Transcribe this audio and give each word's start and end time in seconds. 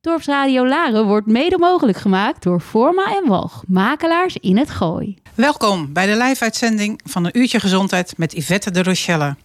Dorpsradio 0.00 0.66
Laren 0.66 1.06
wordt 1.06 1.26
mede 1.26 1.58
mogelijk 1.58 1.98
gemaakt 1.98 2.42
door 2.42 2.60
Forma 2.60 3.16
en 3.16 3.28
Walg, 3.28 3.62
makelaars 3.66 4.36
in 4.36 4.56
het 4.56 4.70
Gooi. 4.70 5.18
Welkom 5.34 5.92
bij 5.92 6.06
de 6.06 6.16
live-uitzending 6.16 7.00
van 7.04 7.24
een 7.24 7.38
uurtje 7.38 7.60
gezondheid 7.60 8.18
met 8.18 8.32
Yvette 8.32 8.70
de 8.70 8.82
Rochelle. 8.82 9.36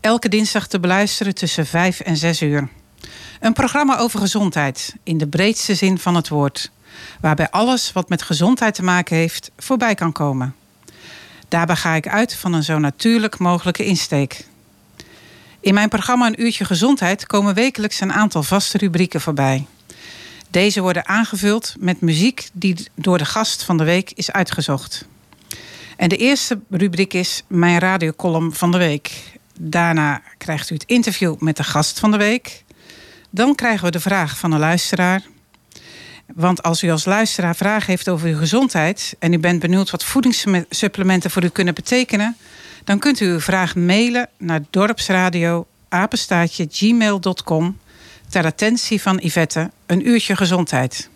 Elke 0.00 0.28
dinsdag 0.28 0.66
te 0.66 0.80
beluisteren 0.80 1.34
tussen 1.34 1.66
5 1.66 2.00
en 2.00 2.16
6 2.16 2.42
uur. 2.42 2.68
Een 3.40 3.52
programma 3.52 3.98
over 3.98 4.20
gezondheid, 4.20 4.96
in 5.02 5.18
de 5.18 5.26
breedste 5.26 5.74
zin 5.74 5.98
van 5.98 6.14
het 6.14 6.28
woord. 6.28 6.70
Waarbij 7.20 7.50
alles 7.50 7.92
wat 7.92 8.08
met 8.08 8.22
gezondheid 8.22 8.74
te 8.74 8.82
maken 8.82 9.16
heeft, 9.16 9.50
voorbij 9.56 9.94
kan 9.94 10.12
komen. 10.12 10.54
Daarbij 11.48 11.76
ga 11.76 11.94
ik 11.94 12.08
uit 12.08 12.34
van 12.34 12.52
een 12.52 12.64
zo 12.64 12.78
natuurlijk 12.78 13.38
mogelijke 13.38 13.84
insteek. 13.84 14.46
In 15.60 15.74
mijn 15.74 15.88
programma 15.88 16.26
Een 16.26 16.42
Uurtje 16.42 16.64
Gezondheid 16.64 17.26
komen 17.26 17.54
wekelijks 17.54 18.00
een 18.00 18.12
aantal 18.12 18.42
vaste 18.42 18.78
rubrieken 18.78 19.20
voorbij. 19.20 19.66
Deze 20.50 20.80
worden 20.80 21.06
aangevuld 21.06 21.74
met 21.78 22.00
muziek 22.00 22.48
die 22.52 22.76
door 22.94 23.18
de 23.18 23.24
gast 23.24 23.62
van 23.62 23.76
de 23.76 23.84
week 23.84 24.10
is 24.14 24.32
uitgezocht. 24.32 25.04
En 25.96 26.08
de 26.08 26.16
eerste 26.16 26.60
rubriek 26.70 27.14
is 27.14 27.42
Mijn 27.46 27.78
radiocolumn 27.78 28.54
van 28.54 28.70
de 28.70 28.78
week. 28.78 29.38
Daarna 29.60 30.22
krijgt 30.38 30.70
u 30.70 30.74
het 30.74 30.84
interview 30.84 31.36
met 31.38 31.56
de 31.56 31.64
gast 31.64 31.98
van 31.98 32.10
de 32.10 32.16
week. 32.16 32.64
Dan 33.30 33.54
krijgen 33.54 33.84
we 33.84 33.90
de 33.90 34.00
vraag 34.00 34.38
van 34.38 34.52
een 34.52 34.58
luisteraar. 34.58 35.22
Want 36.34 36.62
als 36.62 36.82
u 36.82 36.90
als 36.90 37.04
luisteraar 37.04 37.56
vragen 37.56 37.86
heeft 37.86 38.08
over 38.08 38.28
uw 38.28 38.38
gezondheid 38.38 39.16
en 39.18 39.32
u 39.32 39.38
bent 39.38 39.60
benieuwd 39.60 39.90
wat 39.90 40.04
voedingssupplementen 40.04 41.30
voor 41.30 41.44
u 41.44 41.48
kunnen 41.48 41.74
betekenen, 41.74 42.36
dan 42.84 42.98
kunt 42.98 43.20
u 43.20 43.26
uw 43.26 43.40
vraag 43.40 43.74
mailen 43.74 44.28
naar 44.38 44.60
dorpsradio 44.70 45.66
gmail.com 46.68 47.76
ter 48.30 48.44
attentie 48.44 49.02
van 49.02 49.20
Yvette 49.22 49.70
een 49.86 50.08
uurtje 50.08 50.36
gezondheid. 50.36 51.08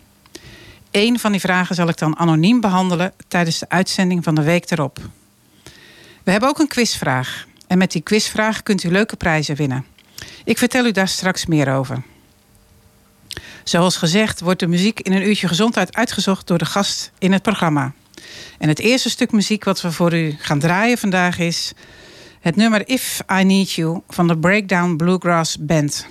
Eén 0.91 1.19
van 1.19 1.31
die 1.31 1.41
vragen 1.41 1.75
zal 1.75 1.87
ik 1.87 1.97
dan 1.97 2.17
anoniem 2.17 2.61
behandelen 2.61 3.13
tijdens 3.27 3.59
de 3.59 3.69
uitzending 3.69 4.23
van 4.23 4.35
de 4.35 4.41
week 4.41 4.71
erop. 4.71 4.99
We 6.23 6.31
hebben 6.31 6.49
ook 6.49 6.59
een 6.59 6.67
quizvraag. 6.67 7.47
En 7.67 7.77
met 7.77 7.91
die 7.91 8.01
quizvraag 8.01 8.63
kunt 8.63 8.83
u 8.83 8.91
leuke 8.91 9.15
prijzen 9.15 9.55
winnen. 9.55 9.85
Ik 10.43 10.57
vertel 10.57 10.85
u 10.85 10.91
daar 10.91 11.07
straks 11.07 11.45
meer 11.45 11.73
over. 11.73 12.03
Zoals 13.63 13.97
gezegd 13.97 14.39
wordt 14.39 14.59
de 14.59 14.67
muziek 14.67 14.99
in 14.99 15.13
een 15.13 15.27
uurtje 15.27 15.47
gezondheid 15.47 15.95
uitgezocht 15.95 16.47
door 16.47 16.57
de 16.57 16.65
gast 16.65 17.11
in 17.17 17.31
het 17.31 17.41
programma. 17.41 17.93
En 18.57 18.67
het 18.67 18.79
eerste 18.79 19.09
stuk 19.09 19.31
muziek 19.31 19.63
wat 19.63 19.81
we 19.81 19.91
voor 19.91 20.13
u 20.13 20.35
gaan 20.39 20.59
draaien 20.59 20.97
vandaag 20.97 21.39
is 21.39 21.73
het 22.39 22.55
nummer 22.55 22.87
If 22.87 23.21
I 23.31 23.43
Need 23.43 23.71
You 23.71 24.01
van 24.07 24.27
de 24.27 24.37
Breakdown 24.37 24.95
Bluegrass 24.95 25.57
Band. 25.59 26.07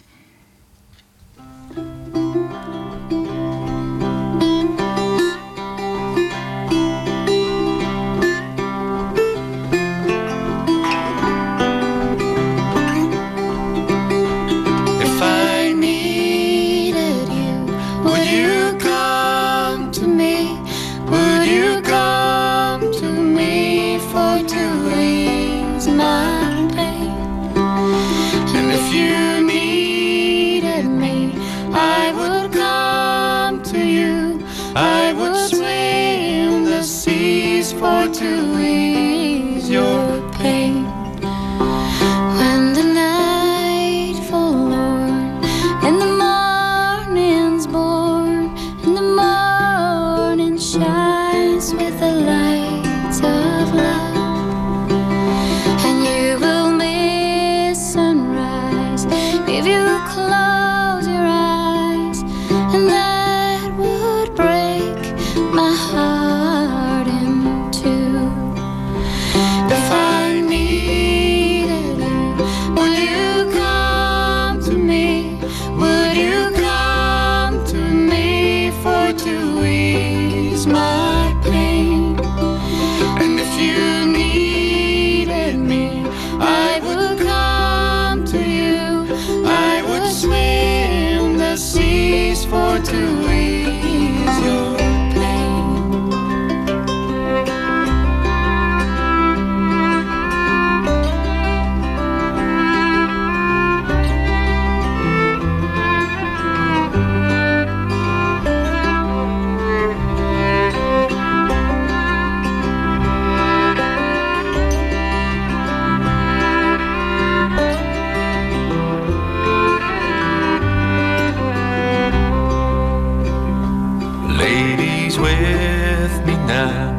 now 126.47 126.95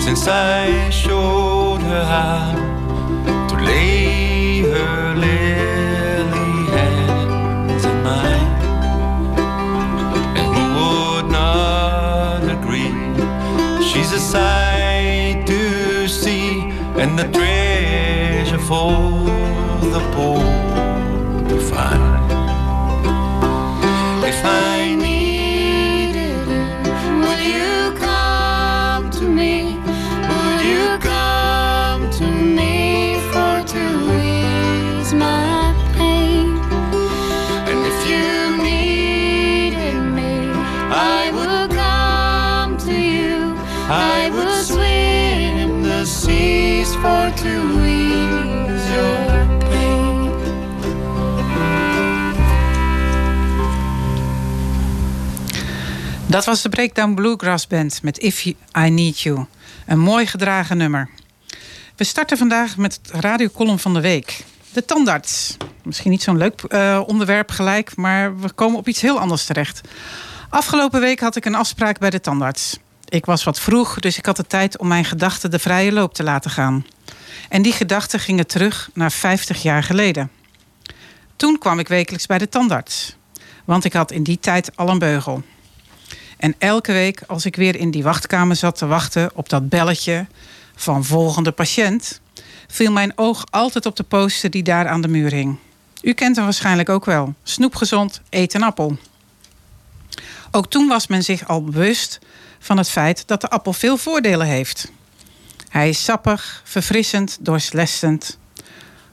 since 0.00 0.26
I 0.26 0.90
showed 0.90 1.82
her 1.82 2.04
how 2.04 2.54
to 3.48 3.56
lay 3.56 4.62
her 4.62 5.14
lily 5.14 6.52
hands 6.76 7.84
in 7.84 8.02
mine. 8.02 8.52
And 10.38 10.48
who 10.54 10.64
would 10.78 11.30
not 11.30 12.42
agree? 12.56 12.92
She's 13.88 14.12
a 14.12 14.18
sight 14.18 15.44
to 15.46 16.08
see, 16.08 16.60
and 17.00 17.18
the 17.18 17.24
dream. 17.24 17.49
Dat 56.30 56.44
was 56.44 56.62
de 56.62 56.68
Breakdown 56.68 57.14
Bluegrass 57.14 57.66
Band 57.66 58.02
met 58.02 58.18
If 58.18 58.44
I 58.44 58.54
Need 58.90 59.20
You. 59.20 59.46
Een 59.86 59.98
mooi 59.98 60.26
gedragen 60.26 60.76
nummer. 60.76 61.10
We 61.96 62.04
starten 62.04 62.38
vandaag 62.38 62.76
met 62.76 63.00
het 63.02 63.22
radiocolumn 63.22 63.78
van 63.78 63.94
de 63.94 64.00
week. 64.00 64.44
De 64.72 64.84
tandarts. 64.84 65.56
Misschien 65.82 66.10
niet 66.10 66.22
zo'n 66.22 66.36
leuk 66.36 66.62
uh, 66.68 67.00
onderwerp 67.06 67.50
gelijk, 67.50 67.96
maar 67.96 68.38
we 68.38 68.50
komen 68.52 68.78
op 68.78 68.88
iets 68.88 69.00
heel 69.00 69.18
anders 69.18 69.44
terecht. 69.44 69.80
Afgelopen 70.48 71.00
week 71.00 71.20
had 71.20 71.36
ik 71.36 71.44
een 71.44 71.54
afspraak 71.54 71.98
bij 71.98 72.10
de 72.10 72.20
tandarts. 72.20 72.78
Ik 73.10 73.24
was 73.24 73.44
wat 73.44 73.60
vroeg, 73.60 74.00
dus 74.00 74.18
ik 74.18 74.26
had 74.26 74.36
de 74.36 74.46
tijd 74.46 74.78
om 74.78 74.88
mijn 74.88 75.04
gedachten 75.04 75.50
de 75.50 75.58
vrije 75.58 75.92
loop 75.92 76.14
te 76.14 76.22
laten 76.22 76.50
gaan. 76.50 76.86
En 77.48 77.62
die 77.62 77.72
gedachten 77.72 78.20
gingen 78.20 78.46
terug 78.46 78.90
naar 78.94 79.12
50 79.12 79.62
jaar 79.62 79.82
geleden. 79.82 80.30
Toen 81.36 81.58
kwam 81.58 81.78
ik 81.78 81.88
wekelijks 81.88 82.26
bij 82.26 82.38
de 82.38 82.48
tandarts. 82.48 83.16
Want 83.64 83.84
ik 83.84 83.92
had 83.92 84.10
in 84.10 84.22
die 84.22 84.38
tijd 84.40 84.76
al 84.76 84.88
een 84.88 84.98
beugel. 84.98 85.42
En 86.36 86.54
elke 86.58 86.92
week 86.92 87.22
als 87.26 87.44
ik 87.44 87.56
weer 87.56 87.76
in 87.76 87.90
die 87.90 88.02
wachtkamer 88.02 88.56
zat 88.56 88.78
te 88.78 88.86
wachten 88.86 89.30
op 89.34 89.48
dat 89.48 89.68
belletje 89.68 90.26
van 90.74 91.04
volgende 91.04 91.52
patiënt, 91.52 92.20
viel 92.66 92.92
mijn 92.92 93.12
oog 93.14 93.44
altijd 93.50 93.86
op 93.86 93.96
de 93.96 94.02
poster 94.02 94.50
die 94.50 94.62
daar 94.62 94.88
aan 94.88 95.00
de 95.00 95.08
muur 95.08 95.32
hing. 95.32 95.58
U 96.02 96.12
kent 96.12 96.36
hem 96.36 96.44
waarschijnlijk 96.44 96.88
ook 96.88 97.04
wel. 97.04 97.34
Snoepgezond, 97.42 98.20
eet 98.28 98.54
een 98.54 98.62
appel. 98.62 98.98
Ook 100.50 100.70
toen 100.70 100.88
was 100.88 101.06
men 101.06 101.22
zich 101.22 101.48
al 101.48 101.64
bewust 101.64 102.18
van 102.60 102.76
het 102.76 102.90
feit 102.90 103.22
dat 103.26 103.40
de 103.40 103.48
appel 103.48 103.72
veel 103.72 103.96
voordelen 103.96 104.46
heeft. 104.46 104.92
Hij 105.68 105.88
is 105.88 106.04
sappig, 106.04 106.62
verfrissend, 106.64 107.38
doorslessend. 107.40 108.38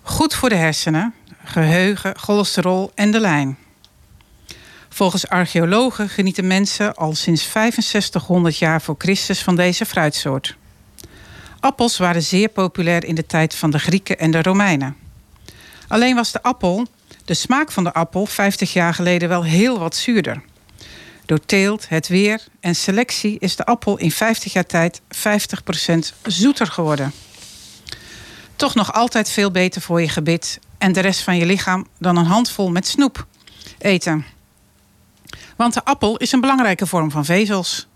Goed 0.01 0.33
voor 0.33 0.49
de 0.49 0.55
hersenen, 0.55 1.13
geheugen, 1.43 2.17
cholesterol 2.17 2.91
en 2.95 3.11
de 3.11 3.19
lijn. 3.19 3.57
Volgens 4.89 5.27
archeologen 5.27 6.09
genieten 6.09 6.47
mensen 6.47 6.95
al 6.95 7.15
sinds 7.15 7.51
6500 7.51 8.57
jaar 8.57 8.81
voor 8.81 8.95
Christus 8.97 9.43
van 9.43 9.55
deze 9.55 9.85
fruitsoort. 9.85 10.57
Appels 11.59 11.97
waren 11.97 12.23
zeer 12.23 12.49
populair 12.49 13.03
in 13.03 13.15
de 13.15 13.25
tijd 13.25 13.55
van 13.55 13.71
de 13.71 13.79
Grieken 13.79 14.19
en 14.19 14.31
de 14.31 14.41
Romeinen. 14.41 14.95
Alleen 15.87 16.15
was 16.15 16.31
de 16.31 16.41
appel, 16.41 16.85
de 17.25 17.33
smaak 17.33 17.71
van 17.71 17.83
de 17.83 17.93
appel, 17.93 18.25
50 18.25 18.73
jaar 18.73 18.93
geleden 18.93 19.29
wel 19.29 19.43
heel 19.43 19.79
wat 19.79 19.95
zuurder. 19.95 20.41
Door 21.27 21.45
teelt, 21.45 21.89
het 21.89 22.07
weer 22.07 22.43
en 22.59 22.75
selectie 22.75 23.39
is 23.39 23.55
de 23.55 23.65
appel 23.65 23.97
in 23.97 24.11
50 24.11 24.53
jaar 24.53 24.65
tijd 24.65 25.01
50% 25.01 25.01
zoeter 26.23 26.67
geworden. 26.67 27.11
Toch 28.55 28.75
nog 28.75 28.93
altijd 28.93 29.29
veel 29.29 29.51
beter 29.51 29.81
voor 29.81 30.01
je 30.01 30.09
gebit 30.09 30.59
en 30.77 30.93
de 30.93 30.99
rest 30.99 31.21
van 31.21 31.37
je 31.37 31.45
lichaam 31.45 31.87
dan 31.99 32.17
een 32.17 32.25
handvol 32.25 32.69
met 32.69 32.87
snoep 32.87 33.25
eten. 33.77 34.25
Want 35.55 35.73
de 35.73 35.85
appel 35.85 36.17
is 36.17 36.31
een 36.31 36.41
belangrijke 36.41 36.85
vorm 36.85 37.11
van 37.11 37.25
vezels. 37.25 37.87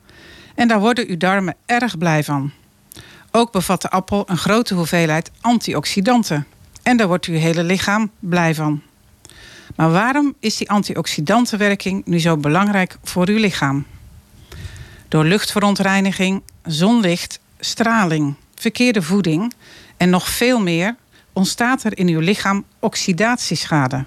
En 0.56 0.68
daar 0.68 0.80
worden 0.80 1.07
uw 1.07 1.18
darmen 1.18 1.56
erg 1.66 1.98
blij 1.98 2.24
van. 2.24 2.51
Ook 3.31 3.51
bevat 3.51 3.81
de 3.81 3.89
appel 3.89 4.24
een 4.25 4.38
grote 4.38 4.74
hoeveelheid 4.74 5.31
antioxidanten. 5.42 6.48
En 6.84 6.98
daar 6.98 7.07
wordt 7.07 7.25
uw 7.25 7.38
hele 7.38 7.63
lichaam 7.63 8.12
blij 8.19 8.56
van. 8.56 8.81
Maar 9.76 9.92
waarom 9.92 10.36
is 10.40 10.58
die 10.58 10.70
antioxidantenwerking 10.70 12.06
nu 12.06 12.20
zo 12.20 12.38
belangrijk 12.38 12.98
voor 13.04 13.28
uw 13.28 13.38
lichaam? 13.38 13.86
Door 15.08 15.26
luchtverontreiniging, 15.26 16.42
zonlicht, 16.66 17.40
straling, 17.60 18.36
verkeerde 18.56 19.02
voeding 19.02 19.54
en 19.98 20.10
nog 20.10 20.28
veel 20.28 20.62
meer 20.62 20.96
ontstaat 21.34 21.84
er 21.84 21.98
in 21.98 22.08
uw 22.08 22.20
lichaam 22.20 22.66
oxidatieschade. 22.80 24.06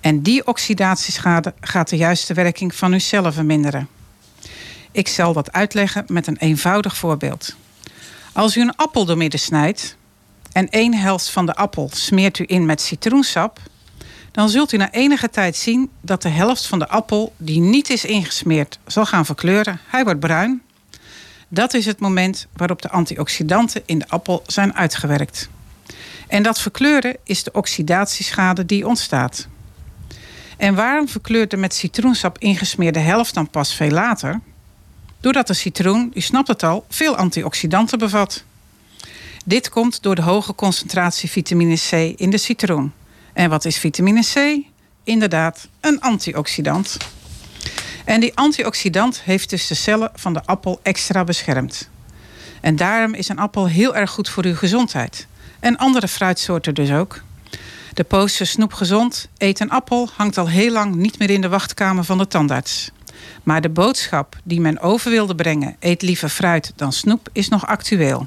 En 0.00 0.22
die 0.22 0.46
oxidatieschade 0.46 1.54
gaat 1.60 1.88
de 1.88 1.96
juiste 1.96 2.34
werking 2.34 2.74
van 2.74 2.92
uw 2.92 2.98
cellen 2.98 3.32
verminderen. 3.32 3.88
Ik 4.92 5.08
zal 5.08 5.32
dat 5.32 5.52
uitleggen 5.52 6.04
met 6.08 6.26
een 6.26 6.36
eenvoudig 6.36 6.96
voorbeeld. 6.96 7.54
Als 8.32 8.56
u 8.56 8.60
een 8.60 8.76
appel 8.76 9.04
doormidden 9.04 9.40
snijdt 9.40 9.96
en 10.52 10.68
één 10.70 10.94
helft 10.94 11.30
van 11.30 11.46
de 11.46 11.54
appel 11.54 11.90
smeert 11.92 12.38
u 12.38 12.44
in 12.46 12.66
met 12.66 12.80
citroensap, 12.80 13.58
dan 14.34 14.48
zult 14.48 14.72
u 14.72 14.76
na 14.76 14.90
enige 14.90 15.30
tijd 15.30 15.56
zien 15.56 15.90
dat 16.00 16.22
de 16.22 16.28
helft 16.28 16.66
van 16.66 16.78
de 16.78 16.88
appel 16.88 17.32
die 17.36 17.60
niet 17.60 17.90
is 17.90 18.04
ingesmeerd 18.04 18.78
zal 18.86 19.06
gaan 19.06 19.26
verkleuren. 19.26 19.80
Hij 19.86 20.04
wordt 20.04 20.20
bruin. 20.20 20.62
Dat 21.48 21.74
is 21.74 21.86
het 21.86 22.00
moment 22.00 22.46
waarop 22.56 22.82
de 22.82 22.90
antioxidanten 22.90 23.82
in 23.86 23.98
de 23.98 24.08
appel 24.08 24.42
zijn 24.46 24.74
uitgewerkt. 24.74 25.48
En 26.28 26.42
dat 26.42 26.60
verkleuren 26.60 27.16
is 27.24 27.42
de 27.42 27.52
oxidatieschade 27.52 28.66
die 28.66 28.86
ontstaat. 28.86 29.48
En 30.56 30.74
waarom 30.74 31.08
verkleurt 31.08 31.50
de 31.50 31.56
met 31.56 31.74
citroensap 31.74 32.38
ingesmeerde 32.38 33.00
helft 33.00 33.34
dan 33.34 33.50
pas 33.50 33.74
veel 33.74 33.90
later? 33.90 34.40
Doordat 35.20 35.46
de 35.46 35.54
citroen, 35.54 36.10
u 36.14 36.20
snapt 36.20 36.48
het 36.48 36.62
al, 36.62 36.84
veel 36.88 37.16
antioxidanten 37.16 37.98
bevat. 37.98 38.44
Dit 39.44 39.68
komt 39.68 40.02
door 40.02 40.14
de 40.14 40.22
hoge 40.22 40.54
concentratie 40.54 41.30
vitamine 41.30 41.76
C 41.76 41.92
in 42.20 42.30
de 42.30 42.38
citroen. 42.38 42.92
En 43.34 43.50
wat 43.50 43.64
is 43.64 43.78
vitamine 43.78 44.22
C? 44.32 44.64
Inderdaad, 45.04 45.68
een 45.80 46.00
antioxidant. 46.00 46.96
En 48.04 48.20
die 48.20 48.36
antioxidant 48.36 49.20
heeft 49.20 49.50
dus 49.50 49.66
de 49.66 49.74
cellen 49.74 50.10
van 50.14 50.32
de 50.32 50.42
appel 50.44 50.80
extra 50.82 51.24
beschermd. 51.24 51.88
En 52.60 52.76
daarom 52.76 53.14
is 53.14 53.28
een 53.28 53.38
appel 53.38 53.68
heel 53.68 53.96
erg 53.96 54.10
goed 54.10 54.28
voor 54.28 54.44
uw 54.44 54.54
gezondheid. 54.54 55.26
En 55.60 55.76
andere 55.76 56.08
fruitsoorten 56.08 56.74
dus 56.74 56.92
ook. 56.92 57.22
De 57.94 58.04
poster 58.04 58.46
Snoep 58.46 58.72
Gezond, 58.72 59.28
eet 59.38 59.60
een 59.60 59.70
appel 59.70 60.08
hangt 60.16 60.38
al 60.38 60.48
heel 60.48 60.72
lang 60.72 60.94
niet 60.94 61.18
meer 61.18 61.30
in 61.30 61.40
de 61.40 61.48
wachtkamer 61.48 62.04
van 62.04 62.18
de 62.18 62.26
tandarts. 62.26 62.90
Maar 63.42 63.60
de 63.60 63.68
boodschap 63.68 64.36
die 64.44 64.60
men 64.60 64.80
over 64.80 65.10
wilde 65.10 65.34
brengen, 65.34 65.76
eet 65.80 66.02
liever 66.02 66.28
fruit 66.28 66.72
dan 66.76 66.92
snoep, 66.92 67.28
is 67.32 67.48
nog 67.48 67.66
actueel. 67.66 68.26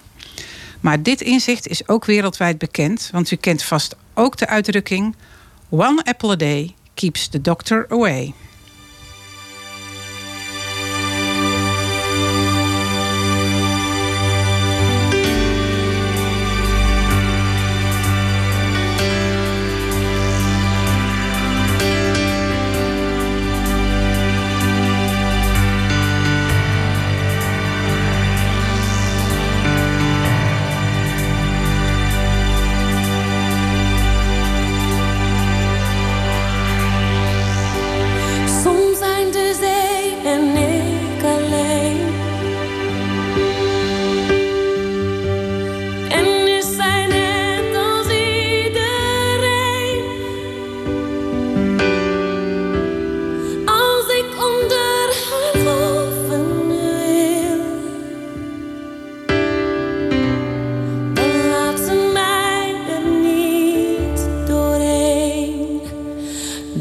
Maar 0.79 1.03
dit 1.03 1.21
inzicht 1.21 1.68
is 1.68 1.88
ook 1.88 2.06
wereldwijd 2.06 2.57
bekend, 2.57 3.09
want 3.12 3.31
u 3.31 3.35
kent 3.35 3.63
vast 3.63 3.95
ook 4.13 4.38
de 4.38 4.47
uitdrukking: 4.47 5.15
One 5.69 6.03
apple 6.03 6.31
a 6.31 6.35
day 6.35 6.75
keeps 6.94 7.27
the 7.27 7.41
doctor 7.41 7.85
away. 7.89 8.33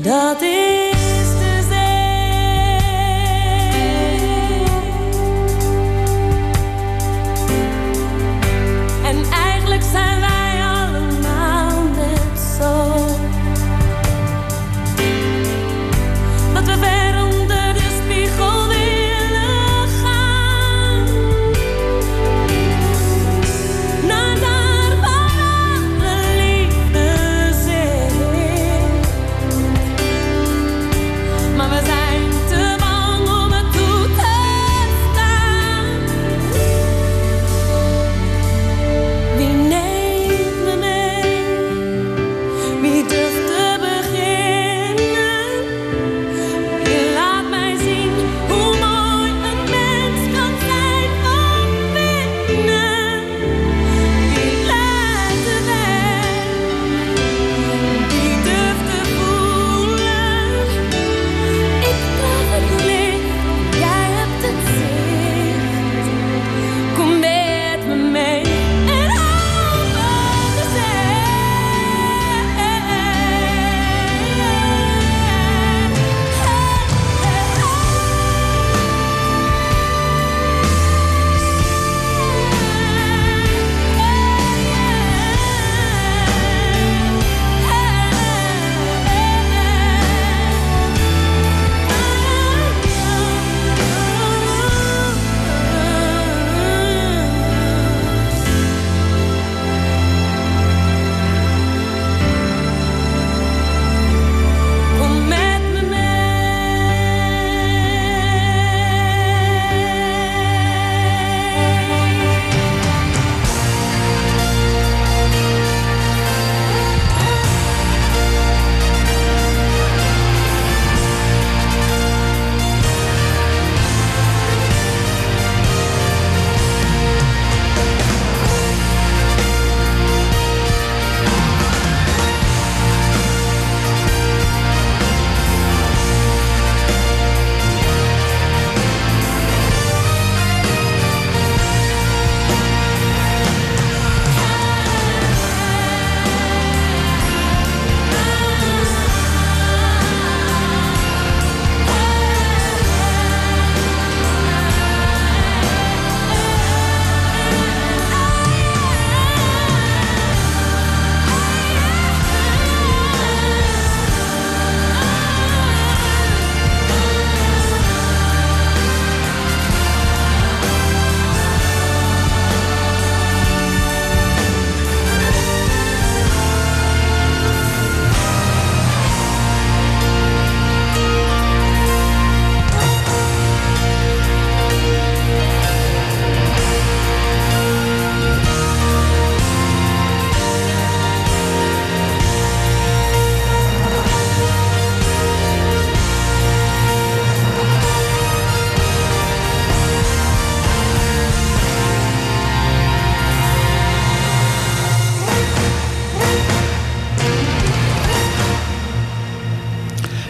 dat 0.07 0.43
ik. 0.43 0.76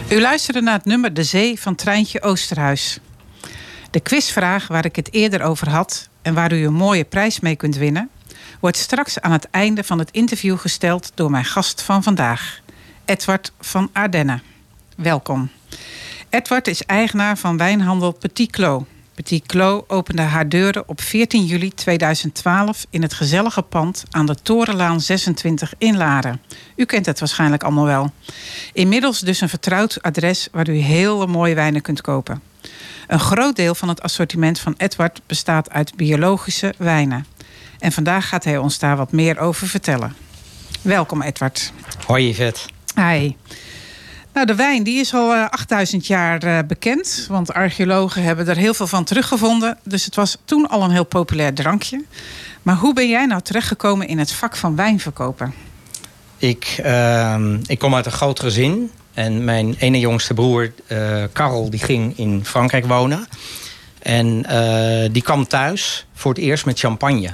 U 0.09 0.21
luisterde 0.21 0.61
naar 0.61 0.73
het 0.73 0.85
nummer 0.85 1.13
De 1.13 1.23
Zee 1.23 1.59
van 1.59 1.75
Treintje 1.75 2.21
Oosterhuis. 2.21 2.99
De 3.91 3.99
quizvraag 3.99 4.67
waar 4.67 4.85
ik 4.85 4.95
het 4.95 5.13
eerder 5.13 5.41
over 5.41 5.69
had 5.69 6.09
en 6.21 6.33
waar 6.33 6.53
u 6.53 6.65
een 6.65 6.73
mooie 6.73 7.03
prijs 7.03 7.39
mee 7.39 7.55
kunt 7.55 7.75
winnen, 7.75 8.09
wordt 8.59 8.77
straks 8.77 9.19
aan 9.19 9.31
het 9.31 9.47
einde 9.49 9.83
van 9.83 9.99
het 9.99 10.11
interview 10.11 10.57
gesteld 10.57 11.11
door 11.15 11.31
mijn 11.31 11.45
gast 11.45 11.81
van 11.81 12.03
vandaag, 12.03 12.59
Edward 13.05 13.51
van 13.59 13.89
Ardenne. 13.93 14.39
Welkom. 14.95 15.49
Edward 16.29 16.67
is 16.67 16.83
eigenaar 16.83 17.37
van 17.37 17.57
wijnhandel 17.57 18.11
Petit 18.11 18.51
Clos. 18.51 18.83
Petit 19.17 19.45
Clos 19.45 19.83
opende 19.87 20.21
haar 20.21 20.49
deuren 20.49 20.87
op 20.87 21.01
14 21.01 21.45
juli 21.45 21.69
2012 21.73 22.85
in 22.89 23.01
het 23.01 23.13
gezellige 23.13 23.61
pand 23.61 24.03
aan 24.09 24.25
de 24.25 24.35
Torenlaan 24.35 25.01
26 25.01 25.73
in 25.77 25.97
Laren. 25.97 26.41
U 26.75 26.85
kent 26.85 27.05
het 27.05 27.19
waarschijnlijk 27.19 27.63
allemaal 27.63 27.85
wel. 27.85 28.11
Inmiddels 28.73 29.19
dus 29.19 29.41
een 29.41 29.49
vertrouwd 29.49 30.01
adres 30.01 30.47
waar 30.51 30.69
u 30.69 30.77
hele 30.77 31.27
mooie 31.27 31.55
wijnen 31.55 31.81
kunt 31.81 32.01
kopen. 32.01 32.41
Een 33.07 33.19
groot 33.19 33.55
deel 33.55 33.75
van 33.75 33.89
het 33.89 34.01
assortiment 34.01 34.59
van 34.59 34.73
Edward 34.77 35.21
bestaat 35.25 35.69
uit 35.69 35.95
biologische 35.95 36.73
wijnen. 36.77 37.25
En 37.79 37.91
vandaag 37.91 38.27
gaat 38.27 38.43
hij 38.43 38.57
ons 38.57 38.79
daar 38.79 38.97
wat 38.97 39.11
meer 39.11 39.39
over 39.39 39.67
vertellen. 39.67 40.15
Welkom 40.81 41.21
Edward. 41.21 41.71
Hoi 42.05 42.29
Yvette. 42.29 42.59
Hi. 42.95 43.35
Nou, 44.37 44.49
de 44.49 44.55
wijn 44.55 44.83
die 44.83 44.99
is 44.99 45.13
al 45.13 45.33
8000 45.33 46.01
eh, 46.01 46.07
jaar 46.07 46.43
uh, 46.43 46.59
bekend. 46.67 47.25
Want 47.29 47.53
archeologen 47.53 48.23
hebben 48.23 48.47
er 48.47 48.55
heel 48.55 48.73
veel 48.73 48.87
van 48.87 49.03
teruggevonden. 49.03 49.77
Dus 49.83 50.05
het 50.05 50.15
was 50.15 50.37
toen 50.45 50.69
al 50.69 50.83
een 50.83 50.91
heel 50.91 51.05
populair 51.05 51.53
drankje. 51.53 52.03
Maar 52.61 52.75
hoe 52.75 52.93
ben 52.93 53.09
jij 53.09 53.25
nou 53.25 53.41
terechtgekomen 53.41 54.07
in 54.07 54.17
het 54.17 54.31
vak 54.31 54.55
van 54.55 54.75
wijnverkopen? 54.75 55.53
Ik, 56.37 56.81
uh, 56.85 57.35
ik 57.65 57.79
kom 57.79 57.95
uit 57.95 58.05
een 58.05 58.11
groot 58.11 58.39
gezin. 58.39 58.91
En 59.13 59.43
mijn 59.43 59.75
ene 59.79 59.99
jongste 59.99 60.33
broer, 60.33 60.71
uh, 60.87 61.23
Karel, 61.33 61.69
die 61.69 61.79
ging 61.79 62.17
in 62.17 62.45
Frankrijk 62.45 62.85
wonen. 62.85 63.27
En 63.99 64.45
die 65.11 65.21
kwam 65.21 65.47
thuis 65.47 66.05
voor 66.13 66.33
het 66.33 66.41
eerst 66.41 66.65
met 66.65 66.79
champagne. 66.79 67.29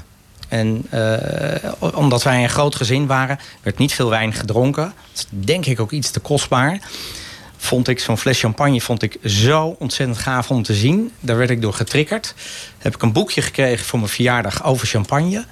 En 0.53 0.85
uh, 0.93 1.71
omdat 1.93 2.23
wij 2.23 2.43
een 2.43 2.49
groot 2.49 2.75
gezin 2.75 3.07
waren, 3.07 3.39
werd 3.61 3.77
niet 3.77 3.93
veel 3.93 4.09
wijn 4.09 4.33
gedronken. 4.33 4.83
Dat 4.83 4.93
is 5.13 5.25
denk 5.29 5.65
ik 5.65 5.79
ook 5.79 5.91
iets 5.91 6.11
te 6.11 6.19
kostbaar. 6.19 6.79
Vond 7.57 7.87
ik 7.87 7.99
zo'n 7.99 8.17
fles 8.17 8.39
champagne 8.39 8.81
vond 8.81 9.01
ik 9.01 9.17
zo 9.25 9.75
ontzettend 9.79 10.17
gaaf 10.17 10.51
om 10.51 10.63
te 10.63 10.73
zien. 10.73 11.11
Daar 11.19 11.37
werd 11.37 11.49
ik 11.49 11.61
door 11.61 11.73
getriggerd. 11.73 12.33
Heb 12.77 12.95
ik 12.95 13.01
een 13.01 13.11
boekje 13.11 13.41
gekregen 13.41 13.85
voor 13.85 13.99
mijn 13.99 14.11
verjaardag 14.11 14.63
over 14.63 14.87
champagne. 14.87 15.45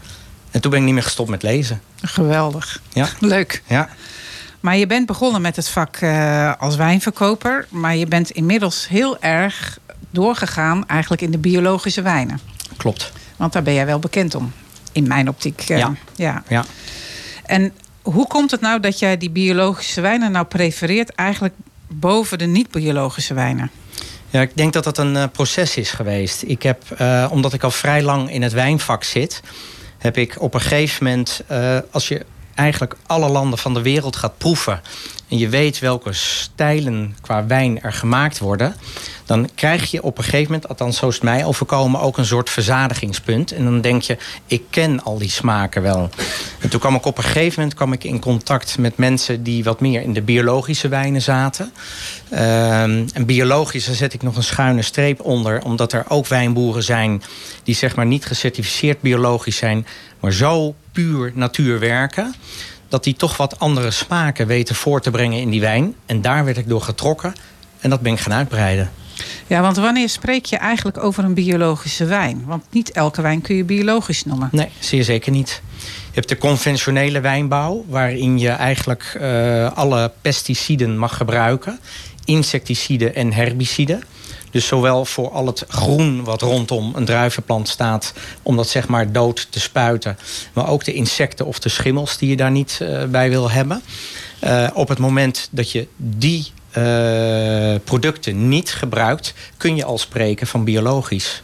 En 0.51 0.61
toen 0.61 0.71
ben 0.71 0.79
ik 0.79 0.85
niet 0.85 0.93
meer 0.93 1.03
gestopt 1.03 1.29
met 1.29 1.43
lezen. 1.43 1.81
Geweldig. 2.01 2.81
Ja. 2.93 3.07
Leuk. 3.19 3.63
Ja. 3.67 3.89
Maar 4.59 4.77
je 4.77 4.87
bent 4.87 5.05
begonnen 5.05 5.41
met 5.41 5.55
het 5.55 5.69
vak 5.69 6.01
uh, 6.01 6.53
als 6.57 6.75
wijnverkoper. 6.75 7.67
Maar 7.69 7.95
je 7.95 8.05
bent 8.05 8.29
inmiddels 8.29 8.87
heel 8.87 9.21
erg 9.21 9.79
doorgegaan 10.09 10.87
eigenlijk 10.87 11.21
in 11.21 11.31
de 11.31 11.37
biologische 11.37 12.01
wijnen. 12.01 12.39
Klopt. 12.77 13.11
Want 13.37 13.53
daar 13.53 13.63
ben 13.63 13.73
jij 13.73 13.85
wel 13.85 13.99
bekend 13.99 14.35
om 14.35 14.53
in 14.91 15.07
mijn 15.07 15.29
optiek. 15.29 15.69
Uh, 15.69 15.77
ja. 15.77 15.93
ja. 16.15 16.43
ja. 16.47 16.65
En 17.45 17.73
hoe 18.01 18.27
komt 18.27 18.51
het 18.51 18.61
nou 18.61 18.79
dat 18.79 18.99
jij 18.99 19.17
die 19.17 19.29
biologische 19.29 20.01
wijnen 20.01 20.31
nou 20.31 20.45
prefereert 20.45 21.09
eigenlijk 21.09 21.53
boven 21.87 22.37
de 22.37 22.45
niet-biologische 22.45 23.33
wijnen? 23.33 23.71
Ja, 24.29 24.41
ik 24.41 24.57
denk 24.57 24.73
dat 24.73 24.83
dat 24.83 24.97
een 24.97 25.15
uh, 25.15 25.23
proces 25.31 25.77
is 25.77 25.91
geweest. 25.91 26.41
Ik 26.41 26.63
heb, 26.63 26.83
uh, 27.01 27.27
omdat 27.29 27.53
ik 27.53 27.63
al 27.63 27.71
vrij 27.71 28.03
lang 28.03 28.31
in 28.31 28.41
het 28.41 28.53
wijnvak 28.53 29.03
zit, 29.03 29.41
heb 29.97 30.17
ik 30.17 30.41
op 30.41 30.53
een 30.53 30.61
gegeven 30.61 31.05
moment, 31.05 31.43
als 31.91 32.07
je 32.07 32.25
eigenlijk 32.55 32.95
alle 33.05 33.29
landen 33.29 33.59
van 33.59 33.73
de 33.73 33.81
wereld 33.81 34.15
gaat 34.15 34.37
proeven 34.37 34.81
en 35.31 35.37
je 35.37 35.49
weet 35.49 35.79
welke 35.79 36.13
stijlen 36.13 37.15
qua 37.21 37.45
wijn 37.45 37.81
er 37.81 37.93
gemaakt 37.93 38.39
worden, 38.39 38.75
dan 39.25 39.49
krijg 39.55 39.91
je 39.91 40.03
op 40.03 40.17
een 40.17 40.23
gegeven 40.23 40.51
moment, 40.51 40.67
althans 40.67 40.97
zo 40.97 41.07
is 41.07 41.13
het 41.13 41.23
mij 41.23 41.45
overkomen, 41.45 41.99
ook 41.99 42.17
een 42.17 42.25
soort 42.25 42.49
verzadigingspunt. 42.49 43.51
En 43.51 43.63
dan 43.63 43.81
denk 43.81 44.01
je, 44.01 44.17
ik 44.45 44.63
ken 44.69 45.03
al 45.03 45.17
die 45.17 45.29
smaken 45.29 45.81
wel. 45.81 46.09
En 46.59 46.69
toen 46.69 46.79
kwam 46.79 46.95
ik 46.95 47.05
op 47.05 47.17
een 47.17 47.23
gegeven 47.23 47.53
moment 47.59 47.73
kwam 47.73 47.93
ik 47.93 48.03
in 48.03 48.19
contact 48.19 48.77
met 48.77 48.97
mensen 48.97 49.43
die 49.43 49.63
wat 49.63 49.79
meer 49.79 50.01
in 50.01 50.13
de 50.13 50.21
biologische 50.21 50.87
wijnen 50.87 51.21
zaten. 51.21 51.71
Um, 52.31 52.39
en 53.13 53.25
biologisch, 53.25 53.85
daar 53.85 53.95
zet 53.95 54.13
ik 54.13 54.21
nog 54.21 54.35
een 54.35 54.43
schuine 54.43 54.81
streep 54.81 55.21
onder, 55.21 55.63
omdat 55.63 55.93
er 55.93 56.05
ook 56.07 56.27
wijnboeren 56.27 56.83
zijn 56.83 57.23
die 57.63 57.75
zeg 57.75 57.95
maar 57.95 58.05
niet 58.05 58.25
gecertificeerd 58.25 59.01
biologisch 59.01 59.57
zijn, 59.57 59.85
maar 60.19 60.33
zo 60.33 60.75
puur 60.91 61.31
natuur 61.35 61.79
werken 61.79 62.35
dat 62.91 63.03
die 63.03 63.15
toch 63.15 63.37
wat 63.37 63.59
andere 63.59 63.91
smaken 63.91 64.47
weten 64.47 64.75
voor 64.75 65.01
te 65.01 65.11
brengen 65.11 65.39
in 65.39 65.49
die 65.49 65.61
wijn. 65.61 65.95
En 66.05 66.21
daar 66.21 66.45
werd 66.45 66.57
ik 66.57 66.67
door 66.67 66.81
getrokken 66.81 67.33
en 67.79 67.89
dat 67.89 68.01
ben 68.01 68.13
ik 68.13 68.19
gaan 68.19 68.33
uitbreiden. 68.33 68.91
Ja, 69.47 69.61
want 69.61 69.77
wanneer 69.77 70.09
spreek 70.09 70.45
je 70.45 70.57
eigenlijk 70.57 71.03
over 71.03 71.23
een 71.23 71.33
biologische 71.33 72.05
wijn? 72.05 72.43
Want 72.45 72.63
niet 72.69 72.91
elke 72.91 73.21
wijn 73.21 73.41
kun 73.41 73.55
je 73.55 73.63
biologisch 73.63 74.25
noemen. 74.25 74.49
Nee, 74.51 74.69
zeer 74.79 75.03
zeker 75.03 75.31
niet. 75.31 75.61
Je 75.83 76.17
hebt 76.17 76.29
de 76.29 76.37
conventionele 76.37 77.19
wijnbouw, 77.19 77.85
waarin 77.87 78.39
je 78.39 78.49
eigenlijk 78.49 79.17
uh, 79.21 79.71
alle 79.71 80.11
pesticiden 80.21 80.97
mag 80.97 81.17
gebruiken, 81.17 81.79
insecticiden 82.25 83.15
en 83.15 83.33
herbiciden. 83.33 84.03
Dus 84.51 84.67
zowel 84.67 85.05
voor 85.05 85.31
al 85.31 85.45
het 85.45 85.65
groen 85.67 86.23
wat 86.23 86.41
rondom 86.41 86.91
een 86.95 87.05
druivenplant 87.05 87.67
staat, 87.67 88.13
om 88.41 88.55
dat 88.55 88.69
zeg 88.69 88.87
maar 88.87 89.11
dood 89.11 89.47
te 89.49 89.59
spuiten, 89.59 90.17
maar 90.53 90.67
ook 90.67 90.83
de 90.83 90.93
insecten 90.93 91.45
of 91.45 91.59
de 91.59 91.69
schimmels 91.69 92.17
die 92.17 92.29
je 92.29 92.35
daar 92.35 92.51
niet 92.51 92.79
uh, 92.81 93.03
bij 93.03 93.29
wil 93.29 93.51
hebben. 93.51 93.81
Uh, 94.43 94.67
op 94.73 94.87
het 94.87 94.99
moment 94.99 95.47
dat 95.51 95.71
je 95.71 95.87
die 95.97 96.51
uh, 96.77 97.75
producten 97.83 98.47
niet 98.47 98.73
gebruikt, 98.73 99.33
kun 99.57 99.75
je 99.75 99.85
al 99.85 99.97
spreken 99.97 100.47
van 100.47 100.63
biologisch. 100.63 101.43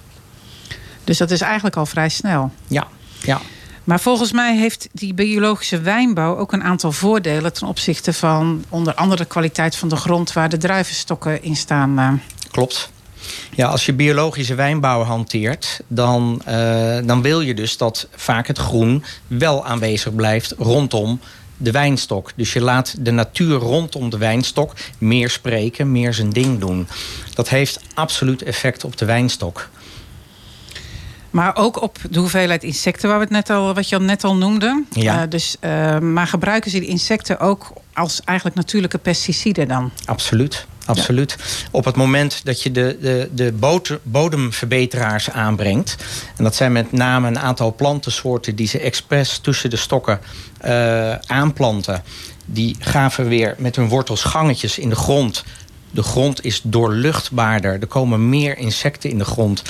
Dus 1.04 1.18
dat 1.18 1.32
is 1.32 1.42
eigenlijk 1.42 1.76
al 1.76 1.86
vrij 1.86 2.10
snel. 2.10 2.52
Ja, 2.68 2.88
ja. 3.22 3.42
Maar 3.84 4.00
volgens 4.00 4.32
mij 4.32 4.58
heeft 4.58 4.88
die 4.92 5.14
biologische 5.14 5.80
wijnbouw 5.80 6.38
ook 6.38 6.52
een 6.52 6.64
aantal 6.64 6.92
voordelen 6.92 7.54
ten 7.54 7.68
opzichte 7.68 8.14
van 8.14 8.66
onder 8.70 8.94
andere 8.94 9.24
de 9.24 9.30
kwaliteit 9.30 9.76
van 9.76 9.90
de 9.90 9.96
grond 9.96 10.34
waar 10.34 10.50
de 10.50 10.58
druivenstokken 10.58 11.44
in 11.44 11.56
staan. 11.56 12.22
Klopt. 12.52 12.90
Ja, 13.56 13.68
als 13.68 13.86
je 13.86 13.94
biologische 13.94 14.56
wijnbouw 14.56 15.04
hanteert, 15.04 15.80
dan, 15.88 16.42
uh, 16.48 16.98
dan 17.06 17.22
wil 17.22 17.42
je 17.42 17.54
dus 17.54 17.78
dat 17.78 18.08
vaak 18.16 18.48
het 18.48 18.58
groen 18.58 19.04
wel 19.28 19.66
aanwezig 19.66 20.16
blijft 20.16 20.54
rondom 20.58 21.20
de 21.58 21.72
wijnstok. 21.72 22.32
Dus 22.36 22.54
je 22.54 22.62
laat 22.62 22.96
de 23.00 23.12
natuur 23.12 23.58
rondom 23.58 24.10
de 24.10 24.18
wijnstok 24.18 24.74
meer 24.98 25.30
spreken, 25.30 25.92
meer 25.92 26.14
zijn 26.14 26.30
ding 26.30 26.60
doen. 26.60 26.88
Dat 27.34 27.50
heeft 27.50 27.80
absoluut 27.94 28.44
effect 28.44 28.84
op 28.84 28.98
de 28.98 29.06
wijnstok. 29.06 29.70
Maar 31.30 31.56
ook 31.56 31.82
op 31.82 31.98
de 32.10 32.20
hoeveelheid 32.20 32.64
insecten 32.64 33.10
waar 33.10 33.18
we 33.18 33.24
het 33.24 33.34
net 33.34 33.50
al, 33.50 33.74
wat 33.74 33.90
je 33.90 34.00
net 34.00 34.24
al 34.24 34.36
noemde. 34.36 34.84
Ja. 34.90 35.24
Uh, 35.24 35.30
dus, 35.30 35.56
uh, 35.62 36.00
maar 36.00 36.28
gebruiken 36.28 36.72
ze 36.72 36.80
die 36.80 36.90
insecten 36.90 37.40
ook 37.40 37.74
als 37.94 38.22
eigenlijk 38.24 38.58
natuurlijke 38.58 38.98
pesticiden 38.98 39.68
dan? 39.68 39.92
Absoluut. 40.06 40.68
Absoluut. 40.88 41.36
Ja. 41.38 41.68
Op 41.72 41.86
het 41.86 41.96
moment 41.96 42.42
dat 42.44 42.64
je 42.64 42.72
de, 42.72 42.98
de, 43.02 43.30
de 43.34 43.54
bodemverbeteraars 44.04 45.30
aanbrengt... 45.30 45.96
en 46.36 46.44
dat 46.44 46.56
zijn 46.56 46.72
met 46.72 46.92
name 46.92 47.28
een 47.28 47.40
aantal 47.40 47.76
plantensoorten... 47.76 48.56
die 48.56 48.68
ze 48.68 48.80
expres 48.80 49.38
tussen 49.38 49.70
de 49.70 49.76
stokken 49.76 50.20
uh, 50.66 51.16
aanplanten... 51.16 52.04
die 52.46 52.76
gaven 52.80 53.28
weer 53.28 53.56
met 53.58 53.76
hun 53.76 53.88
wortels 53.88 54.24
gangetjes 54.24 54.80
in 54.80 54.90
de 54.90 54.96
grond. 54.96 55.44
De 55.92 56.04
grond 56.04 56.44
is 56.44 56.62
doorluchtbaarder. 56.64 57.72
Er 57.82 57.88
komen 57.88 58.30
meer 58.30 58.58
insecten 58.58 59.10
in 59.10 59.18
de 59.18 59.26
grond. 59.26 59.62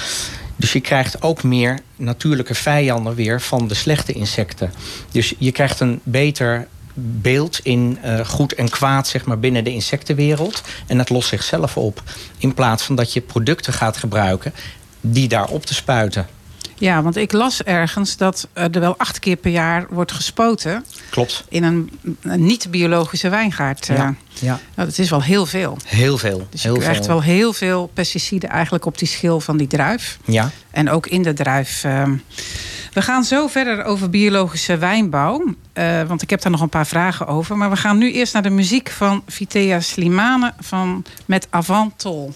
Dus 0.57 0.73
je 0.73 0.79
krijgt 0.79 1.21
ook 1.21 1.43
meer 1.43 1.79
natuurlijke 1.95 2.55
vijanden 2.55 3.15
weer 3.15 3.41
van 3.41 3.67
de 3.67 3.73
slechte 3.73 4.13
insecten. 4.13 4.73
Dus 5.11 5.33
je 5.37 5.51
krijgt 5.51 5.79
een 5.79 5.99
beter 6.03 6.67
beeld 6.99 7.59
in 7.63 7.97
uh, 8.05 8.19
goed 8.19 8.53
en 8.53 8.69
kwaad 8.69 9.07
zeg 9.07 9.25
maar, 9.25 9.39
binnen 9.39 9.63
de 9.63 9.73
insectenwereld. 9.73 10.61
En 10.87 10.97
dat 10.97 11.09
lost 11.09 11.29
zichzelf 11.29 11.77
op. 11.77 12.03
In 12.37 12.53
plaats 12.53 12.83
van 12.83 12.95
dat 12.95 13.13
je 13.13 13.21
producten 13.21 13.73
gaat 13.73 13.97
gebruiken 13.97 14.53
die 15.01 15.27
daarop 15.27 15.65
te 15.65 15.73
spuiten. 15.73 16.27
Ja, 16.75 17.01
want 17.01 17.15
ik 17.15 17.31
las 17.31 17.63
ergens 17.63 18.17
dat 18.17 18.47
er 18.53 18.79
wel 18.79 18.97
acht 18.97 19.19
keer 19.19 19.35
per 19.35 19.51
jaar 19.51 19.85
wordt 19.89 20.11
gespoten. 20.11 20.85
Klopt. 21.09 21.45
In 21.49 21.63
een, 21.63 21.91
een 22.21 22.45
niet-biologische 22.45 23.29
wijngaard. 23.29 23.85
Ja. 23.87 24.15
ja. 24.33 24.59
Nou, 24.75 24.89
dat 24.89 24.97
is 24.97 25.09
wel 25.09 25.23
heel 25.23 25.45
veel. 25.45 25.77
Heel 25.85 26.17
veel. 26.17 26.47
Dus 26.49 26.61
je 26.61 26.67
heel 26.67 26.77
krijgt 26.77 27.05
veel. 27.05 27.13
wel 27.13 27.23
heel 27.23 27.53
veel 27.53 27.91
pesticiden 27.93 28.49
eigenlijk 28.49 28.85
op 28.85 28.97
die 28.97 29.07
schil 29.07 29.39
van 29.39 29.57
die 29.57 29.67
druif. 29.67 30.17
Ja. 30.25 30.51
En 30.71 30.89
ook 30.89 31.07
in 31.07 31.23
de 31.23 31.33
druif. 31.33 31.83
Uh, 31.83 32.03
we 32.93 33.01
gaan 33.01 33.23
zo 33.23 33.47
verder 33.47 33.83
over 33.83 34.09
biologische 34.09 34.77
wijnbouw. 34.77 35.53
Uh, 35.73 36.01
want 36.03 36.21
ik 36.21 36.29
heb 36.29 36.41
daar 36.41 36.51
nog 36.51 36.61
een 36.61 36.69
paar 36.69 36.87
vragen 36.87 37.27
over. 37.27 37.57
Maar 37.57 37.69
we 37.69 37.75
gaan 37.75 37.97
nu 37.97 38.11
eerst 38.11 38.33
naar 38.33 38.43
de 38.43 38.49
muziek 38.49 38.89
van 38.89 39.23
Vitea 39.27 39.79
Slimane 39.79 40.53
van, 40.59 41.05
met 41.25 41.47
Avantol. 41.49 42.33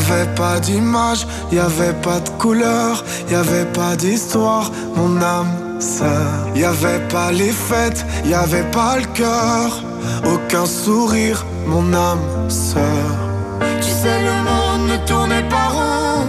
Avait 0.00 0.34
pas 0.34 0.60
d'image, 0.60 1.26
y 1.52 1.58
avait 1.58 1.98
pas 2.06 2.20
de 2.20 2.30
couleur, 2.42 3.04
y 3.30 3.34
avait 3.34 3.66
pas 3.66 3.96
d'histoire, 3.96 4.70
mon 4.96 5.20
âme 5.20 5.52
sœur. 5.78 6.30
Y 6.54 6.64
avait 6.64 7.02
pas 7.08 7.30
les 7.32 7.52
fêtes, 7.68 8.04
y 8.24 8.34
avait 8.34 8.68
pas 8.70 8.96
le 8.96 9.06
cœur, 9.20 9.68
aucun 10.34 10.66
sourire, 10.66 11.44
mon 11.66 11.92
âme 11.92 12.26
sœur. 12.48 13.10
Tu 13.80 13.90
sais, 14.00 14.18
le 14.28 14.36
monde 14.48 14.84
ne 14.92 14.96
tournait 15.06 15.48
pas 15.48 15.68
rond. 15.76 16.24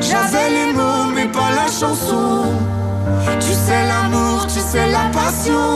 J'avais 0.00 0.50
les 0.58 0.72
mots, 0.72 1.06
mais 1.14 1.28
pas 1.28 1.50
la 1.60 1.68
chanson. 1.80 2.44
Tu 3.44 3.52
sais 3.64 3.82
l'amour, 3.90 4.46
tu 4.46 4.60
sais 4.70 4.88
la 4.98 5.06
passion. 5.18 5.70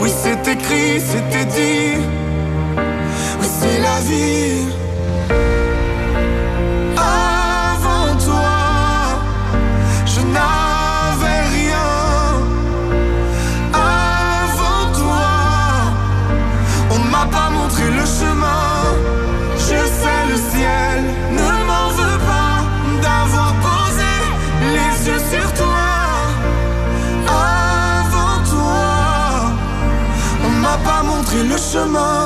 Oui, 0.00 0.10
c'est 0.22 0.52
écrit, 0.54 1.00
c'était 1.00 1.46
dit. 1.46 1.95
Avant 4.08 4.46
toi, 8.24 8.54
je 10.06 10.20
n'avais 10.20 11.42
rien. 11.56 11.90
Avant 13.72 14.92
toi, 14.94 15.26
on 16.92 16.98
m'a 17.10 17.26
pas 17.26 17.50
montré 17.50 17.82
le 17.90 18.06
chemin. 18.18 18.94
Je 19.58 19.78
sais 19.98 20.22
le 20.30 20.36
ciel 20.36 21.02
ne 21.32 21.48
m'en 21.66 21.88
veut 21.98 22.20
pas 22.30 22.58
d'avoir 23.02 23.54
posé 23.54 24.14
les 24.76 24.94
yeux 25.08 25.22
sur 25.32 25.52
toi. 25.54 25.88
Avant 27.26 28.38
toi, 28.52 29.50
on 30.44 30.50
m'a 30.60 30.76
pas 30.84 31.02
montré 31.02 31.42
le 31.42 31.56
chemin. 31.56 32.25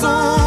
son 0.00 0.39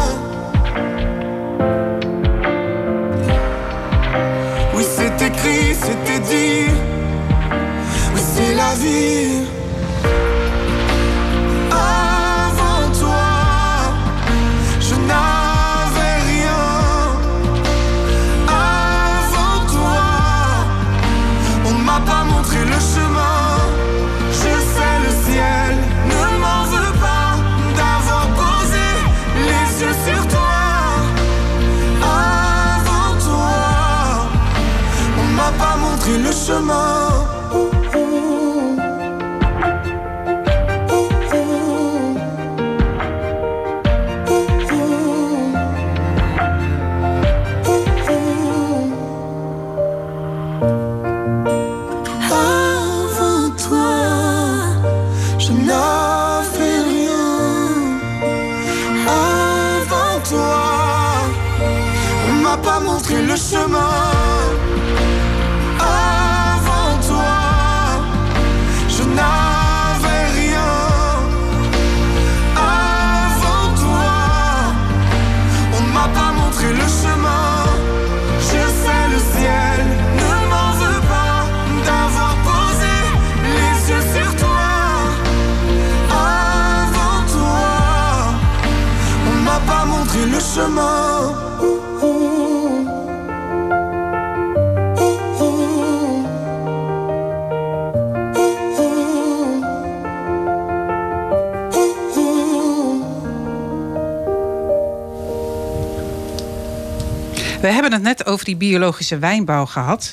die 108.58 108.68
biologische 108.68 109.18
wijnbouw 109.18 109.66
gehad. 109.66 110.12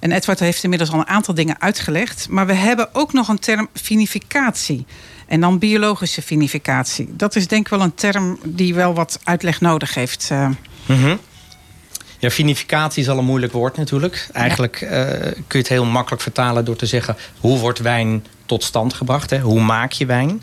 En 0.00 0.12
Edward 0.12 0.38
heeft 0.40 0.62
inmiddels 0.62 0.90
al 0.90 0.98
een 0.98 1.06
aantal 1.06 1.34
dingen 1.34 1.60
uitgelegd. 1.60 2.28
Maar 2.28 2.46
we 2.46 2.52
hebben 2.54 2.88
ook 2.92 3.12
nog 3.12 3.28
een 3.28 3.38
term 3.38 3.68
vinificatie. 3.74 4.86
En 5.26 5.40
dan 5.40 5.58
biologische 5.58 6.22
vinificatie. 6.22 7.08
Dat 7.16 7.36
is 7.36 7.48
denk 7.48 7.64
ik 7.64 7.70
wel 7.70 7.80
een 7.80 7.94
term 7.94 8.38
die 8.44 8.74
wel 8.74 8.94
wat 8.94 9.18
uitleg 9.24 9.60
nodig 9.60 9.94
heeft. 9.94 10.28
eh. 10.30 10.48
Mhm. 10.86 11.16
Ja, 12.18 12.30
vinificatie 12.30 13.02
is 13.02 13.08
al 13.08 13.18
een 13.18 13.24
moeilijk 13.24 13.52
woord 13.52 13.76
natuurlijk. 13.76 14.28
Eigenlijk 14.32 14.80
eh, 14.80 15.06
kun 15.20 15.34
je 15.48 15.58
het 15.58 15.68
heel 15.68 15.84
makkelijk 15.84 16.22
vertalen 16.22 16.64
door 16.64 16.76
te 16.76 16.86
zeggen... 16.86 17.16
hoe 17.40 17.58
wordt 17.58 17.78
wijn 17.78 18.26
tot 18.46 18.64
stand 18.64 18.94
gebracht? 18.94 19.30
Hè? 19.30 19.40
Hoe 19.40 19.60
maak 19.60 19.92
je 19.92 20.06
wijn? 20.06 20.42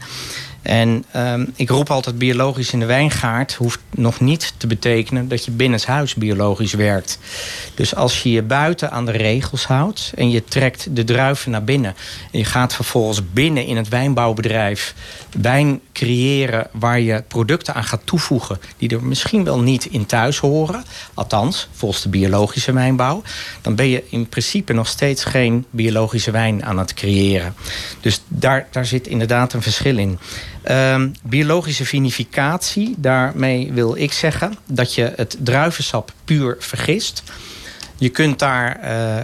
En 0.69 1.05
ehm, 1.12 1.45
ik 1.55 1.69
roep 1.69 1.91
altijd 1.91 2.17
biologisch 2.17 2.73
in 2.73 2.79
de 2.79 2.86
wijngaard... 2.86 3.53
hoeft 3.53 3.79
nog 3.89 4.19
niet 4.19 4.53
te 4.58 4.67
betekenen 4.67 5.27
dat 5.27 5.45
je 5.45 5.51
binnenshuis 5.51 6.15
biologisch 6.15 6.73
werkt. 6.73 7.19
Dus 7.75 7.95
als 7.95 8.23
je 8.23 8.32
je 8.32 8.41
buiten 8.41 8.91
aan 8.91 9.05
de 9.05 9.12
regels 9.12 9.65
houdt... 9.65 10.12
en 10.15 10.29
je 10.29 10.43
trekt 10.43 10.95
de 10.95 11.03
druiven 11.03 11.51
naar 11.51 11.63
binnen... 11.63 11.95
en 12.32 12.39
je 12.39 12.45
gaat 12.45 12.75
vervolgens 12.75 13.21
binnen 13.34 13.65
in 13.65 13.77
het 13.77 13.88
wijnbouwbedrijf... 13.88 14.93
wijn 15.41 15.79
creëren 15.93 16.67
waar 16.71 16.99
je 16.99 17.23
producten 17.27 17.73
aan 17.73 17.84
gaat 17.84 18.05
toevoegen... 18.05 18.60
die 18.77 18.89
er 18.89 19.03
misschien 19.03 19.43
wel 19.43 19.60
niet 19.60 19.86
in 19.86 20.05
thuis 20.05 20.38
horen... 20.38 20.84
althans, 21.13 21.67
volgens 21.71 22.01
de 22.01 22.10
biologische 22.10 22.73
wijnbouw... 22.73 23.21
dan 23.62 23.75
ben 23.75 23.88
je 23.88 24.03
in 24.10 24.29
principe 24.29 24.73
nog 24.73 24.88
steeds 24.88 25.23
geen 25.23 25.65
biologische 25.69 26.32
wijn 26.32 26.65
aan 26.65 26.77
het 26.77 26.93
creëren. 26.93 27.55
Dus 28.01 28.21
daar, 28.27 28.67
daar 28.71 28.86
zit 28.86 29.08
inderdaad 29.08 29.53
een 29.53 29.62
verschil 29.62 29.97
in. 29.97 30.19
Ehm, 30.62 31.10
biologische 31.24 31.86
vinificatie, 31.86 32.95
daarmee 32.98 33.72
wil 33.74 33.98
ik 33.98 34.13
zeggen... 34.13 34.54
dat 34.65 34.95
je 34.95 35.13
het 35.15 35.38
druivensap 35.39 36.12
puur 36.26 36.56
vergist... 36.60 37.24
Je 37.98 38.10
kunt 38.10 38.39
daar 38.39 38.80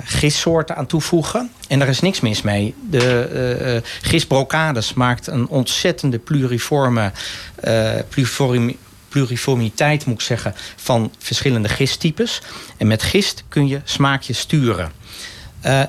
gistsoorten 0.05 0.75
aan 0.75 0.85
toevoegen. 0.85 1.51
En 1.67 1.79
daar 1.79 1.87
is 1.87 1.99
niks 1.99 2.19
mis 2.19 2.41
mee. 2.41 2.73
De 2.89 3.81
gistbrocades 4.01 4.93
maakt 4.93 5.27
een 5.27 5.47
ontzettende 5.47 6.19
pluriforme... 6.19 7.11
pluriformi- 8.09 8.77
pluriformiteit, 9.09 10.05
moet 10.05 10.15
ik 10.15 10.21
zeggen... 10.21 10.55
van 10.75 11.11
verschillende 11.17 11.69
gisttypes. 11.69 12.41
En 12.77 12.87
met 12.87 13.03
gist 13.03 13.43
kun 13.49 13.67
je 13.67 13.81
smaakjes 13.83 14.39
sturen. 14.39 14.91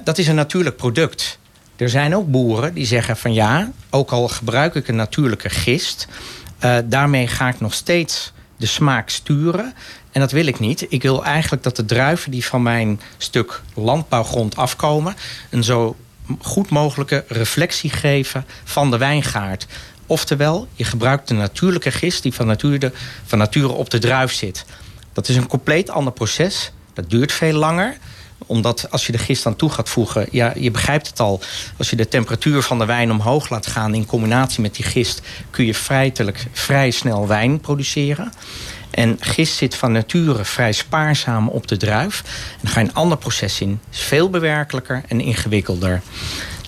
Dat 0.05 0.19
is 0.19 0.29
een 0.29 0.35
natuurlijk 0.35 0.77
product. 0.77 1.39
Er 1.77 1.89
zijn 1.89 2.17
ook 2.17 2.31
boeren 2.31 2.75
die 2.75 2.87
zeggen 2.87 3.17
van 3.17 3.35
ja, 3.35 3.71
ook 3.91 4.11
al 4.11 4.29
gebruik 4.29 4.75
ik 4.75 4.89
een 4.89 4.97
natuurlijke 4.97 5.51
gist, 5.51 6.09
eh, 6.59 6.77
daarmee 6.85 7.27
ga 7.27 7.49
ik 7.49 7.61
nog 7.61 7.75
steeds 7.75 8.33
de 8.57 8.67
smaak 8.67 9.09
sturen. 9.09 9.75
En 10.13 10.21
dat 10.21 10.31
wil 10.31 10.47
ik 10.47 10.59
niet. 10.59 10.87
Ik 10.89 11.03
wil 11.03 11.25
eigenlijk 11.25 11.63
dat 11.63 11.77
de 11.77 11.85
druiven 11.85 12.31
die 12.31 12.45
van 12.45 12.63
mijn 12.63 13.01
stuk 13.17 13.63
landbouwgrond 13.75 14.57
afkomen, 14.57 15.15
een 15.51 15.65
zo 15.65 15.97
goed 16.41 16.71
mogelijke 16.71 17.25
reflectie 17.29 17.91
geven 17.91 18.45
van 18.65 18.91
de 18.91 18.99
wijngaard. 18.99 19.67
Oftewel, 20.07 20.69
je 20.75 20.85
gebruikt 20.85 21.29
de 21.29 21.35
natuurlijke 21.35 21.91
gist 21.91 22.23
die 22.23 22.35
van 22.35 22.47
nature, 22.47 22.93
van 23.25 23.39
nature 23.39 23.73
op 23.73 23.91
de 23.91 23.99
druif 23.99 24.33
zit. 24.33 24.65
Dat 25.13 25.29
is 25.29 25.37
een 25.37 25.47
compleet 25.47 25.91
ander 25.91 26.13
proces. 26.13 26.73
Dat 26.95 27.11
duurt 27.11 27.33
veel 27.33 27.53
langer 27.53 27.97
omdat 28.39 28.91
als 28.91 29.07
je 29.07 29.13
de 29.13 29.19
gist 29.19 29.47
aan 29.47 29.57
toe 29.57 29.71
gaat 29.71 29.89
voegen, 29.89 30.27
ja, 30.31 30.53
je 30.57 30.71
begrijpt 30.71 31.07
het 31.07 31.21
al. 31.21 31.41
Als 31.79 31.91
je 31.91 31.97
de 31.97 32.09
temperatuur 32.09 32.63
van 32.63 32.79
de 32.79 32.85
wijn 32.85 33.11
omhoog 33.11 33.49
laat 33.49 33.67
gaan 33.67 33.95
in 33.95 34.07
combinatie 34.07 34.63
met 34.63 34.75
die 34.75 34.85
gist, 34.85 35.21
kun 35.51 35.65
je 35.65 35.75
feitelijk 35.75 36.47
vrij 36.53 36.91
snel 36.91 37.27
wijn 37.27 37.61
produceren. 37.61 38.33
En 38.91 39.17
gist 39.21 39.57
zit 39.57 39.75
van 39.75 39.93
nature 39.93 40.45
vrij 40.45 40.73
spaarzaam 40.73 41.49
op 41.49 41.67
de 41.67 41.77
druif. 41.77 42.23
En 42.53 42.59
dan 42.63 42.73
ga 42.73 42.81
je 42.81 42.87
een 42.87 42.95
ander 42.95 43.19
proces 43.19 43.61
in. 43.61 43.81
veel 43.91 44.31
bewerkelijker 44.31 45.03
en 45.09 45.21
ingewikkelder. 45.21 46.03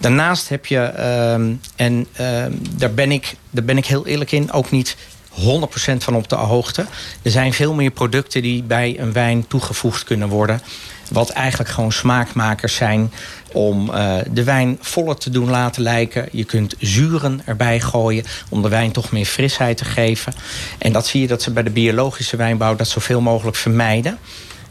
Daarnaast 0.00 0.48
heb 0.48 0.66
je, 0.66 0.78
ehm, 0.78 1.52
en 1.76 2.06
ehm, 2.12 2.52
daar, 2.76 2.94
ben 2.94 3.12
ik, 3.12 3.34
daar 3.50 3.64
ben 3.64 3.76
ik 3.76 3.86
heel 3.86 4.06
eerlijk 4.06 4.32
in, 4.32 4.52
ook 4.52 4.70
niet 4.70 4.96
100% 5.28 6.04
van 6.04 6.14
op 6.14 6.28
de 6.28 6.36
hoogte. 6.36 6.86
Er 7.22 7.30
zijn 7.30 7.52
veel 7.52 7.74
meer 7.74 7.90
producten 7.90 8.42
die 8.42 8.62
bij 8.62 8.98
een 8.98 9.12
wijn 9.12 9.46
toegevoegd 9.46 10.04
kunnen 10.04 10.28
worden. 10.28 10.60
Wat 11.08 11.30
eigenlijk 11.30 11.70
gewoon 11.70 11.92
smaakmakers 11.92 12.74
zijn 12.74 13.12
om 13.52 13.90
uh, 13.90 14.16
de 14.30 14.44
wijn 14.44 14.78
voller 14.80 15.16
te 15.16 15.30
doen 15.30 15.50
laten 15.50 15.82
lijken. 15.82 16.28
Je 16.32 16.44
kunt 16.44 16.74
zuren 16.78 17.40
erbij 17.44 17.80
gooien 17.80 18.24
om 18.48 18.62
de 18.62 18.68
wijn 18.68 18.92
toch 18.92 19.12
meer 19.12 19.24
frisheid 19.24 19.76
te 19.76 19.84
geven. 19.84 20.32
En 20.78 20.92
dat 20.92 21.06
zie 21.06 21.20
je 21.20 21.26
dat 21.26 21.42
ze 21.42 21.50
bij 21.50 21.62
de 21.62 21.70
biologische 21.70 22.36
wijnbouw 22.36 22.76
dat 22.76 22.88
zoveel 22.88 23.20
mogelijk 23.20 23.56
vermijden. 23.56 24.18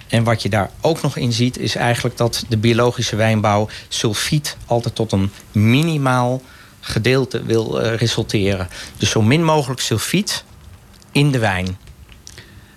En 0.08 0.24
wat 0.24 0.42
je 0.42 0.50
daar 0.50 0.70
ook 0.82 1.02
nog 1.02 1.18
in 1.18 1.34
ziet, 1.34 1.58
is 1.58 1.76
eigenlijk 1.76 2.18
dat 2.18 2.44
de 2.50 2.58
biologische 2.58 3.16
wijnbouw 3.16 3.70
sulfiet 3.88 4.58
altijd 4.66 4.96
tot 4.96 5.12
een 5.12 5.32
minimaal 5.52 6.42
gedeelte 6.80 7.44
wil 7.44 7.82
uh, 7.82 7.96
resulteren. 7.96 8.68
Dus 8.98 9.10
zo 9.10 9.22
min 9.22 9.44
mogelijk 9.44 9.80
sulfiet 9.80 10.44
in 11.12 11.32
de 11.32 11.40
wijn. 11.40 11.78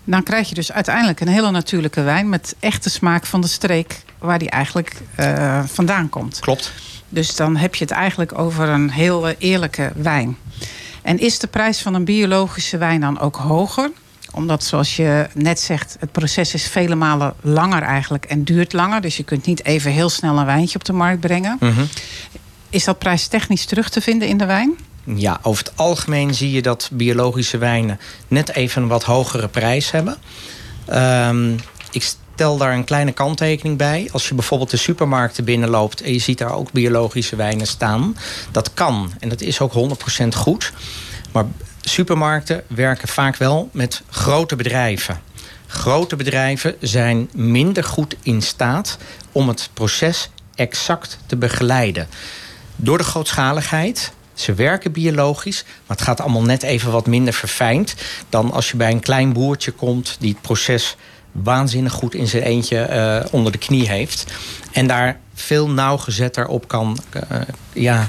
Dan 0.05 0.23
krijg 0.23 0.49
je 0.49 0.55
dus 0.55 0.73
uiteindelijk 0.73 1.21
een 1.21 1.29
hele 1.29 1.51
natuurlijke 1.51 2.03
wijn 2.03 2.29
met 2.29 2.55
echte 2.61 2.91
smaak 2.91 3.27
van 3.27 3.41
de 3.41 3.49
streek 3.49 4.03
waar 4.19 4.39
die 4.39 4.51
eigenlijk 4.51 4.97
uh, 5.21 5.63
vandaan 5.65 6.09
komt. 6.09 6.39
Klopt. 6.41 6.73
Dus 7.09 7.37
dan 7.37 7.57
heb 7.57 7.75
je 7.75 7.85
het 7.85 7.93
eigenlijk 7.93 8.39
over 8.39 8.69
een 8.69 8.91
heel 8.91 9.29
eerlijke 9.29 9.93
wijn. 9.95 10.37
En 11.03 11.19
is 11.19 11.39
de 11.39 11.47
prijs 11.47 11.83
van 11.83 11.95
een 11.95 12.05
biologische 12.05 12.79
wijn 12.79 13.01
dan 13.01 13.19
ook 13.19 13.37
hoger? 13.37 13.91
Omdat, 14.33 14.65
zoals 14.65 14.97
je 14.97 15.29
net 15.35 15.61
zegt, 15.61 15.97
het 15.99 16.13
proces 16.13 16.55
is 16.55 16.67
vele 16.67 16.95
malen 16.95 17.35
langer 17.41 17.83
eigenlijk 17.83 18.25
en 18.25 18.45
duurt 18.45 18.73
langer. 18.73 19.01
Dus 19.01 19.17
je 19.17 19.23
kunt 19.23 19.47
niet 19.47 19.65
even 19.65 19.91
heel 19.91 20.09
snel 20.09 20.39
een 20.39 20.47
wijntje 20.47 20.79
op 20.79 20.85
de 20.85 20.93
markt 20.93 21.21
brengen. 21.21 21.57
Mm 21.61 21.71
-hmm. 21.71 21.89
Is 22.71 22.85
dat 22.85 22.99
prijstechnisch 22.99 23.65
terug 23.65 23.89
te 23.89 24.01
vinden 24.01 24.29
in 24.29 24.37
de 24.37 24.47
wijn? 24.47 24.77
Ja, 25.05 25.39
over 25.43 25.65
het 25.65 25.77
algemeen 25.77 26.35
zie 26.35 26.51
je 26.51 26.63
dat 26.63 26.89
biologische 26.93 27.59
wijnen 27.59 28.01
net 28.29 28.55
even 28.55 28.83
een 28.83 28.89
wat 28.89 29.05
hogere 29.05 29.49
prijs 29.49 29.91
hebben. 29.91 30.19
Um, 30.93 31.57
ik 31.91 32.03
stel 32.03 32.57
daar 32.57 32.75
een 32.75 32.85
kleine 32.85 33.13
kanttekening 33.13 33.79
bij. 33.79 34.09
Als 34.13 34.29
je 34.29 34.35
bijvoorbeeld 34.35 34.71
de 34.71 34.77
supermarkten 34.77 35.45
binnenloopt 35.45 36.01
en 36.01 36.13
je 36.13 36.19
ziet 36.19 36.39
daar 36.39 36.55
ook 36.55 36.73
biologische 36.73 37.37
wijnen 37.37 37.67
staan. 37.67 38.17
Dat 38.51 38.75
kan 38.75 39.13
en 39.19 39.29
dat 39.29 39.41
is 39.41 39.61
ook 39.61 39.73
100% 40.25 40.29
goed. 40.29 40.73
Maar 41.33 41.45
supermarkten 41.81 42.63
werken 42.67 43.09
vaak 43.09 43.37
wel 43.37 43.69
met 43.73 44.03
grote 44.11 44.57
bedrijven. 44.57 45.21
Grote 45.67 46.17
bedrijven 46.17 46.75
zijn 46.81 47.29
minder 47.33 47.85
goed 47.85 48.17
in 48.23 48.43
staat 48.43 48.99
om 49.33 49.49
het 49.49 49.71
proces 49.73 50.31
exact 50.55 51.19
te 51.27 51.37
begeleiden. 51.37 52.09
Door 52.77 52.99
de 52.99 53.05
grootschaligheid 53.05 54.13
ze 54.41 54.55
werken 54.55 54.93
biologisch, 54.93 55.65
maar 55.87 55.97
het 55.97 56.07
gaat 56.07 56.21
allemaal 56.21 56.43
net 56.43 56.63
even 56.63 56.93
wat 56.93 57.07
minder 57.07 57.35
verfijnd 57.35 57.95
dan 58.29 58.53
als 58.53 58.71
je 58.71 58.77
bij 58.77 58.91
een 58.91 59.01
klein 59.01 59.33
boertje 59.33 59.71
komt 59.71 60.17
die 60.21 60.31
het 60.33 60.41
proces 60.41 60.97
waanzinnig 61.33 61.93
goed 61.93 62.15
in 62.15 62.27
zijn 62.27 62.43
eentje 62.43 62.89
uh, 62.91 63.33
onder 63.33 63.53
de 63.53 63.59
knie 63.59 63.89
heeft. 63.89 64.25
En 64.73 64.87
daar 64.87 65.21
veel 65.35 65.71
nauwgezetter 65.71 66.47
op 66.47 66.69
kan 66.69 66.99
uh, 67.15 67.41
ja, 67.73 68.09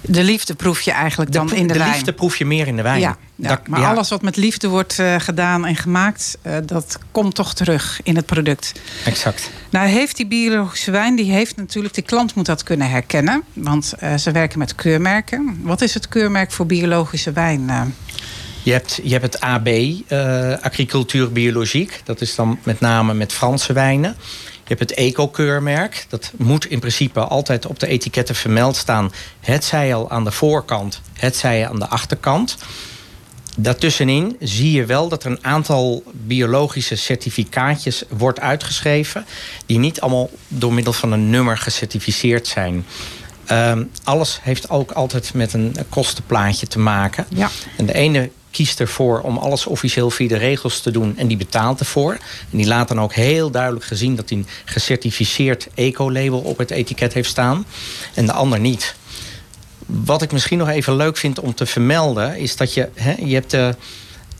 de 0.00 0.24
liefde 0.24 0.54
proef 0.54 0.80
je 0.80 0.90
eigenlijk 0.90 1.32
dan 1.32 1.52
in 1.52 1.66
de, 1.66 1.72
de 1.72 1.78
wijn. 1.78 1.90
De 1.90 1.96
liefde 1.96 2.12
proef 2.12 2.36
je 2.36 2.44
meer 2.44 2.66
in 2.66 2.76
de 2.76 2.82
wijn. 2.82 3.00
Ja, 3.00 3.16
ja. 3.34 3.48
Dat, 3.48 3.68
maar 3.68 3.80
ja. 3.80 3.90
alles 3.90 4.08
wat 4.08 4.22
met 4.22 4.36
liefde 4.36 4.68
wordt 4.68 4.98
uh, 4.98 5.14
gedaan 5.18 5.66
en 5.66 5.76
gemaakt... 5.76 6.38
Uh, 6.42 6.56
dat 6.64 6.98
komt 7.10 7.34
toch 7.34 7.54
terug 7.54 8.00
in 8.02 8.16
het 8.16 8.26
product. 8.26 8.72
Exact. 9.04 9.50
Nou 9.70 9.88
heeft 9.88 10.16
die 10.16 10.26
biologische 10.26 10.90
wijn... 10.90 11.16
die 11.16 11.30
heeft 11.30 11.56
natuurlijk, 11.56 11.94
de 11.94 12.02
klant 12.02 12.34
moet 12.34 12.46
dat 12.46 12.62
kunnen 12.62 12.90
herkennen. 12.90 13.42
Want 13.52 13.94
uh, 14.02 14.14
ze 14.14 14.30
werken 14.30 14.58
met 14.58 14.74
keurmerken. 14.74 15.60
Wat 15.62 15.80
is 15.80 15.94
het 15.94 16.08
keurmerk 16.08 16.52
voor 16.52 16.66
biologische 16.66 17.32
wijn? 17.32 17.94
Je 18.62 18.72
hebt, 18.72 19.00
je 19.02 19.12
hebt 19.12 19.32
het 19.32 19.40
AB, 19.40 19.68
Agricultuur 20.60 21.32
Biologiek. 21.32 22.00
Dat 22.04 22.20
is 22.20 22.34
dan 22.34 22.58
met 22.62 22.80
name 22.80 23.14
met 23.14 23.32
Franse 23.32 23.72
wijnen. 23.72 24.16
Je 24.68 24.74
hebt 24.74 24.90
het 24.90 24.98
eco-keurmerk. 24.98 26.06
Dat 26.08 26.32
moet 26.36 26.66
in 26.66 26.78
principe 26.78 27.20
altijd 27.20 27.66
op 27.66 27.78
de 27.78 27.86
etiketten 27.86 28.34
vermeld 28.34 28.76
staan. 28.76 29.12
Het 29.40 29.64
zij 29.64 29.94
al 29.94 30.10
aan 30.10 30.24
de 30.24 30.30
voorkant, 30.30 31.00
het 31.12 31.36
zij 31.36 31.68
aan 31.68 31.78
de 31.78 31.88
achterkant. 31.88 32.56
Daartussenin 33.56 34.36
zie 34.40 34.72
je 34.72 34.84
wel 34.84 35.08
dat 35.08 35.24
er 35.24 35.30
een 35.30 35.44
aantal 35.44 36.02
biologische 36.12 36.96
certificaatjes 36.96 38.04
wordt 38.08 38.40
uitgeschreven. 38.40 39.26
Die 39.66 39.78
niet 39.78 40.00
allemaal 40.00 40.30
door 40.48 40.72
middel 40.72 40.92
van 40.92 41.12
een 41.12 41.30
nummer 41.30 41.58
gecertificeerd 41.58 42.46
zijn. 42.46 42.86
Um, 43.50 43.90
alles 44.04 44.38
heeft 44.42 44.70
ook 44.70 44.90
altijd 44.90 45.34
met 45.34 45.52
een 45.52 45.76
kostenplaatje 45.88 46.66
te 46.66 46.78
maken. 46.78 47.26
Ja. 47.28 47.50
En 47.76 47.86
de 47.86 47.94
ene 47.94 48.30
kiest 48.56 48.80
ervoor 48.80 49.20
om 49.20 49.36
alles 49.38 49.66
officieel 49.66 50.10
via 50.10 50.28
de 50.28 50.36
regels 50.36 50.80
te 50.80 50.90
doen 50.90 51.16
en 51.16 51.26
die 51.26 51.36
betaalt 51.36 51.80
ervoor. 51.80 52.12
En 52.50 52.56
die 52.58 52.66
laat 52.66 52.88
dan 52.88 53.00
ook 53.00 53.14
heel 53.14 53.50
duidelijk 53.50 53.84
gezien 53.84 54.16
dat 54.16 54.28
hij 54.28 54.38
een 54.38 54.46
gecertificeerd 54.64 55.68
eco-label 55.74 56.38
op 56.38 56.58
het 56.58 56.70
etiket 56.70 57.12
heeft 57.12 57.28
staan 57.28 57.66
en 58.14 58.26
de 58.26 58.32
ander 58.32 58.60
niet. 58.60 58.94
Wat 59.86 60.22
ik 60.22 60.32
misschien 60.32 60.58
nog 60.58 60.68
even 60.68 60.96
leuk 60.96 61.16
vind 61.16 61.40
om 61.40 61.54
te 61.54 61.66
vermelden 61.66 62.36
is 62.38 62.56
dat 62.56 62.74
je, 62.74 62.88
hè, 62.94 63.14
je, 63.24 63.34
hebt 63.34 63.50
de, 63.50 63.74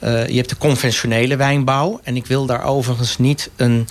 uh, 0.04 0.28
je 0.28 0.36
hebt 0.36 0.48
de 0.48 0.58
conventionele 0.58 1.36
wijnbouw 1.36 2.00
en 2.02 2.16
ik 2.16 2.26
wil 2.26 2.46
daar 2.46 2.64
overigens 2.64 3.18
niet 3.18 3.50
een 3.56 3.88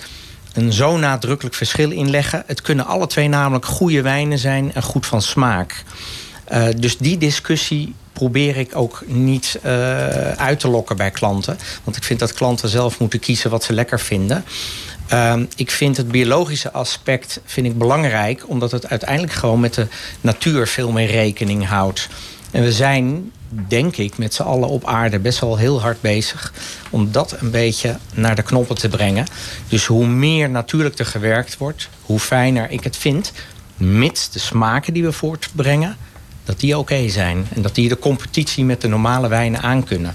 een 0.52 0.72
zo 0.72 0.96
nadrukkelijk 0.96 1.54
verschil 1.54 1.90
in 1.90 2.10
leggen. 2.10 2.42
Het 2.46 2.62
kunnen 2.62 2.86
alle 2.86 3.06
twee 3.06 3.28
namelijk 3.28 3.64
goede 3.64 4.02
wijnen 4.02 4.38
zijn 4.38 4.74
en 4.74 4.82
goed 4.82 5.06
van 5.06 5.22
smaak. 5.22 5.84
Uh, 6.52 6.66
dus 6.76 6.96
die 6.96 7.18
discussie 7.18 7.94
probeer 8.16 8.56
ik 8.56 8.76
ook 8.76 9.02
niet 9.06 9.58
uh, 9.64 9.70
uit 10.30 10.60
te 10.60 10.68
lokken 10.68 10.96
bij 10.96 11.10
klanten. 11.10 11.58
Want 11.84 11.96
ik 11.96 12.04
vind 12.04 12.18
dat 12.18 12.32
klanten 12.32 12.68
zelf 12.68 12.98
moeten 12.98 13.18
kiezen 13.18 13.50
wat 13.50 13.64
ze 13.64 13.72
lekker 13.72 14.00
vinden. 14.00 14.44
Uh, 15.12 15.34
ik 15.56 15.70
vind 15.70 15.96
het 15.96 16.08
biologische 16.08 16.72
aspect 16.72 17.40
vind 17.44 17.66
ik 17.66 17.78
belangrijk... 17.78 18.48
omdat 18.48 18.70
het 18.70 18.88
uiteindelijk 18.88 19.32
gewoon 19.32 19.60
met 19.60 19.74
de 19.74 19.86
natuur 20.20 20.66
veel 20.66 20.90
meer 20.90 21.10
rekening 21.10 21.66
houdt. 21.66 22.08
En 22.50 22.62
we 22.62 22.72
zijn, 22.72 23.32
denk 23.48 23.96
ik, 23.96 24.18
met 24.18 24.34
z'n 24.34 24.42
allen 24.42 24.68
op 24.68 24.84
aarde 24.84 25.18
best 25.18 25.38
wel 25.40 25.56
heel 25.56 25.80
hard 25.80 26.00
bezig... 26.00 26.52
om 26.90 27.12
dat 27.12 27.36
een 27.40 27.50
beetje 27.50 27.96
naar 28.14 28.34
de 28.34 28.42
knoppen 28.42 28.76
te 28.76 28.88
brengen. 28.88 29.26
Dus 29.68 29.86
hoe 29.86 30.06
meer 30.06 30.50
natuurlijk 30.50 30.98
er 30.98 31.06
gewerkt 31.06 31.56
wordt, 31.56 31.88
hoe 32.02 32.18
fijner 32.18 32.70
ik 32.70 32.84
het 32.84 32.96
vind... 32.96 33.32
mits 33.76 34.30
de 34.30 34.38
smaken 34.38 34.92
die 34.92 35.04
we 35.04 35.12
voortbrengen 35.12 35.96
dat 36.46 36.60
die 36.60 36.78
oké 36.78 36.92
okay 36.92 37.08
zijn. 37.08 37.46
En 37.54 37.62
dat 37.62 37.74
die 37.74 37.88
de 37.88 37.98
competitie 37.98 38.64
met 38.64 38.80
de 38.80 38.88
normale 38.88 39.28
wijnen 39.28 39.62
aankunnen. 39.62 40.14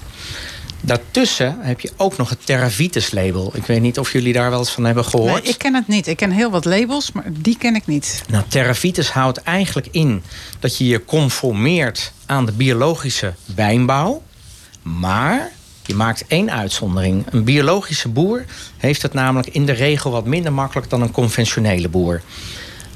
Daartussen 0.80 1.56
heb 1.60 1.80
je 1.80 1.90
ook 1.96 2.16
nog 2.16 2.28
het 2.28 2.46
Terravitus 2.46 3.10
label. 3.10 3.52
Ik 3.54 3.64
weet 3.64 3.80
niet 3.80 3.98
of 3.98 4.12
jullie 4.12 4.32
daar 4.32 4.50
wel 4.50 4.58
eens 4.58 4.70
van 4.70 4.84
hebben 4.84 5.04
gehoord. 5.04 5.42
Nee, 5.42 5.52
ik 5.52 5.58
ken 5.58 5.74
het 5.74 5.88
niet. 5.88 6.06
Ik 6.06 6.16
ken 6.16 6.30
heel 6.30 6.50
wat 6.50 6.64
labels, 6.64 7.12
maar 7.12 7.24
die 7.30 7.58
ken 7.58 7.74
ik 7.74 7.86
niet. 7.86 8.22
Nou, 8.28 8.44
Terravitus 8.48 9.10
houdt 9.10 9.38
eigenlijk 9.38 9.88
in 9.90 10.22
dat 10.58 10.78
je 10.78 10.86
je 10.86 11.04
conformeert 11.04 12.12
aan 12.26 12.46
de 12.46 12.52
biologische 12.52 13.34
wijnbouw. 13.54 14.22
Maar 14.82 15.50
je 15.82 15.94
maakt 15.94 16.24
één 16.26 16.50
uitzondering. 16.50 17.24
Een 17.30 17.44
biologische 17.44 18.08
boer 18.08 18.44
heeft 18.76 19.02
het 19.02 19.12
namelijk 19.12 19.48
in 19.48 19.66
de 19.66 19.72
regel 19.72 20.10
wat 20.10 20.26
minder 20.26 20.52
makkelijk 20.52 20.90
dan 20.90 21.02
een 21.02 21.10
conventionele 21.10 21.88
boer 21.88 22.22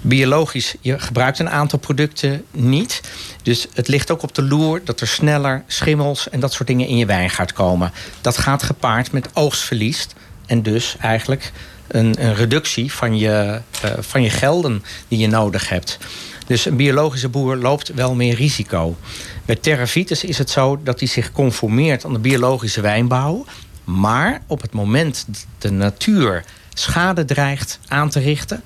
biologisch, 0.09 0.75
je 0.81 0.99
gebruikt 0.99 1.39
een 1.39 1.51
aantal 1.51 1.79
producten 1.79 2.45
niet. 2.51 3.01
Dus 3.43 3.67
het 3.75 3.89
ligt 3.89 4.11
ook 4.11 4.23
op 4.23 4.35
de 4.35 4.43
loer 4.43 4.81
dat 4.85 5.01
er 5.01 5.07
sneller 5.07 5.63
schimmels 5.67 6.29
en 6.29 6.41
dat 6.41 6.53
soort 6.53 6.69
dingen 6.69 6.87
in 6.87 6.97
je 6.97 7.07
wijn 7.07 7.31
gaat 7.31 7.53
komen. 7.53 7.93
Dat 8.21 8.39
gaat 8.39 8.63
gepaard 8.63 9.13
met 9.13 9.29
oogstverlies 9.33 10.07
en 10.47 10.63
dus 10.63 10.97
eigenlijk 11.01 11.53
een, 11.89 12.15
een 12.19 12.35
reductie 12.35 12.93
van 12.93 13.19
je, 13.19 13.61
uh, 13.85 13.91
van 14.01 14.23
je 14.23 14.31
gelden 14.31 14.85
die 15.09 15.19
je 15.19 15.29
nodig 15.29 15.69
hebt. 15.69 15.99
Dus 16.47 16.65
een 16.65 16.77
biologische 16.77 17.29
boer 17.29 17.57
loopt 17.57 17.95
wel 17.95 18.15
meer 18.15 18.35
risico. 18.35 18.97
Bij 19.45 19.57
Terravitus 19.57 20.25
is 20.25 20.39
het 20.39 20.51
zo 20.51 20.81
dat 20.83 20.99
hij 20.99 21.09
zich 21.09 21.33
conformeert 21.33 22.05
aan 22.05 22.13
de 22.13 22.19
biologische 22.19 22.81
wijnbouw. 22.81 23.45
Maar 23.85 24.43
op 24.47 24.61
het 24.63 24.73
moment 24.73 25.25
dat 25.27 25.47
de 25.59 25.71
natuur 25.71 26.45
schade 26.75 27.25
dreigt 27.25 27.79
aan 27.89 28.11
te 28.11 28.21
richten, 28.21 28.63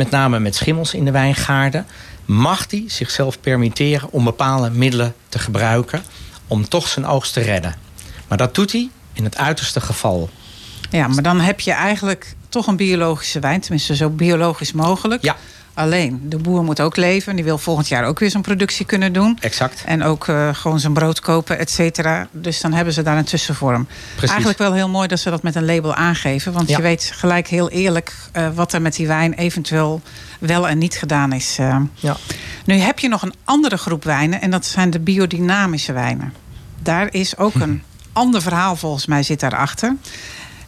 met 0.00 0.10
name 0.10 0.38
met 0.38 0.54
schimmels 0.54 0.94
in 0.94 1.04
de 1.04 1.10
wijngaarden, 1.10 1.86
mag 2.24 2.66
hij 2.70 2.84
zichzelf 2.86 3.40
permitteren 3.40 4.12
om 4.12 4.24
bepaalde 4.24 4.70
middelen 4.70 5.14
te 5.28 5.38
gebruiken 5.38 6.02
om 6.46 6.68
toch 6.68 6.88
zijn 6.88 7.06
oogst 7.06 7.32
te 7.32 7.40
redden. 7.40 7.74
Maar 8.28 8.38
dat 8.38 8.54
doet 8.54 8.72
hij 8.72 8.88
in 9.12 9.24
het 9.24 9.36
uiterste 9.36 9.80
geval. 9.80 10.30
Ja, 10.90 11.08
maar 11.08 11.22
dan 11.22 11.40
heb 11.40 11.60
je 11.60 11.72
eigenlijk 11.72 12.34
toch 12.48 12.66
een 12.66 12.76
biologische 12.76 13.40
wijn, 13.40 13.60
tenminste 13.60 13.96
zo 13.96 14.10
biologisch 14.10 14.72
mogelijk. 14.72 15.22
Ja. 15.22 15.36
Alleen, 15.80 16.20
de 16.28 16.36
boer 16.36 16.62
moet 16.64 16.80
ook 16.80 16.96
leven. 16.96 17.34
Die 17.36 17.44
wil 17.44 17.58
volgend 17.58 17.88
jaar 17.88 18.04
ook 18.04 18.18
weer 18.18 18.30
zijn 18.30 18.42
productie 18.42 18.86
kunnen 18.86 19.12
doen. 19.12 19.38
Exact. 19.40 19.82
En 19.86 20.02
ook 20.02 20.26
uh, 20.26 20.54
gewoon 20.54 20.80
zijn 20.80 20.92
brood 20.92 21.20
kopen, 21.20 21.58
et 21.58 21.70
cetera. 21.70 22.28
Dus 22.32 22.60
dan 22.60 22.72
hebben 22.72 22.94
ze 22.94 23.02
daar 23.02 23.16
een 23.18 23.24
tussenvorm. 23.24 23.86
Precies. 24.10 24.28
Eigenlijk 24.28 24.58
wel 24.58 24.72
heel 24.72 24.88
mooi 24.88 25.08
dat 25.08 25.20
ze 25.20 25.30
dat 25.30 25.42
met 25.42 25.54
een 25.54 25.64
label 25.64 25.94
aangeven. 25.94 26.52
Want 26.52 26.68
Ja. 26.68 26.76
je 26.76 26.82
weet 26.82 27.10
gelijk 27.14 27.48
heel 27.48 27.70
eerlijk 27.70 28.14
uh, 28.36 28.48
wat 28.54 28.72
er 28.72 28.82
met 28.82 28.94
die 28.96 29.06
wijn 29.06 29.32
eventueel 29.32 30.00
wel 30.38 30.68
en 30.68 30.78
niet 30.78 30.94
gedaan 30.94 31.32
is. 31.32 31.56
Uh. 31.60 31.76
Ja. 31.94 32.16
Nu 32.64 32.74
heb 32.74 32.98
je 32.98 33.08
nog 33.08 33.22
een 33.22 33.34
andere 33.44 33.76
groep 33.76 34.04
wijnen. 34.04 34.40
En 34.40 34.50
dat 34.50 34.66
zijn 34.66 34.90
de 34.90 35.00
biodynamische 35.00 35.92
wijnen. 35.92 36.32
Daar 36.82 37.08
is 37.14 37.36
ook 37.36 37.54
een 37.54 37.82
ander 38.12 38.42
verhaal 38.42 38.76
volgens 38.76 39.06
mij 39.06 39.22
zit 39.22 39.40
daarachter. 39.40 39.96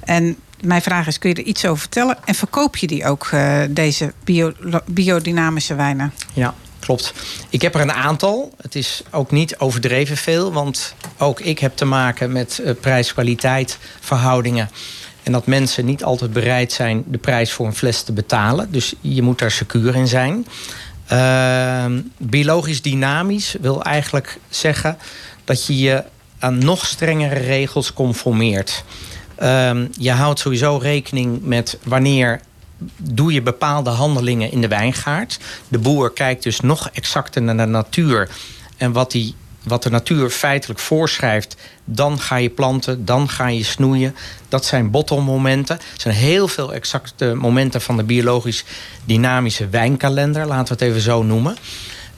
En 0.05 0.37
mijn 0.63 0.83
vraag 0.83 1.07
is, 1.07 1.19
kun 1.19 1.31
je 1.31 1.37
er 1.37 1.43
iets 1.43 1.65
over 1.65 1.79
vertellen? 1.79 2.17
En 2.25 2.35
verkoop 2.35 2.77
je 2.77 2.87
die 2.87 3.05
ook, 3.05 3.31
uh, 3.35 3.63
deze 3.71 4.13
bio, 4.25 4.53
biodynamische 4.87 5.75
wijnen? 5.75 6.13
Ja, 6.33 6.55
klopt. 6.79 7.13
Ik 7.49 7.63
heb 7.63 7.75
er 7.75 7.81
een 7.81 7.93
aantal. 7.93 8.55
Het 8.61 8.75
is 8.75 9.03
ook 9.11 9.31
niet 9.31 9.59
overdreven 9.59 10.17
veel. 10.17 10.53
Want 10.53 10.95
ook 11.19 11.41
ik 11.41 11.59
heb 11.59 11.77
te 11.77 11.85
maken 11.85 12.33
met 12.33 12.61
uh, 12.65 12.71
prijs-kwaliteit 12.81 13.79
verhoudingen. 14.01 14.71
En 15.23 15.33
dat 15.33 15.47
mensen 15.47 15.85
niet 15.85 16.05
altijd 16.05 16.33
bereid 16.33 16.73
zijn 16.73 17.05
de 17.07 17.19
prijs 17.19 17.53
voor 17.53 17.67
een 17.67 17.75
fles 17.75 18.03
te 18.03 18.13
betalen. 18.13 18.73
Dus 18.73 18.95
je 19.01 19.23
moet 19.23 19.39
daar 19.39 19.51
secuur 19.51 19.95
in 19.95 20.09
zijn. 20.09 20.47
Uh, 21.13 21.85
biologisch 22.17 22.83
dynamisch 22.83 23.57
wil 23.61 23.83
eigenlijk 23.83 24.39
zeggen 24.49 24.97
dat 25.45 25.67
je 25.67 25.79
je 25.79 26.05
aan 26.39 26.59
nog 26.59 26.87
strengere 26.87 27.39
regels 27.39 27.93
conformeert. 27.93 28.85
Um, 29.43 29.89
je 29.99 30.11
houdt 30.11 30.39
sowieso 30.39 30.77
rekening 30.77 31.45
met 31.45 31.79
wanneer 31.85 32.41
doe 32.97 33.33
je 33.33 33.43
bepaalde 33.43 33.91
handelingen 33.91 34.53
in 34.53 34.61
de 34.61 34.69
wijngaard. 34.69 35.39
De 35.69 35.79
boer 35.79 36.13
kijkt 36.13 36.43
dus 36.43 36.61
nog 36.61 36.91
exacter 36.93 37.43
naar 37.43 37.57
de 37.57 37.67
natuur. 37.67 38.29
En 38.77 38.93
wat, 38.93 39.11
die, 39.11 39.35
wat 39.63 39.83
de 39.83 39.91
natuur 39.91 40.31
feitelijk 40.31 40.81
voorschrijft, 40.81 41.57
dan 41.85 42.21
ga 42.21 42.37
je 42.37 42.51
planten, 42.51 43.05
dan 43.05 43.29
ga 43.29 43.47
je 43.47 43.65
snoeien. 43.65 44.15
Dat 44.49 44.65
zijn 44.65 44.91
bottommomenten. 44.91 45.77
Er 45.77 46.01
zijn 46.01 46.15
heel 46.15 46.49
veel 46.49 46.75
exacte 46.75 47.35
momenten 47.35 47.81
van 47.81 47.97
de 47.97 48.05
biologisch 48.05 48.65
dynamische 49.05 49.69
wijnkalender, 49.69 50.47
laten 50.47 50.77
we 50.77 50.85
het 50.85 50.93
even 50.93 51.03
zo 51.03 51.23
noemen. 51.23 51.57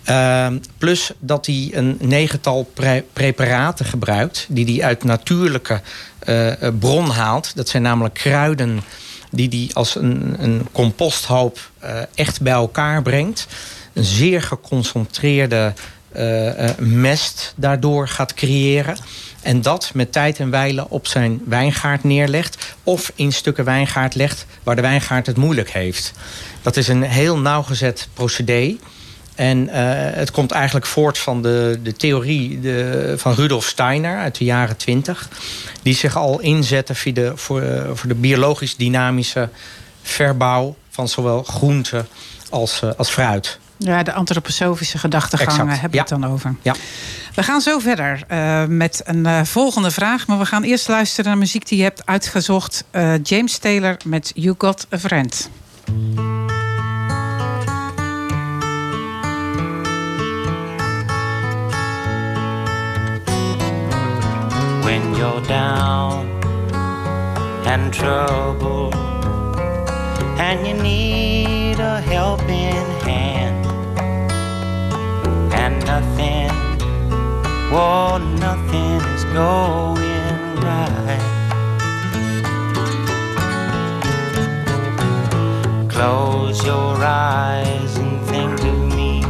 Uh, 0.08 0.46
plus 0.78 1.12
dat 1.18 1.46
hij 1.46 1.70
een 1.72 1.96
negental 2.00 2.70
pre 2.74 3.04
preparaten 3.12 3.86
gebruikt... 3.86 4.46
die 4.48 4.76
hij 4.76 4.86
uit 4.86 5.04
natuurlijke 5.04 5.80
uh, 6.28 6.52
bron 6.78 7.10
haalt. 7.10 7.56
Dat 7.56 7.68
zijn 7.68 7.82
namelijk 7.82 8.14
kruiden 8.14 8.80
die 9.30 9.48
hij 9.48 9.70
als 9.74 9.94
een, 9.94 10.34
een 10.38 10.66
composthoop 10.72 11.70
uh, 11.84 11.98
echt 12.14 12.40
bij 12.40 12.52
elkaar 12.52 13.02
brengt. 13.02 13.46
Een 13.92 14.04
zeer 14.04 14.42
geconcentreerde 14.42 15.72
mest 16.78 17.52
daardoor 17.56 18.08
gaat 18.08 18.34
creëren. 18.34 18.96
En 19.42 19.62
dat 19.62 19.90
met 19.94 20.12
tijd 20.12 20.38
en 20.38 20.50
wijle 20.50 20.86
op 20.88 21.06
zijn 21.06 21.40
wijngaard 21.46 22.04
neerlegt... 22.04 22.74
of 22.82 23.12
in 23.14 23.32
stukken 23.32 23.64
wijngaard 23.64 24.14
legt 24.14 24.46
waar 24.62 24.76
de 24.76 24.82
wijngaard 24.82 25.26
het 25.26 25.36
moeilijk 25.36 25.70
heeft. 25.70 26.12
Dat 26.62 26.76
is 26.76 26.88
een 26.88 27.02
heel 27.02 27.38
nauwgezet 27.38 28.08
procedé... 28.14 28.76
En 29.34 29.58
uh, 29.58 29.72
het 30.14 30.30
komt 30.30 30.50
eigenlijk 30.50 30.86
voort 30.86 31.18
van 31.18 31.42
de, 31.42 31.78
de 31.82 31.92
theorie 31.92 32.60
de, 32.60 33.14
van 33.16 33.34
Rudolf 33.34 33.66
Steiner 33.66 34.18
uit 34.18 34.38
de 34.38 34.44
jaren 34.44 34.76
20. 34.76 35.28
Die 35.82 35.94
zich 35.94 36.16
al 36.16 36.40
inzette 36.40 36.94
voor 36.94 37.12
de, 37.12 37.32
voor, 37.34 37.62
uh, 37.62 37.82
voor 37.94 38.08
de 38.08 38.14
biologisch 38.14 38.76
dynamische 38.76 39.48
verbouw 40.02 40.76
van 40.90 41.08
zowel 41.08 41.42
groenten 41.42 42.08
als, 42.50 42.80
uh, 42.84 42.90
als 42.96 43.10
fruit. 43.10 43.58
Ja, 43.76 44.02
de 44.02 44.12
antroposofische 44.12 44.98
gedachtegang 44.98 45.70
hebben 45.70 45.90
we 45.90 45.96
ja. 45.96 46.00
het 46.00 46.08
dan 46.08 46.26
over. 46.26 46.54
Ja. 46.62 46.74
We 47.34 47.42
gaan 47.42 47.60
zo 47.60 47.78
verder 47.78 48.22
met 48.68 49.02
een 49.04 49.46
volgende 49.46 49.90
vraag. 49.90 50.26
Maar 50.26 50.38
we 50.38 50.46
gaan 50.46 50.62
eerst 50.62 50.88
luisteren 50.88 51.30
naar 51.30 51.38
muziek 51.38 51.68
die 51.68 51.78
je 51.78 51.84
hebt 51.84 52.06
uitgezocht. 52.06 52.84
James 53.22 53.58
Taylor 53.58 53.96
met 54.04 54.32
You 54.34 54.54
Got 54.58 54.86
a 54.92 54.98
Friend. 54.98 55.50
When 64.94 65.12
you're 65.16 65.40
down 65.42 66.24
and 67.66 67.92
trouble 67.92 68.94
and 70.46 70.64
you 70.68 70.74
need 70.90 71.80
a 71.80 72.00
helping 72.00 72.86
hand 73.08 73.66
and 75.62 75.74
nothing 75.92 76.52
well 77.72 78.20
nothing 78.46 79.00
is 79.14 79.24
going 79.42 80.46
right. 80.68 81.24
Close 85.88 86.64
your 86.64 86.94
eyes 87.02 87.96
and 87.96 88.14
think 88.30 88.60
of 88.72 88.78
me 88.98 89.24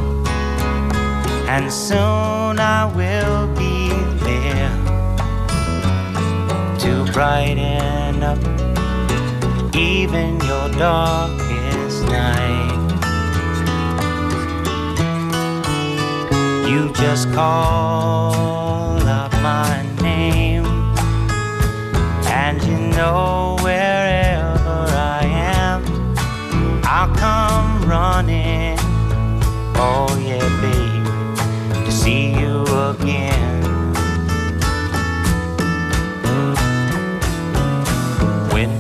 and 1.49 1.73
soon 1.73 2.59
I 2.61 2.85
will 2.95 3.44
brighten 7.15 8.25
up 8.25 8.39
even 9.73 10.41
your 10.41 10.69
darkest 10.71 12.03
night. 12.09 12.75
You 16.69 16.93
just 16.95 17.33
call 17.33 18.99
up 19.07 19.33
my 19.35 19.87
name, 20.03 20.67
and 22.27 22.61
you 22.65 22.79
know 22.97 23.59
wherever 23.61 24.85
I 24.91 25.23
am, 25.23 25.85
I'll 26.83 27.15
come 27.15 27.89
running. 27.89 28.77
Oh, 29.77 30.09
yeah, 30.21 30.49
baby, 30.61 31.85
to 31.85 31.93
see 31.93 32.37
you 32.37 32.65
again. 32.91 33.44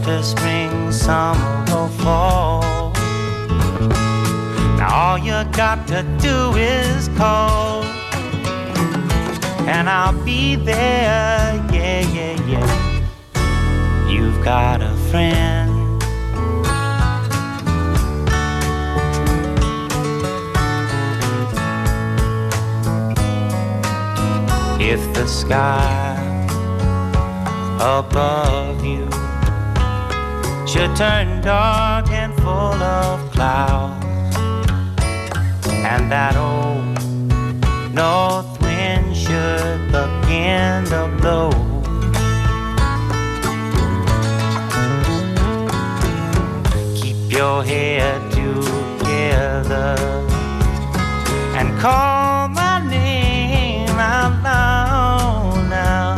Winter, 0.04 0.22
spring, 0.22 0.92
summer, 0.92 1.64
or 1.74 1.88
fall. 1.88 2.90
Now 4.76 4.88
all 4.92 5.18
you 5.18 5.44
got 5.52 5.86
to 5.88 6.02
do 6.20 6.54
is 6.56 7.08
call, 7.16 7.82
and 9.66 9.88
I'll 9.88 10.24
be 10.24 10.56
there. 10.56 11.54
Yeah, 11.72 12.00
yeah, 12.12 12.46
yeah. 12.46 14.08
You've 14.08 14.44
got 14.44 14.82
a 14.82 14.94
friend. 15.10 15.72
If 24.80 25.14
the 25.14 25.26
sky 25.26 26.20
above 27.80 28.84
you 28.84 29.23
should 30.74 30.96
turn 30.96 31.40
dark 31.40 32.10
and 32.10 32.34
full 32.34 32.48
of 32.82 33.30
clouds, 33.30 34.36
and 35.68 36.10
that 36.10 36.34
old 36.34 37.94
north 37.94 38.60
wind 38.60 39.16
should 39.16 39.78
begin 39.92 40.84
to 40.86 41.06
blow. 41.20 41.50
Keep 46.96 47.30
your 47.30 47.62
head 47.62 48.32
together 48.32 49.94
and 51.54 51.78
call 51.78 52.48
my 52.48 52.84
name 52.90 53.88
out 53.90 54.42
loud 54.42 55.68
now. 55.70 56.16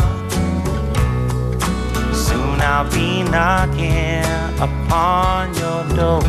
Soon 2.15 2.59
I'll 2.63 2.91
be 2.91 3.23
knocking 3.23 4.46
on 4.93 5.55
your 5.55 5.85
door. 5.97 6.23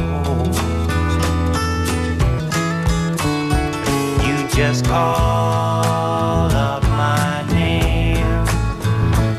You 4.26 4.48
just 4.50 4.86
call 4.86 6.52
up 6.52 6.84
my 6.84 7.46
name, 7.52 8.46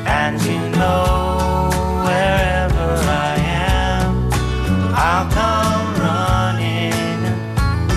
and 0.06 0.40
you 0.42 0.58
know 0.78 1.70
wherever 2.04 2.90
I 3.06 3.36
am, 3.38 4.30
I'll 4.94 5.28
come 5.30 5.94
running. 6.00 7.22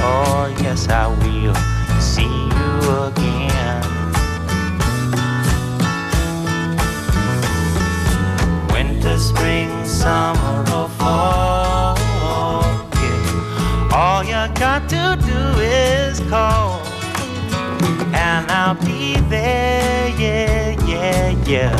Oh, 0.01 0.55
yes, 0.61 0.87
I 0.89 1.07
will 1.07 1.55
see 1.99 2.23
you 2.23 2.71
again. 3.05 3.83
Winter, 8.73 9.17
spring, 9.19 9.85
summer. 9.85 10.40
And 16.33 16.81
I'll 18.49 18.75
be 18.75 19.17
there, 19.29 20.07
yeah, 20.17 20.77
yeah, 20.85 21.31
yeah. 21.45 21.75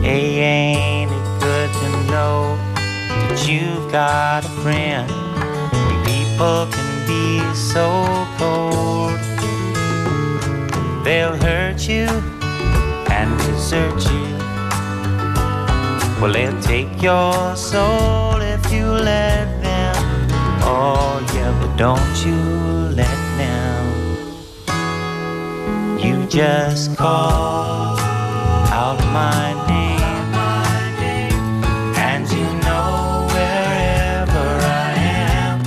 Hey, 0.00 0.38
ain't 0.38 1.10
it 1.10 1.40
good 1.40 1.70
to 1.70 1.88
know 2.10 2.56
that 3.28 3.46
you've 3.46 3.92
got 3.92 4.44
a 4.44 4.48
friend? 4.62 5.06
People 6.06 6.66
can 6.70 7.06
be 7.06 7.42
so 7.54 7.90
cold, 8.38 9.18
they'll 11.04 11.36
hurt 11.36 11.86
you 11.86 12.06
and 13.10 13.38
desert 13.40 14.02
you. 14.10 14.36
Well, 16.20 16.32
they'll 16.32 16.58
take 16.62 17.02
your 17.02 17.54
soul 17.56 18.35
don't 21.76 22.24
you 22.24 22.34
let 22.94 23.18
them. 23.36 23.84
You 25.98 26.26
just 26.26 26.96
call 26.96 27.98
out 28.72 28.98
my 29.12 29.52
name, 29.68 30.34
and 31.98 32.26
you 32.30 32.46
know 32.64 33.26
wherever 33.30 34.48
I 34.64 34.94
am, 35.36 35.60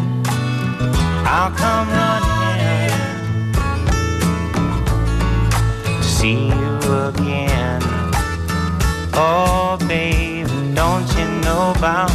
I'll 1.27 1.51
come 1.51 1.89
running 1.89 2.89
to 6.01 6.03
see 6.03 6.47
you 6.47 6.79
again. 7.09 7.81
Oh, 9.13 9.77
baby, 9.87 10.73
don't 10.73 11.07
you 11.15 11.27
know 11.41 11.73
about 11.77 12.11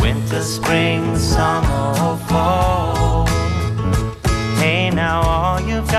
winter, 0.00 0.42
spring, 0.42 1.16
summer, 1.16 2.16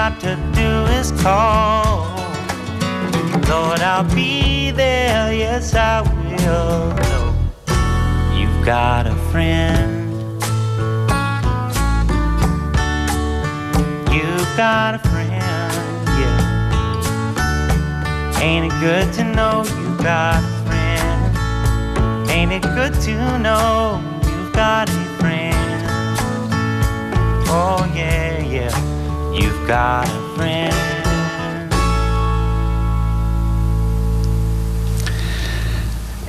got 0.09 0.19
to 0.19 0.35
do 0.53 0.69
is 0.93 1.11
call. 1.23 2.05
Lord, 3.49 3.79
I'll 3.79 4.03
be 4.13 4.69
there, 4.69 5.33
yes, 5.33 5.73
I 5.73 6.01
will. 6.01 6.93
Know 6.95 7.33
you've 8.37 8.63
got 8.63 9.07
a 9.07 9.15
friend. 9.31 10.03
You've 14.13 14.51
got 14.55 14.93
a 14.93 14.99
friend, 15.09 15.31
yeah. 16.21 16.41
Ain't 18.41 18.71
it 18.71 18.79
good 18.79 19.11
to 19.13 19.23
know 19.23 19.63
you've 19.63 20.03
got 20.03 20.37
a 20.37 20.47
friend? 20.67 22.29
Ain't 22.29 22.51
it 22.51 22.61
good 22.61 22.93
to 23.05 23.39
know 23.39 24.03
you've 24.23 24.53
got 24.53 24.87
a 24.87 24.93
friend? 25.17 25.55
Oh, 27.47 27.91
yeah, 27.95 28.39
yeah, 28.43 28.94
got 29.67 30.07
a 30.07 30.21
friend. 30.35 30.73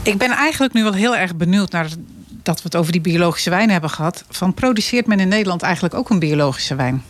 Ik 0.03 0.19
ben 0.19 0.31
eigenlijk 0.31 0.73
nu 0.73 0.83
wel 0.83 0.93
heel 0.93 1.17
erg 1.17 1.37
benieuwd 1.37 1.71
naar 1.71 1.89
dat 2.43 2.57
we 2.57 2.63
het 2.63 2.77
over 2.77 2.93
die 2.93 3.01
biologische 3.01 3.51
wijn 3.51 3.71
hebben 3.71 3.91
gehad. 3.91 4.25
Van 4.29 4.55
produceert 4.55 5.07
men 5.07 5.21
in 5.21 5.29
Nederland 5.29 5.63
eigenlijk 5.63 5.95
ook 5.95 6.11
een 6.11 6.19
biologische 6.19 6.75
wijn? 6.75 7.03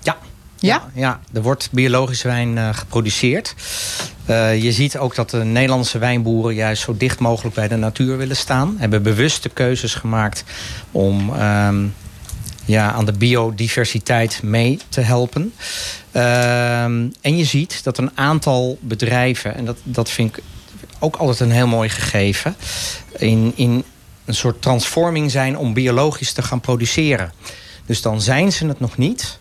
Ja. 0.00 0.16
Ja? 0.58 0.90
Ja, 0.94 1.20
er 1.32 1.42
wordt 1.42 1.68
biologische 1.72 2.28
wijn 2.28 2.58
eh, 2.58 2.68
geproduceerd. 2.72 3.54
Eh, 4.24 4.62
je 4.62 4.72
ziet 4.72 4.98
ook 4.98 5.14
dat 5.14 5.30
de 5.30 5.44
Nederlandse 5.44 5.98
wijnboeren 5.98 6.54
juist 6.54 6.82
zo 6.82 6.96
dicht 6.96 7.18
mogelijk 7.18 7.54
bij 7.54 7.68
de 7.68 7.76
natuur 7.76 8.16
willen 8.16 8.36
staan. 8.36 8.74
Hebben 8.78 9.02
bewuste 9.02 9.48
keuzes 9.48 9.94
gemaakt 9.94 10.44
om 10.90 11.34
ehm, 11.34 11.84
ja, 12.64 12.92
aan 12.92 13.04
de 13.04 13.12
biodiversiteit 13.12 14.42
mee 14.42 14.78
te 14.88 15.00
helpen. 15.00 15.52
Ehm, 16.12 17.06
en 17.20 17.36
je 17.36 17.44
ziet 17.44 17.84
dat 17.84 17.98
een 17.98 18.10
aantal 18.14 18.78
bedrijven, 18.80 19.54
en 19.54 19.64
dat, 19.64 19.78
dat 19.82 20.10
vind 20.10 20.36
ik 20.36 20.42
ook 20.98 21.16
altijd 21.16 21.40
een 21.40 21.50
heel 21.50 21.66
mooi 21.66 21.88
gegeven, 21.88 22.56
in, 23.18 23.52
in 23.54 23.84
een 24.24 24.34
soort 24.34 24.62
transforming 24.62 25.30
zijn 25.30 25.58
om 25.58 25.74
biologisch 25.74 26.32
te 26.32 26.42
gaan 26.42 26.60
produceren. 26.60 27.32
Dus 27.86 28.02
dan 28.02 28.20
zijn 28.20 28.52
ze 28.52 28.66
het 28.66 28.80
nog 28.80 28.96
niet. 28.96 29.40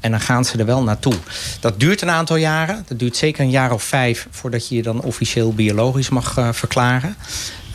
En 0.00 0.10
dan 0.10 0.20
gaan 0.20 0.44
ze 0.44 0.58
er 0.58 0.66
wel 0.66 0.82
naartoe. 0.82 1.14
Dat 1.60 1.80
duurt 1.80 2.02
een 2.02 2.10
aantal 2.10 2.36
jaren. 2.36 2.84
Dat 2.88 2.98
duurt 2.98 3.16
zeker 3.16 3.44
een 3.44 3.50
jaar 3.50 3.72
of 3.72 3.82
vijf 3.82 4.26
voordat 4.30 4.68
je 4.68 4.74
je 4.74 4.82
dan 4.82 5.02
officieel 5.02 5.54
biologisch 5.54 6.08
mag 6.08 6.38
uh, 6.38 6.48
verklaren. 6.52 7.16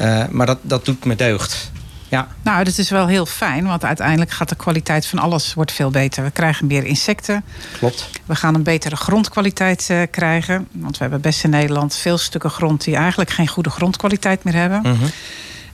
Uh, 0.02 0.28
maar 0.28 0.46
dat, 0.46 0.58
dat 0.62 0.86
doet 0.86 1.06
me 1.06 1.16
deugd. 1.16 1.72
Ja. 2.10 2.28
Nou, 2.41 2.64
dat 2.64 2.78
is 2.78 2.89
wel 2.89 3.07
heel 3.07 3.26
fijn, 3.26 3.68
want 3.68 3.86
uiteindelijk 3.86 4.32
gaat 4.32 4.49
de 4.49 4.55
kwaliteit 4.55 5.05
van 5.05 5.20
alles 5.20 5.53
wordt 5.53 5.72
veel 5.72 5.89
beter. 5.89 6.24
We 6.24 6.32
krijgen 6.32 6.68
meer 6.68 6.84
insecten. 6.84 7.43
Klopt. 7.78 8.10
We 8.26 8.36
gaan 8.36 8.55
een 8.55 8.64
betere 8.64 8.95
grondkwaliteit 8.95 9.88
uh, 9.91 10.01
krijgen. 10.12 10.68
Want 10.72 10.97
we 10.97 11.01
hebben 11.01 11.22
best 11.22 11.43
in 11.43 11.49
Nederland 11.49 11.95
veel 11.95 12.18
stukken 12.18 12.49
grond 12.49 12.84
die 12.84 12.95
eigenlijk 12.95 13.30
geen 13.30 13.47
goede 13.47 13.70
grondkwaliteit 13.70 14.43
meer 14.43 14.53
hebben. 14.55 14.80
Mm 14.80 14.97
-hmm. 14.97 15.10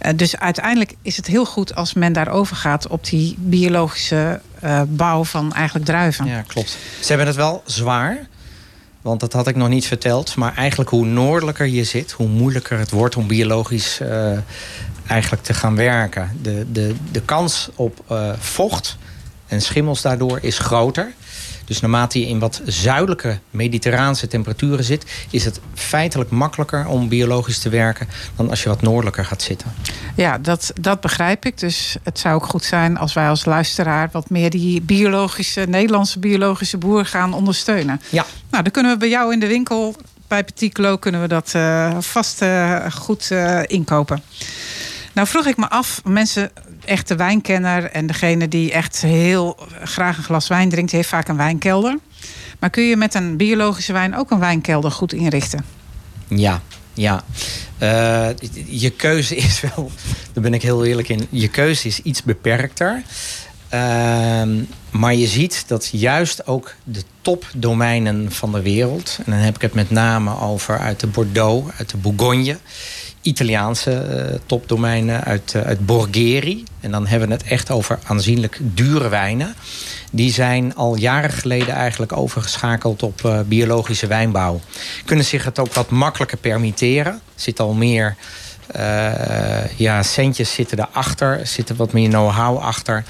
Uh, 0.06 0.12
dus 0.16 0.38
uiteindelijk 0.38 0.94
is 1.02 1.18
het 1.18 1.28
heel 1.28 1.46
goed 1.46 1.76
als 1.76 1.94
men 1.94 2.14
daarover 2.14 2.56
gaat 2.56 2.88
op 2.88 3.06
die 3.06 3.36
biologische 3.40 4.42
uh, 4.64 4.82
bouw 4.88 5.24
van 5.24 5.54
eigenlijk 5.54 5.86
druiven. 5.86 6.26
Ja, 6.26 6.42
klopt. 6.42 6.78
Ze 7.00 7.08
hebben 7.08 7.28
het 7.28 7.36
wel 7.36 7.64
zwaar. 7.66 8.28
Want 9.02 9.20
dat 9.20 9.34
had 9.34 9.48
ik 9.48 9.56
nog 9.56 9.70
niet 9.70 9.88
verteld. 9.88 10.36
Maar 10.36 10.56
eigenlijk 10.56 10.90
hoe 10.90 11.06
noordelijker 11.06 11.68
je 11.68 11.84
zit, 11.84 12.12
hoe 12.12 12.28
moeilijker 12.28 12.78
het 12.80 12.92
wordt 12.92 13.16
om 13.16 13.28
biologisch 13.28 14.00
uh, 14.02 14.38
eigenlijk 15.08 15.44
te 15.44 15.54
gaan 15.54 15.76
werken. 15.76 16.38
De, 16.42 16.66
de, 16.72 16.96
de 17.12 17.22
kans 17.22 17.70
op 17.76 18.04
uh, 18.12 18.30
vocht 18.40 18.98
en 19.48 19.62
schimmels 19.62 20.02
daardoor 20.02 20.40
is 20.42 20.58
groter. 20.60 21.14
Dus 21.66 21.82
naarmate 21.82 22.20
je 22.20 22.28
in 22.28 22.40
wat 22.40 22.62
zuidelijke 22.66 23.40
mediterraanse 23.50 24.28
temperaturen 24.28 24.84
zit, 24.84 25.06
is 25.30 25.46
het 25.46 25.60
feitelijk 25.74 26.30
makkelijker 26.30 26.88
om 26.88 27.08
biologisch 27.08 27.60
te 27.60 27.70
werken 27.70 28.08
dan 28.36 28.50
als 28.50 28.64
je 28.64 28.70
wat 28.70 28.82
noordelijker 28.82 29.26
gaat 29.26 29.42
zitten. 29.42 29.74
Ja, 30.16 30.38
dat, 30.38 30.72
dat 30.82 31.02
begrijp 31.02 31.46
ik. 31.46 31.60
Dus 31.60 31.96
het 32.04 32.20
zou 32.20 32.36
ook 32.36 32.46
goed 32.46 32.64
zijn 32.64 32.98
als 32.98 33.14
wij 33.14 33.30
als 33.30 33.46
luisteraar 33.46 34.10
wat 34.12 34.30
meer 34.30 34.50
die 34.50 34.82
biologische, 34.82 35.62
Nederlandse 35.62 36.20
biologische 36.20 36.78
boer 36.78 37.06
gaan 37.06 37.34
ondersteunen. 37.34 38.02
Ja. 38.10 38.26
Nou, 38.50 38.64
dan 38.64 38.72
kunnen 38.72 38.92
we 38.92 38.98
bij 38.98 39.10
jou 39.10 39.34
in 39.34 39.40
de 39.40 39.48
winkel, 39.48 39.96
bij 40.28 40.44
Petit 40.44 40.74
Clo, 40.74 40.98
kunnen 40.98 41.22
we 41.22 41.28
dat 41.28 41.54
uh, 41.56 41.98
vast 42.00 42.42
uh, 42.42 42.86
goed 42.92 43.30
uh, 43.32 43.62
inkopen. 43.66 44.24
Nou 45.16 45.28
vroeg 45.28 45.46
ik 45.46 45.58
me 45.58 45.70
af, 45.70 46.02
mensen 46.04 46.52
echte 46.86 47.16
wijnkenner 47.16 47.84
en 47.84 48.08
degene 48.08 48.48
die 48.48 48.72
echt 48.72 49.02
heel 49.02 49.58
graag 49.84 50.18
een 50.18 50.24
glas 50.24 50.48
wijn 50.48 50.70
drinkt, 50.70 50.92
heeft 50.92 51.10
vaak 51.10 51.28
een 51.28 51.38
wijnkelder. 51.38 51.98
Maar 52.60 52.70
kun 52.70 52.84
je 52.84 52.96
met 52.96 53.14
een 53.14 53.38
biologische 53.38 53.94
wijn 53.94 54.16
ook 54.16 54.32
een 54.32 54.40
wijnkelder 54.40 54.92
goed 54.92 55.14
inrichten? 55.14 55.66
Ja, 56.28 56.62
ja. 56.94 57.24
Uh, 57.80 58.28
je 58.66 58.90
keuze 58.90 59.36
is 59.48 59.62
wel, 59.62 59.92
daar 60.34 60.44
ben 60.44 60.54
ik 60.54 60.62
heel 60.62 60.86
eerlijk 60.86 61.10
in, 61.10 61.28
je 61.30 61.48
keuze 61.48 61.88
is 61.88 62.00
iets 62.00 62.24
beperkter. 62.24 63.04
Uh, 63.74 63.82
maar 64.92 65.16
je 65.16 65.28
ziet 65.28 65.64
dat 65.68 65.90
juist 65.92 66.48
ook 66.48 66.76
de 66.84 67.04
topdomeinen 67.22 68.32
van 68.32 68.52
de 68.52 68.62
wereld, 68.62 69.20
en 69.26 69.32
dan 69.32 69.42
heb 69.42 69.56
ik 69.56 69.62
het 69.62 69.74
met 69.74 69.90
name 69.90 70.40
over 70.40 70.80
uit 70.80 71.00
de 71.00 71.08
Bordeaux, 71.08 71.72
uit 71.78 71.90
de 71.90 71.98
Bourgogne. 71.98 72.58
Italiaanse 73.26 74.06
uh, 74.10 74.40
topdomeinen 74.46 75.24
uit, 75.24 75.54
uh, 75.56 75.62
uit 75.62 75.86
Borgheri. 75.86 76.64
En 76.80 76.92
dan 76.92 77.08
hebben 77.08 77.28
we 77.28 77.34
het 77.34 77.44
echt 77.44 77.72
over 77.72 78.00
aanzienlijk 78.08 78.60
dure 78.62 79.10
wijnen. 79.10 79.56
Die 80.12 80.32
zijn 80.32 80.76
al 80.76 80.96
jaren 80.96 81.32
geleden 81.32 81.74
eigenlijk 81.74 82.18
overgeschakeld 82.18 83.04
op 83.04 83.22
uh, 83.26 83.40
biologische 83.46 84.08
wijnbouw. 84.08 84.60
Kunnen 85.06 85.26
zich 85.26 85.44
het 85.44 85.60
ook 85.60 85.74
wat 85.74 85.90
makkelijker 85.90 86.38
permitteren. 86.38 87.14
Er 87.14 87.20
zit 87.36 87.60
al 87.60 87.74
meer 87.74 88.16
ja, 89.76 90.04
centjes 90.04 90.54
zitten 90.54 90.80
erachter. 90.80 91.40
Er 91.40 91.48
zitten 91.48 91.76
wat 91.76 91.94
meer 91.94 92.10
know-how 92.10 92.58
achter. 92.58 93.04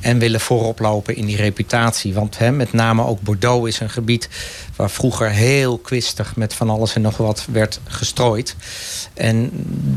En 0.00 0.18
willen 0.18 0.40
voorop 0.40 0.78
lopen 0.78 1.16
in 1.16 1.26
die 1.26 1.36
reputatie. 1.36 2.14
Want 2.14 2.38
hè, 2.38 2.52
met 2.52 2.72
name 2.72 3.06
ook 3.06 3.20
Bordeaux 3.20 3.68
is 3.68 3.80
een 3.80 3.90
gebied 3.90 4.28
waar 4.76 4.90
vroeger 4.90 5.30
heel 5.30 5.78
kwistig 5.78 6.36
met 6.36 6.54
van 6.54 6.70
alles 6.70 6.94
en 6.94 7.02
nog 7.02 7.16
wat 7.16 7.46
werd 7.52 7.80
gestrooid. 7.84 8.56
En 9.14 9.50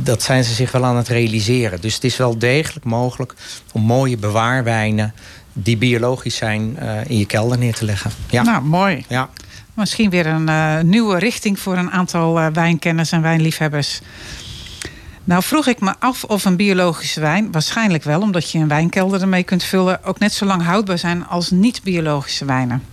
dat 0.04 0.24
zijn 0.24 0.44
ze 0.44 0.54
zich 0.54 0.72
wel 0.72 0.86
aan 0.86 0.98
het 0.98 1.08
realiseren. 1.08 1.82
Dus 1.82 1.94
het 1.94 2.04
is 2.04 2.18
wel 2.18 2.38
degelijk 2.38 2.86
mogelijk 2.86 3.34
om 3.74 3.82
mooie 3.82 4.18
bewaarwijnen 4.18 5.14
die 5.54 5.78
biologisch 5.78 6.36
zijn 6.36 6.78
uh, 6.82 7.06
in 7.08 7.18
je 7.18 7.26
kelder 7.26 7.58
neer 7.58 7.74
te 7.74 7.86
leggen. 7.86 8.12
Ja. 8.30 8.44
Nou, 8.44 8.64
mooi. 8.64 9.06
Ja. 9.08 9.30
Misschien 9.74 10.10
weer 10.10 10.26
een 10.26 10.50
uh, 10.50 10.80
nieuwe 10.80 11.20
richting 11.20 11.60
voor 11.60 11.78
een 11.78 11.92
aantal 11.92 12.40
uh, 12.40 12.48
wijnkenners 12.54 13.12
en 13.12 13.22
wijnliefhebbers. 13.22 14.02
Nou 15.26 15.44
vroeg 15.44 15.68
ik 15.68 15.80
me 15.80 15.94
af 16.00 16.24
of 16.24 16.46
een 16.46 16.56
biologische 16.56 17.20
wijn, 17.20 17.52
waarschijnlijk 17.52 18.04
wel, 18.04 18.22
omdat 18.22 18.52
je 18.52 18.60
een 18.60 18.68
wijnkelder 18.68 19.22
ermee 19.22 19.44
kunt 19.44 19.64
vullen, 19.64 20.04
ook 20.04 20.20
net 20.20 20.34
zo 20.34 20.46
lang 20.46 20.64
houdbaar 20.64 20.98
zijn 20.98 21.28
als 21.28 21.50
niet-biologische 21.50 22.46
wijnen. 22.46 22.84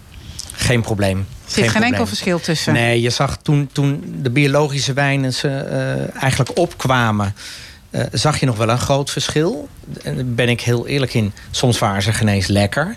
Geen 0.53 0.80
probleem. 0.80 1.18
Er 1.18 1.24
zit 1.53 1.62
geen, 1.62 1.70
geen 1.70 1.83
enkel 1.83 2.07
verschil 2.07 2.41
tussen. 2.41 2.72
Nee, 2.72 3.01
je 3.01 3.11
zag 3.11 3.37
toen, 3.37 3.68
toen 3.72 4.18
de 4.22 4.30
biologische 4.30 4.93
wijnen 4.93 5.35
ze, 5.35 5.49
uh, 5.49 6.22
eigenlijk 6.22 6.59
opkwamen, 6.59 7.35
uh, 7.91 8.03
zag 8.12 8.41
je 8.41 8.47
nog 8.47 8.57
wel 8.57 8.68
een 8.68 8.78
groot 8.78 9.11
verschil. 9.11 9.68
Daar 10.03 10.14
ben 10.24 10.49
ik 10.49 10.61
heel 10.61 10.87
eerlijk 10.87 11.14
in. 11.14 11.33
Soms 11.51 11.78
waren 11.78 12.03
ze 12.03 12.12
geen 12.12 12.28
eens 12.28 12.47
lekker. 12.47 12.97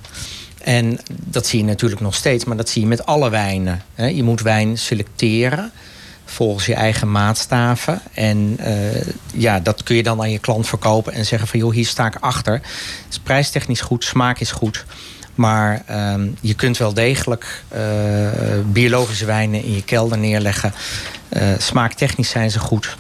En 0.64 1.00
dat 1.08 1.48
zie 1.48 1.60
je 1.60 1.66
natuurlijk 1.66 2.02
nog 2.02 2.16
steeds, 2.16 2.46
maar 2.46 2.58
dat 2.58 2.70
zie 2.70 2.82
je 2.82 2.88
met 2.88 3.06
alle 3.06 3.30
wijnen. 3.30 3.82
Je 3.96 4.24
moet 4.24 4.42
wijn 4.42 4.78
selecteren 4.78 5.72
volgens 6.36 6.66
je 6.66 6.74
eigen 6.74 7.12
maatstaven. 7.12 8.02
En 8.14 8.56
eh, 8.60 9.08
ja, 9.34 9.60
dat 9.60 9.84
kun 9.84 9.96
je 9.96 10.04
dan 10.04 10.22
aan 10.22 10.32
je 10.32 10.40
klant 10.40 10.68
verkopen 10.68 11.14
en 11.14 11.26
zeggen 11.26 11.48
van 11.48 11.60
joh, 11.60 11.74
hier 11.74 11.86
sta 11.86 12.06
ik 12.06 12.16
achter. 12.20 12.54
Het 12.54 12.64
is 13.10 13.20
prijstechnisch 13.20 13.82
goed, 13.82 14.04
smaak 14.04 14.40
is 14.40 14.52
goed. 14.52 14.86
Maar 15.36 15.84
ehm, 15.86 16.28
je 16.42 16.54
kunt 16.54 16.78
wel 16.78 16.94
degelijk 16.94 17.64
eh, 17.68 17.82
biologische 18.66 19.26
wijnen 19.26 19.64
in 19.64 19.74
je 19.74 19.84
kelder 19.84 20.18
neerleggen. 20.18 20.74
Eh, 21.30 21.48
smaaktechnisch 21.58 22.30
zijn 22.30 22.52
ze 22.52 22.60
goed. 22.60 22.98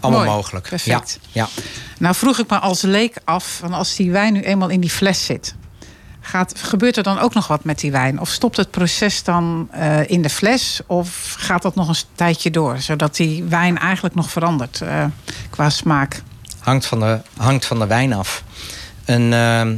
Allemaal 0.00 0.24
Mooi, 0.24 0.36
mogelijk. 0.36 0.68
perfect. 0.68 1.18
Ja, 1.32 1.48
ja. 1.56 1.62
Nou 1.98 2.14
vroeg 2.14 2.38
ik 2.38 2.50
me 2.50 2.58
als 2.58 2.82
leek 2.82 3.16
af, 3.24 3.56
van 3.60 3.72
als 3.72 3.96
die 3.96 4.10
wijn 4.10 4.32
nu 4.32 4.40
eenmaal 4.40 4.68
in 4.68 4.80
die 4.80 4.90
fles 4.90 5.24
zit... 5.24 5.54
Gaat, 6.26 6.54
gebeurt 6.56 6.96
er 6.96 7.02
dan 7.02 7.18
ook 7.18 7.34
nog 7.34 7.46
wat 7.46 7.64
met 7.64 7.78
die 7.78 7.90
wijn? 7.92 8.20
Of 8.20 8.28
stopt 8.28 8.56
het 8.56 8.70
proces 8.70 9.22
dan 9.22 9.68
eh, 9.70 10.10
in 10.10 10.22
de 10.22 10.30
fles? 10.30 10.80
Of 10.86 11.34
gaat 11.38 11.62
dat 11.62 11.74
nog 11.74 11.88
een 11.88 11.94
tijdje 12.14 12.50
door? 12.50 12.78
Zodat 12.78 13.16
die 13.16 13.44
wijn 13.44 13.78
eigenlijk 13.78 14.14
nog 14.14 14.30
verandert 14.30 14.80
eh, 14.80 15.04
qua 15.50 15.70
smaak. 15.70 16.22
hangt 16.58 16.86
van 16.86 17.00
de, 17.00 17.20
hangt 17.36 17.66
van 17.66 17.78
de 17.78 17.86
wijn 17.86 18.12
af. 18.12 18.42
Een, 19.04 19.32
ehm, 19.32 19.76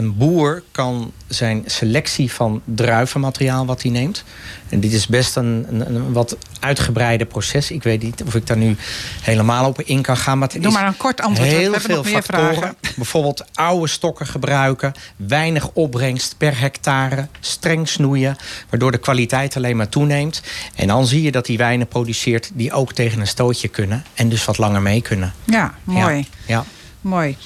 een 0.00 0.16
boer 0.16 0.62
kan 0.72 1.12
zijn 1.28 1.62
selectie 1.66 2.32
van 2.32 2.62
druivenmateriaal 2.64 3.66
wat 3.66 3.82
hij 3.82 3.90
neemt. 3.90 4.24
En 4.68 4.80
dit 4.80 4.92
is 4.92 5.06
best 5.06 5.36
een, 5.36 5.66
een, 5.68 5.94
een 5.94 6.12
wat 6.12 6.36
uitgebreide 6.60 7.24
proces. 7.24 7.70
Ik 7.70 7.82
weet 7.82 8.02
niet 8.02 8.22
of 8.26 8.34
ik 8.34 8.46
daar 8.46 8.56
nu 8.56 8.76
helemaal 9.22 9.66
op 9.66 9.80
in 9.80 10.02
kan 10.02 10.16
gaan. 10.16 10.38
Maar 10.38 10.48
het 10.48 10.62
Doe 10.62 10.70
is 10.70 10.76
maar 10.76 10.86
een 10.86 10.96
kort 10.96 11.20
antwoord. 11.20 11.48
heel 11.50 11.72
we 11.72 11.80
veel 11.80 12.02
meer 12.02 12.12
factoren. 12.12 12.54
vragen. 12.54 12.76
Bijvoorbeeld 12.96 13.44
oude 13.54 13.88
stokken 13.88 14.26
gebruiken, 14.26 14.92
weinig 15.16 15.70
opbrengst 15.72 16.34
per 16.38 16.58
hectare, 16.60 17.28
streng 17.40 17.88
snoeien, 17.88 18.36
waardoor 18.70 18.90
de 18.90 18.98
kwaliteit 18.98 19.56
alleen 19.56 19.76
maar 19.76 19.88
toeneemt. 19.88 20.42
En 20.74 20.86
dan 20.86 21.06
zie 21.06 21.22
je 21.22 21.30
dat 21.32 21.46
hij 21.46 21.56
wijnen 21.56 21.86
produceert 21.88 22.50
die 22.54 22.72
ook 22.72 22.92
tegen 22.92 23.20
een 23.20 23.26
stootje 23.26 23.68
kunnen 23.68 24.04
en 24.14 24.28
dus 24.28 24.44
wat 24.44 24.58
langer 24.58 24.82
mee 24.82 25.02
kunnen. 25.02 25.32
Ja, 25.44 25.74
mooi. 25.84 26.16
Ja, 26.16 26.24
ja. 26.46 26.64
mooi. 27.00 27.36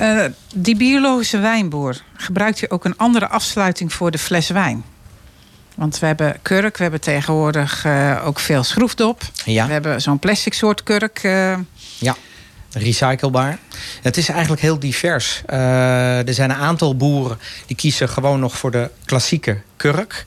Eh, 0.00 0.24
die 0.54 0.76
biologische 0.76 1.38
wijnboer, 1.38 1.96
gebruikt 2.16 2.62
u 2.62 2.66
ook 2.68 2.84
een 2.84 2.96
andere 2.96 3.28
afsluiting 3.28 3.92
voor 3.92 4.10
de 4.10 4.18
fles 4.18 4.48
wijn? 4.48 4.84
Want 5.74 5.98
we 5.98 6.06
hebben 6.06 6.36
kurk, 6.42 6.76
we 6.76 6.82
hebben 6.82 7.00
tegenwoordig 7.00 7.84
eh, 7.84 8.22
ook 8.24 8.38
veel 8.40 8.62
schroefdop. 8.64 9.22
Ja. 9.44 9.66
We 9.66 9.72
hebben 9.72 10.00
zo'n 10.00 10.18
plastic 10.18 10.54
soort 10.54 10.82
kurk. 10.82 11.18
eh, 11.22 11.56
Ja, 11.98 12.16
recyclebaar. 12.72 13.58
Het 14.02 14.16
is 14.16 14.28
eigenlijk 14.28 14.62
heel 14.62 14.78
divers. 14.78 15.42
Er 15.46 16.34
zijn 16.34 16.50
een 16.50 16.56
aantal 16.56 16.96
boeren 16.96 17.38
die 17.66 17.76
kiezen 17.76 18.08
gewoon 18.08 18.40
nog 18.40 18.56
voor 18.58 18.70
de 18.70 18.90
klassieke 19.04 19.60
kurk. 19.76 20.24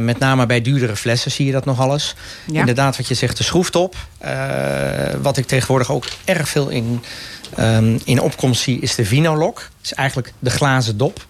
Met 0.00 0.18
name 0.18 0.46
bij 0.46 0.60
duurdere 0.60 0.96
flessen 0.96 1.30
zie 1.30 1.46
je 1.46 1.52
dat 1.52 1.64
nog 1.64 1.80
alles. 1.80 2.14
Ja. 2.46 2.60
Inderdaad, 2.60 2.96
wat 2.96 3.08
je 3.08 3.14
zegt, 3.14 3.36
de 3.36 3.42
schroeftop. 3.44 3.96
Eh, 4.18 4.34
wat 5.22 5.36
ik 5.36 5.46
tegenwoordig 5.46 5.90
ook 5.90 6.04
erg 6.24 6.48
veel 6.48 6.68
in, 6.68 7.02
ehm, 7.56 7.98
in 8.04 8.20
opkomst 8.20 8.66
is 8.66 8.94
de 8.94 9.04
vinolok. 9.04 9.58
Het 9.58 9.84
is 9.84 9.94
eigenlijk 9.94 10.32
de 10.38 10.50
glazen 10.50 10.96
dop. 10.96 11.26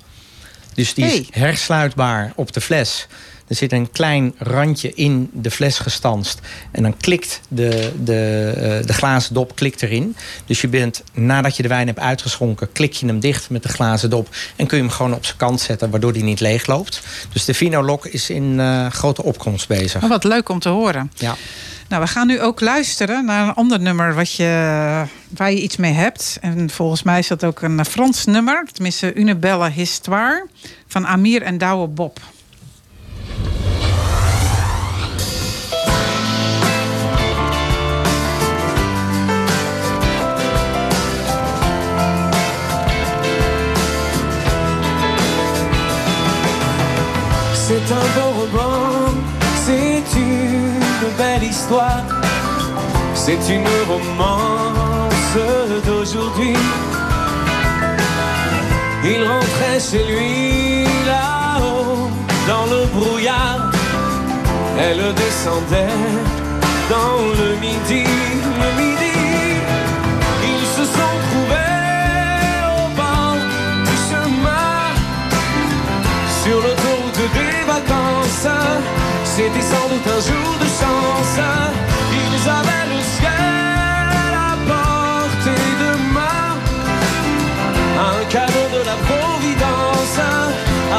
Dus 0.74 0.94
die 0.94 1.04
is 1.04 1.26
hersluitbaar 1.30 2.32
op 2.36 2.52
de 2.52 2.60
fles. 2.60 3.06
Er 3.47 3.55
zit 3.55 3.72
een 3.72 3.90
klein 3.90 4.34
randje 4.38 4.95
in 4.95 5.30
de 5.32 5.51
fles 5.51 5.78
gestanst. 5.78 6.40
En 6.70 6.82
dan 6.82 6.97
klikt 6.97 7.40
de, 7.49 7.93
de, 8.05 8.53
eh, 8.57 8.86
de 8.86 8.93
glazen 8.93 9.34
dop 9.34 9.55
klikt 9.55 9.82
erin. 9.82 10.16
Dus 10.47 10.61
je 10.61 10.68
bent, 10.68 11.03
nadat 11.12 11.57
je 11.57 11.62
de 11.62 11.68
wijn 11.68 11.86
hebt 11.86 11.99
uitgeschonken... 11.99 12.72
klik 12.72 12.93
je 12.93 13.07
hem 13.07 13.20
dicht 13.20 13.51
met 13.51 13.62
de 13.62 13.68
glazen 13.68 14.11
dop... 14.11 14.28
en 14.57 14.66
kun 14.66 14.76
je 14.76 14.82
hem 14.82 14.93
gewoon 14.93 15.14
op 15.14 15.24
zijn 15.24 15.36
kant 15.36 15.61
zetten... 15.61 15.90
waardoor 15.90 16.12
die 16.12 16.24
niet 16.24 16.40
leegloopt. 16.40 17.01
Dus 17.32 17.45
de 17.45 17.55
Vinolok 17.55 18.07
is 18.07 18.30
in 18.30 18.61
eh, 18.61 18.86
grote 18.86 19.22
opkomst 19.22 19.68
bezig. 19.68 20.03
oh, 20.03 20.09
wat 20.09 20.24
leuk 20.24 20.49
om 20.49 20.59
te 20.59 20.68
horen. 20.68 21.12
Ja. 21.14 21.36
Nou, 21.88 22.05
we 22.05 22.11
gaan 22.11 22.26
nu 22.26 22.40
ook 22.40 22.61
luisteren 22.61 23.24
naar 23.24 23.49
een 23.49 23.55
ander 23.55 23.80
nummer 23.80 24.14
wat 24.14 24.32
je, 24.32 24.45
waar 25.28 25.53
je 25.53 25.61
iets 25.61 25.76
mee 25.76 25.93
hebt. 25.93 26.38
En 26.40 26.70
volgens 26.70 27.03
mij 27.03 27.18
is 27.18 27.28
dat 27.28 27.45
ook 27.45 27.62
een 27.62 27.84
Frans 27.84 28.24
nummer. 28.24 28.66
Tenminste, 28.72 29.18
Une 29.18 29.36
Belle 29.36 29.70
Histoire 29.70 30.47
van 30.86 31.07
Amir 31.07 31.43
en 31.43 31.59
Douwe 31.59 31.88
Bob. 31.88 32.20
C'est 47.74 47.94
un 47.94 48.06
beau 48.14 48.30
roman, 48.40 49.14
c'est 49.64 50.02
une 50.16 51.08
belle 51.16 51.42
histoire, 51.42 52.04
c'est 53.14 53.38
une 53.48 53.66
romance 53.88 55.12
d'aujourd'hui. 55.86 56.54
Il 59.04 59.24
rentrait 59.26 59.80
chez 59.80 60.04
lui 60.04 60.84
là-haut 61.06 61.41
dans 62.53 62.66
le 62.66 62.84
brouillard, 62.96 63.61
elle 64.78 65.05
descendait 65.24 66.00
dans 66.94 67.18
le 67.40 67.48
midi, 67.64 68.05
le 68.62 68.70
midi. 68.80 69.18
Ils 70.53 70.66
se 70.76 70.84
sont 70.96 71.16
trouvés 71.28 71.88
au 72.78 72.84
bord 73.00 73.38
du 73.88 73.96
chemin 74.09 74.76
sur 76.42 76.57
l'autoroute 76.64 77.22
des 77.38 77.59
vacances. 77.74 78.48
C'était 79.34 79.66
sans 79.72 79.86
doute 79.90 80.09
un 80.18 80.22
jour 80.30 80.50
de 80.64 80.68
chance. 80.80 81.38
Ils 82.22 82.42
avaient 82.59 82.88
le 82.94 83.00
ciel 83.16 84.09
à 84.48 84.53
portée 84.70 85.68
de 85.82 85.92
main, 86.16 86.48
un 88.11 88.20
cadeau 88.34 88.66
de 88.76 88.82
la 88.90 88.96
Providence. 89.09 90.18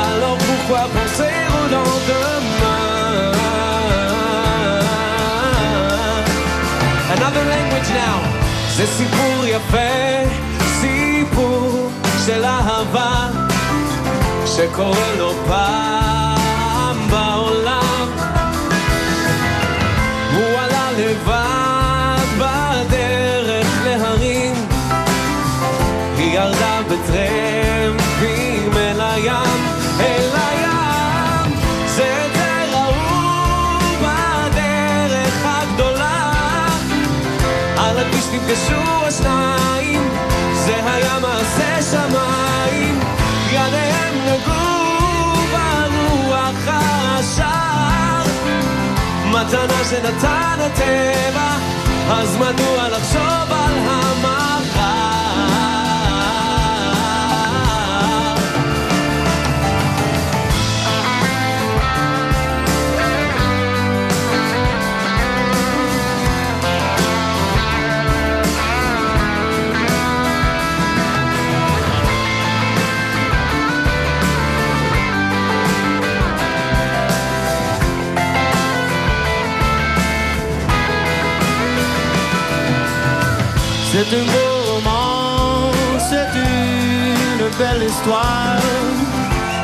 Alors 0.06 0.38
pourquoi 0.48 0.84
penser 0.96 1.23
זה 8.78 8.88
סיפור 8.88 9.46
יפה, 9.46 10.30
סיפור 10.82 11.90
של 12.26 12.44
אהבה. 12.46 13.30
שקורה 14.46 15.16
לו 15.18 15.34
פעם 15.48 16.23
נפגשו 38.54 39.06
השניים, 39.08 40.10
זה 40.54 40.76
היה 40.86 41.20
מעשה 41.20 41.82
שמיים, 41.92 43.00
ידיהם 43.52 44.16
נגעו 44.26 45.34
ברוח 45.52 46.68
השער, 46.68 48.24
מתנה 49.26 49.84
שנתן 49.90 50.58
הטבע, 50.60 51.56
אז 52.10 52.38
מדוע 52.38 52.90
לחשוב 52.90 53.52
על 53.52 53.78
המחר? 53.78 54.43
C'est 84.14 84.20
c'est 86.10 86.34
une 86.38 87.50
belle 87.58 87.84
histoire, 87.90 88.62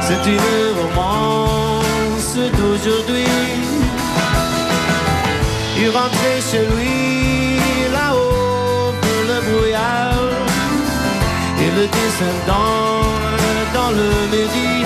c'est 0.01 0.25
une 0.25 0.39
romance 0.81 2.35
d'aujourd'hui. 2.57 3.27
Il 5.77 5.89
rentrait 5.89 6.41
chez 6.49 6.65
lui 6.65 7.59
là-haut 7.93 8.91
pour 9.01 9.21
le 9.29 9.37
brouillard, 9.47 10.31
et 11.61 11.69
le 11.77 11.85
descendant 11.97 13.03
dans 13.75 13.91
le 13.91 14.09
midi, 14.31 14.83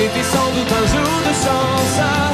C'était 0.00 0.22
sans 0.22 0.50
doute 0.52 0.72
un 0.72 0.86
jour 0.86 1.20
de 1.28 1.34
chance. 1.34 2.29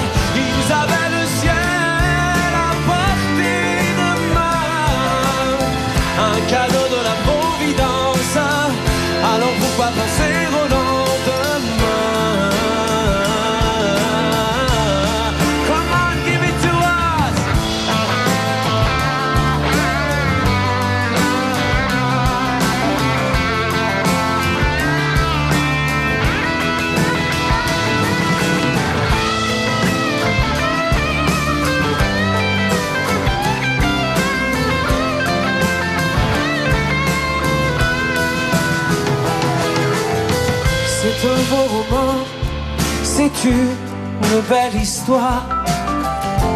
Une 43.44 44.40
belle 44.48 44.80
histoire? 44.80 45.46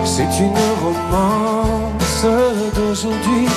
C'est 0.04 0.30
une 0.38 0.54
romance 0.82 2.24
d'aujourd'hui. 2.74 3.48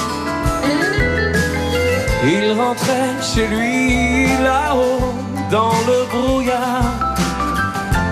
Il 2.26 2.53
rentrait 2.59 3.22
chez 3.22 3.47
lui 3.47 4.28
là-haut 4.41 5.14
dans 5.51 5.76
le 5.88 6.05
brouillard. 6.11 7.16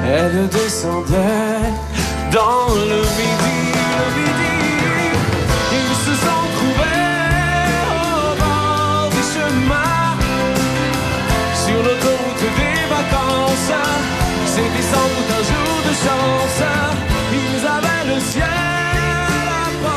Elle 0.05 0.47
descendait 0.49 1.71
dans 2.31 2.67
le 2.75 3.01
midi, 3.19 3.59
le 3.99 4.07
midi. 4.17 4.55
Ils 5.79 5.95
se 6.05 6.13
sont 6.25 6.45
trouvés 6.57 7.13
au 7.89 8.35
bord 8.41 9.09
du 9.09 9.23
chemin 9.33 9.95
sur 11.63 11.77
l'autoroute 11.85 12.45
des 12.57 12.81
vacances. 12.89 14.10
C'était 14.55 14.87
sans 14.93 15.07
doute 15.13 15.31
un 15.39 15.43
jour 15.51 15.77
de 15.89 15.93
chance. 16.05 16.61
Ils 17.33 17.65
avaient 17.75 18.05
le 18.13 18.19
ciel. 18.31 18.71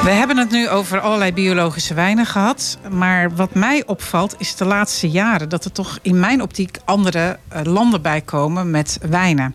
We 0.04 0.10
hebben 0.10 0.36
het 0.36 0.50
nu 0.50 0.68
over 0.68 1.00
allerlei 1.00 1.32
biologische 1.32 1.94
wijnen 1.94 2.26
gehad. 2.26 2.78
Maar 2.90 3.34
wat 3.34 3.54
mij 3.54 3.82
opvalt 3.86 4.34
is 4.38 4.56
de 4.56 4.64
laatste 4.64 5.10
jaren 5.10 5.48
dat 5.48 5.64
er 5.64 5.72
toch 5.72 5.98
in 6.02 6.20
mijn 6.20 6.42
optiek 6.42 6.78
andere 6.84 7.38
eh, 7.48 7.60
landen 7.62 8.02
bij 8.02 8.20
komen 8.20 8.70
met 8.70 8.98
wijnen. 9.10 9.54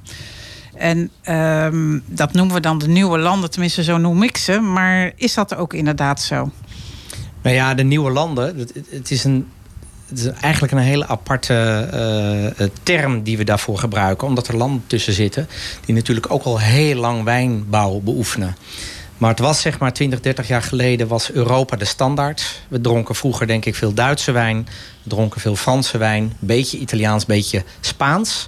En 0.75 1.09
ehm, 1.21 1.99
dat 2.05 2.33
noemen 2.33 2.55
we 2.55 2.61
dan 2.61 2.77
de 2.77 2.87
nieuwe 2.87 3.17
landen, 3.17 3.51
tenminste 3.51 3.83
zo 3.83 3.97
noem 3.97 4.23
ik 4.23 4.37
ze. 4.37 4.59
Maar 4.59 5.11
is 5.15 5.33
dat 5.33 5.55
ook 5.55 5.73
inderdaad 5.73 6.21
zo? 6.21 6.51
Nou 7.41 7.55
ja, 7.55 7.73
de 7.73 7.83
nieuwe 7.83 8.11
landen, 8.11 8.57
het, 8.57 8.73
het 8.89 9.11
is 9.11 9.23
een. 9.23 9.47
Het 10.09 10.19
is 10.19 10.27
eigenlijk 10.27 10.73
een 10.73 10.79
hele 10.79 11.07
aparte 11.07 11.53
eh, 11.53 12.45
eh, 12.45 12.69
term 12.83 13.23
die 13.23 13.37
we 13.37 13.43
daarvoor 13.43 13.77
gebruiken. 13.77 14.27
Omdat 14.27 14.47
er 14.47 14.57
landen 14.57 14.83
tussen 14.87 15.13
zitten 15.13 15.49
die 15.85 15.95
natuurlijk 15.95 16.31
ook 16.31 16.43
al 16.43 16.59
heel 16.59 16.95
lang 16.95 17.23
wijnbouw 17.23 17.99
beoefenen. 17.99 18.55
Maar 19.17 19.29
het 19.29 19.39
was 19.39 19.61
zeg 19.61 19.79
maar 19.79 19.93
20, 19.93 20.19
30 20.19 20.47
jaar 20.47 20.61
geleden 20.61 21.07
was 21.07 21.31
Europa 21.31 21.75
de 21.75 21.85
standaard. 21.85 22.61
We 22.67 22.81
dronken 22.81 23.15
vroeger 23.15 23.47
denk 23.47 23.65
ik 23.65 23.75
veel 23.75 23.93
Duitse 23.93 24.31
wijn. 24.31 24.67
We 25.03 25.09
dronken 25.09 25.41
veel 25.41 25.55
Franse 25.55 25.97
wijn. 25.97 26.33
Beetje 26.39 26.77
Italiaans, 26.77 27.25
beetje 27.25 27.63
Spaans. 27.79 28.47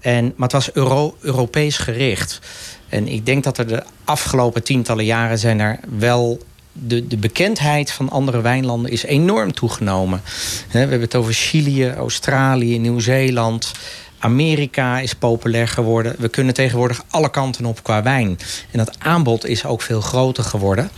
En, 0.00 0.24
maar 0.24 0.48
het 0.48 0.52
was 0.52 0.72
Euro, 0.72 1.16
Europees 1.20 1.78
gericht. 1.78 2.40
En 2.88 3.08
ik 3.08 3.26
denk 3.26 3.44
dat 3.44 3.58
er 3.58 3.66
de 3.66 3.82
afgelopen 4.04 4.62
tientallen 4.62 5.04
jaren 5.04 5.38
zijn 5.38 5.60
er 5.60 5.80
wel 5.98 6.40
de, 6.78 7.06
de 7.06 7.16
bekendheid 7.16 7.90
van 7.90 8.10
andere 8.10 8.40
wijnlanden 8.40 8.90
is 8.90 9.04
enorm 9.04 9.52
toegenomen. 9.52 10.22
We 10.70 10.78
hebben 10.78 11.00
het 11.00 11.14
over 11.14 11.32
Chili, 11.32 11.90
Australië, 11.90 12.78
Nieuw-Zeeland. 12.78 13.72
Amerika 14.18 14.98
is 14.98 15.14
populair 15.14 15.68
geworden. 15.68 16.14
We 16.18 16.28
kunnen 16.28 16.54
tegenwoordig 16.54 17.04
alle 17.08 17.30
kanten 17.30 17.64
op 17.64 17.82
qua 17.82 18.02
wijn. 18.02 18.38
En 18.70 18.78
dat 18.78 18.96
aanbod 18.98 19.46
is 19.46 19.64
ook 19.64 19.82
veel 19.82 20.00
groter 20.00 20.44
geworden. 20.44 20.90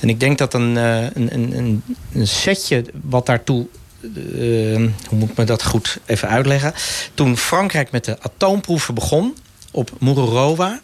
En 0.00 0.08
ik 0.08 0.20
denk 0.20 0.38
dat 0.38 0.54
een, 0.54 0.76
eh, 0.76 1.02
een, 1.02 1.34
een, 1.34 1.82
een 2.12 2.28
setje 2.28 2.84
wat 3.02 3.26
daartoe 3.26 3.66
eh, 4.04 4.76
hoe 5.08 5.18
moet 5.18 5.30
ik 5.30 5.36
me 5.36 5.44
dat 5.44 5.64
goed 5.64 5.98
even 6.06 6.28
uitleggen? 6.28 6.74
Toen 7.14 7.36
Frankrijk 7.36 7.90
met 7.90 8.04
de 8.04 8.16
atoomproeven 8.20 8.94
begon 8.94 9.36
op 9.70 9.90
Mururoa, 10.00 10.80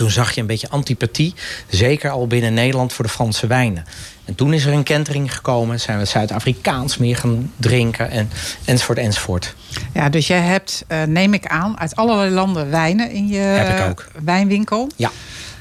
toen 0.00 0.10
zag 0.10 0.32
je 0.32 0.40
een 0.40 0.46
beetje 0.46 0.68
antipathie, 0.68 1.34
zeker 1.68 2.10
al 2.10 2.26
binnen 2.26 2.54
Nederland 2.54 2.92
voor 2.92 3.04
de 3.04 3.10
Franse 3.10 3.46
wijnen. 3.46 3.84
En 4.24 4.34
toen 4.34 4.52
is 4.52 4.64
er 4.64 4.72
een 4.72 4.82
kentering 4.82 5.34
gekomen, 5.34 5.80
zijn 5.80 5.98
we 5.98 6.04
Zuid-Afrikaans 6.04 6.98
meer 6.98 7.16
gaan 7.16 7.52
drinken 7.56 8.10
en, 8.10 8.30
enzovoort 8.64 8.98
enzovoort. 8.98 9.54
Ja, 9.92 10.08
dus 10.08 10.26
jij 10.26 10.40
hebt, 10.40 10.84
eh, 10.86 11.02
neem 11.02 11.34
ik 11.34 11.46
aan, 11.46 11.80
uit 11.80 11.96
allerlei 11.96 12.30
landen 12.30 12.70
wijnen 12.70 13.10
in 13.10 13.28
je 13.28 13.94
wijnwinkel. 14.24 14.90
Ja. 14.96 15.10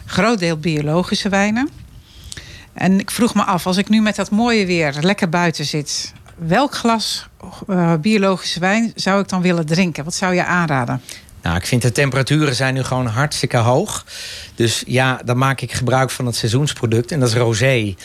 Groot 0.05 0.39
deel 0.39 0.57
biologische 0.57 1.29
wijnen. 1.29 1.69
En 2.73 2.99
ik 2.99 3.11
vroeg 3.11 3.35
me 3.35 3.43
af, 3.43 3.67
als 3.67 3.77
ik 3.77 3.89
nu 3.89 4.01
met 4.01 4.15
dat 4.15 4.31
mooie 4.31 4.65
weer 4.65 4.95
lekker 5.01 5.29
buiten 5.29 5.65
zit, 5.65 6.13
welk 6.35 6.75
glas 6.75 7.27
eh, 7.67 7.93
biologische 8.01 8.59
wijn 8.59 8.91
zou 8.95 9.21
ik 9.21 9.29
dan 9.29 9.41
willen 9.41 9.65
drinken? 9.65 10.03
Wat 10.03 10.15
zou 10.15 10.33
je 10.33 10.45
aanraden? 10.45 11.01
Nou, 11.41 11.55
ik 11.55 11.65
vind 11.65 11.81
de 11.81 11.91
temperaturen 11.91 12.55
zijn 12.55 12.73
nu 12.73 12.83
gewoon 12.83 13.05
hartstikke 13.05 13.57
hoog. 13.57 14.05
Dus 14.55 14.83
ja, 14.85 15.21
dan 15.25 15.37
maak 15.37 15.61
ik 15.61 15.71
gebruik 15.73 16.09
van 16.09 16.25
het 16.25 16.35
seizoensproduct 16.35 17.11
en 17.11 17.19
dat 17.19 17.29
is 17.29 17.35
rosé. 17.35 17.95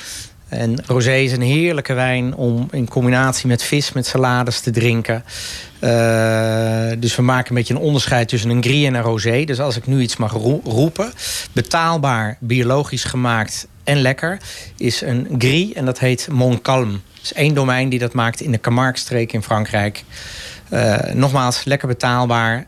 En 0.48 0.82
rosé 0.86 1.14
is 1.14 1.32
een 1.32 1.42
heerlijke 1.42 1.92
wijn 1.92 2.34
om 2.34 2.68
in 2.70 2.88
combinatie 2.88 3.48
met 3.48 3.62
vis, 3.62 3.92
met 3.92 4.06
salades 4.06 4.60
te 4.60 4.70
drinken. 4.70 5.24
Uh, 5.80 5.90
dus 6.98 7.16
we 7.16 7.22
maken 7.22 7.48
een 7.48 7.56
beetje 7.56 7.74
een 7.74 7.80
onderscheid 7.80 8.28
tussen 8.28 8.50
een 8.50 8.62
gris 8.62 8.86
en 8.86 8.94
een 8.94 9.02
rosé. 9.02 9.44
Dus 9.44 9.60
als 9.60 9.76
ik 9.76 9.86
nu 9.86 10.00
iets 10.00 10.16
mag 10.16 10.32
ro 10.32 10.60
roepen, 10.64 11.12
betaalbaar, 11.52 12.36
biologisch 12.40 13.04
gemaakt 13.04 13.66
en 13.84 14.00
lekker, 14.00 14.38
is 14.76 15.00
een 15.00 15.28
gris 15.38 15.72
en 15.72 15.84
dat 15.84 15.98
heet 15.98 16.28
Montcalm. 16.30 16.92
Het 16.92 17.22
is 17.22 17.32
één 17.32 17.54
domein 17.54 17.88
die 17.88 17.98
dat 17.98 18.12
maakt 18.12 18.40
in 18.40 18.52
de 18.52 18.60
Camargue-streek 18.60 19.32
in 19.32 19.42
Frankrijk. 19.42 20.04
Uh, 20.70 20.98
nogmaals, 21.12 21.64
lekker 21.64 21.88
betaalbaar 21.88 22.66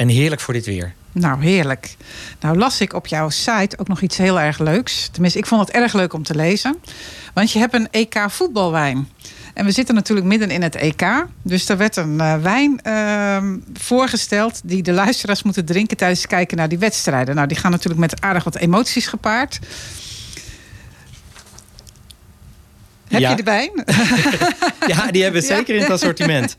en 0.00 0.08
heerlijk 0.08 0.40
voor 0.40 0.54
dit 0.54 0.66
weer. 0.66 0.92
Nou, 1.12 1.42
heerlijk. 1.42 1.96
Nou 2.40 2.58
las 2.58 2.80
ik 2.80 2.92
op 2.92 3.06
jouw 3.06 3.28
site 3.28 3.78
ook 3.78 3.88
nog 3.88 4.00
iets 4.00 4.16
heel 4.16 4.40
erg 4.40 4.58
leuks. 4.58 5.08
Tenminste, 5.12 5.38
ik 5.38 5.46
vond 5.46 5.66
het 5.66 5.76
erg 5.76 5.92
leuk 5.92 6.12
om 6.12 6.22
te 6.22 6.34
lezen. 6.34 6.76
Want 7.34 7.52
je 7.52 7.58
hebt 7.58 7.74
een 7.74 7.88
EK 7.90 8.24
voetbalwijn. 8.28 9.08
En 9.54 9.64
we 9.64 9.70
zitten 9.70 9.94
natuurlijk 9.94 10.26
midden 10.26 10.50
in 10.50 10.62
het 10.62 10.74
EK. 10.74 11.02
Dus 11.42 11.68
er 11.68 11.76
werd 11.76 11.96
een 11.96 12.14
uh, 12.14 12.36
wijn 12.42 12.80
uh, 12.86 13.36
voorgesteld 13.74 14.60
die 14.64 14.82
de 14.82 14.92
luisteraars 14.92 15.42
moeten 15.42 15.64
drinken 15.64 15.96
tijdens 15.96 16.20
het 16.20 16.30
kijken 16.30 16.56
naar 16.56 16.68
die 16.68 16.78
wedstrijden. 16.78 17.34
Nou, 17.34 17.46
die 17.48 17.56
gaan 17.56 17.70
natuurlijk 17.70 18.00
met 18.00 18.20
aardig 18.20 18.44
wat 18.44 18.56
emoties 18.56 19.06
gepaard. 19.06 19.58
Heb 23.08 23.20
Ja. 23.20 23.30
je 23.30 23.36
de 23.36 23.42
wijn? 23.42 23.70
Ja, 24.86 25.10
die 25.10 25.22
hebben 25.22 25.40
we 25.42 25.48
Ja. 25.48 25.54
zeker 25.56 25.74
in 25.74 25.80
het 25.80 25.90
assortiment. 25.90 26.56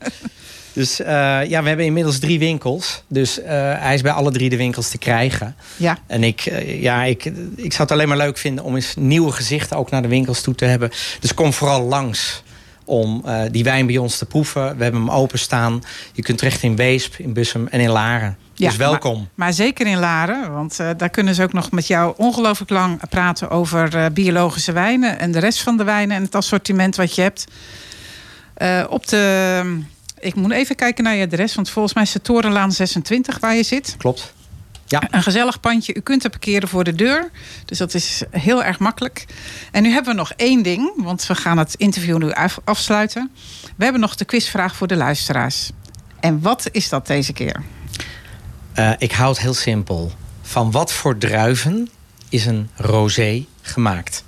Dus 0.72 1.00
eh, 1.00 1.06
ja, 1.48 1.62
we 1.62 1.68
hebben 1.68 1.86
inmiddels 1.86 2.18
drie 2.18 2.38
winkels. 2.38 3.02
Dus 3.08 3.40
eh, 3.40 3.50
hij 3.78 3.94
is 3.94 4.02
bij 4.02 4.12
alle 4.12 4.30
drie 4.30 4.50
de 4.50 4.56
winkels 4.56 4.88
te 4.88 4.98
krijgen. 4.98 5.56
Ja. 5.76 5.98
En 6.06 6.24
ik, 6.24 6.40
eh, 6.40 6.82
ja, 6.82 7.04
ik, 7.04 7.24
ik 7.56 7.72
zou 7.72 7.82
het 7.82 7.90
alleen 7.90 8.08
maar 8.08 8.16
leuk 8.16 8.38
vinden 8.38 8.64
om 8.64 8.74
eens 8.74 8.94
nieuwe 8.96 9.32
gezichten 9.32 9.76
ook 9.76 9.90
naar 9.90 10.02
de 10.02 10.08
winkels 10.08 10.40
toe 10.40 10.54
te 10.54 10.64
hebben. 10.64 10.90
Dus 11.20 11.34
kom 11.34 11.52
vooral 11.52 11.82
langs 11.82 12.42
om 12.84 13.24
die 13.50 13.64
wijn 13.64 13.86
bij 13.86 13.98
ons 13.98 14.18
te 14.18 14.26
proeven. 14.26 14.76
We 14.76 14.82
hebben 14.82 15.00
hem 15.00 15.10
openstaan. 15.10 15.82
Je 16.12 16.22
kunt 16.22 16.38
terecht 16.38 16.62
in 16.62 16.76
Weesp, 16.76 17.14
in 17.18 17.32
Bussum 17.32 17.66
en 17.66 17.80
in 17.80 17.90
Laren. 17.90 18.36
dus 18.54 18.76
welkom. 18.76 19.16
Maar, 19.16 19.28
maar 19.34 19.52
zeker 19.52 19.86
in 19.86 19.98
Laren, 19.98 20.52
want 20.52 20.76
daar 20.76 21.10
kunnen 21.10 21.34
ze 21.34 21.42
ook 21.42 21.52
nog 21.52 21.70
met 21.70 21.86
jou 21.86 22.14
ongelooflijk 22.16 22.70
lang 22.70 23.08
praten 23.08 23.50
over 23.50 24.12
biologische 24.12 24.72
wijnen 24.72 25.18
en 25.18 25.32
de 25.32 25.38
rest 25.38 25.62
van 25.62 25.76
de 25.76 25.84
wijnen 25.84 26.16
en 26.16 26.22
het 26.22 26.34
assortiment 26.34 26.96
wat 26.96 27.14
je 27.14 27.22
hebt. 27.22 27.46
Op 28.88 29.06
de, 29.06 29.62
ik 30.22 30.34
moet 30.34 30.50
even 30.52 30.76
kijken 30.76 31.04
naar 31.04 31.14
je 31.14 31.24
adres, 31.24 31.54
want 31.54 31.70
volgens 31.70 31.94
mij 31.94 32.02
is 32.02 32.14
het 32.14 32.24
Torenlaan 32.24 32.72
26 32.72 33.38
waar 33.38 33.54
je 33.54 33.62
zit. 33.62 33.94
Klopt. 33.98 34.32
Ja. 34.86 35.02
Een 35.10 35.22
gezellig 35.22 35.60
pandje. 35.60 35.94
U 35.94 36.00
kunt 36.00 36.24
er 36.24 36.30
parkeren 36.30 36.68
voor 36.68 36.84
de 36.84 36.94
deur. 36.94 37.30
Dus 37.64 37.78
dat 37.78 37.94
is 37.94 38.22
heel 38.30 38.64
erg 38.64 38.78
makkelijk. 38.78 39.26
En 39.70 39.82
nu 39.82 39.90
hebben 39.90 40.12
we 40.12 40.18
nog 40.18 40.32
één 40.36 40.62
ding, 40.62 40.92
want 40.96 41.26
we 41.26 41.34
gaan 41.34 41.58
het 41.58 41.74
interview 41.74 42.18
nu 42.18 42.32
af- 42.32 42.58
afsluiten. 42.64 43.30
We 43.76 43.84
hebben 43.84 44.00
nog 44.00 44.14
de 44.14 44.24
quizvraag 44.24 44.76
voor 44.76 44.86
de 44.86 44.96
luisteraars. 44.96 45.70
En 46.20 46.40
wat 46.40 46.68
is 46.72 46.88
dat 46.88 47.06
deze 47.06 47.32
keer? 47.32 47.62
Eh, 48.72 48.90
ik 48.98 49.12
houd 49.12 49.38
heel 49.38 49.54
simpel. 49.54 50.12
Van 50.42 50.70
wat 50.70 50.92
voor 50.92 51.18
druiven 51.18 51.88
is 52.28 52.46
een 52.46 52.70
rosé 52.76 53.44
gemaakt? 53.62 54.24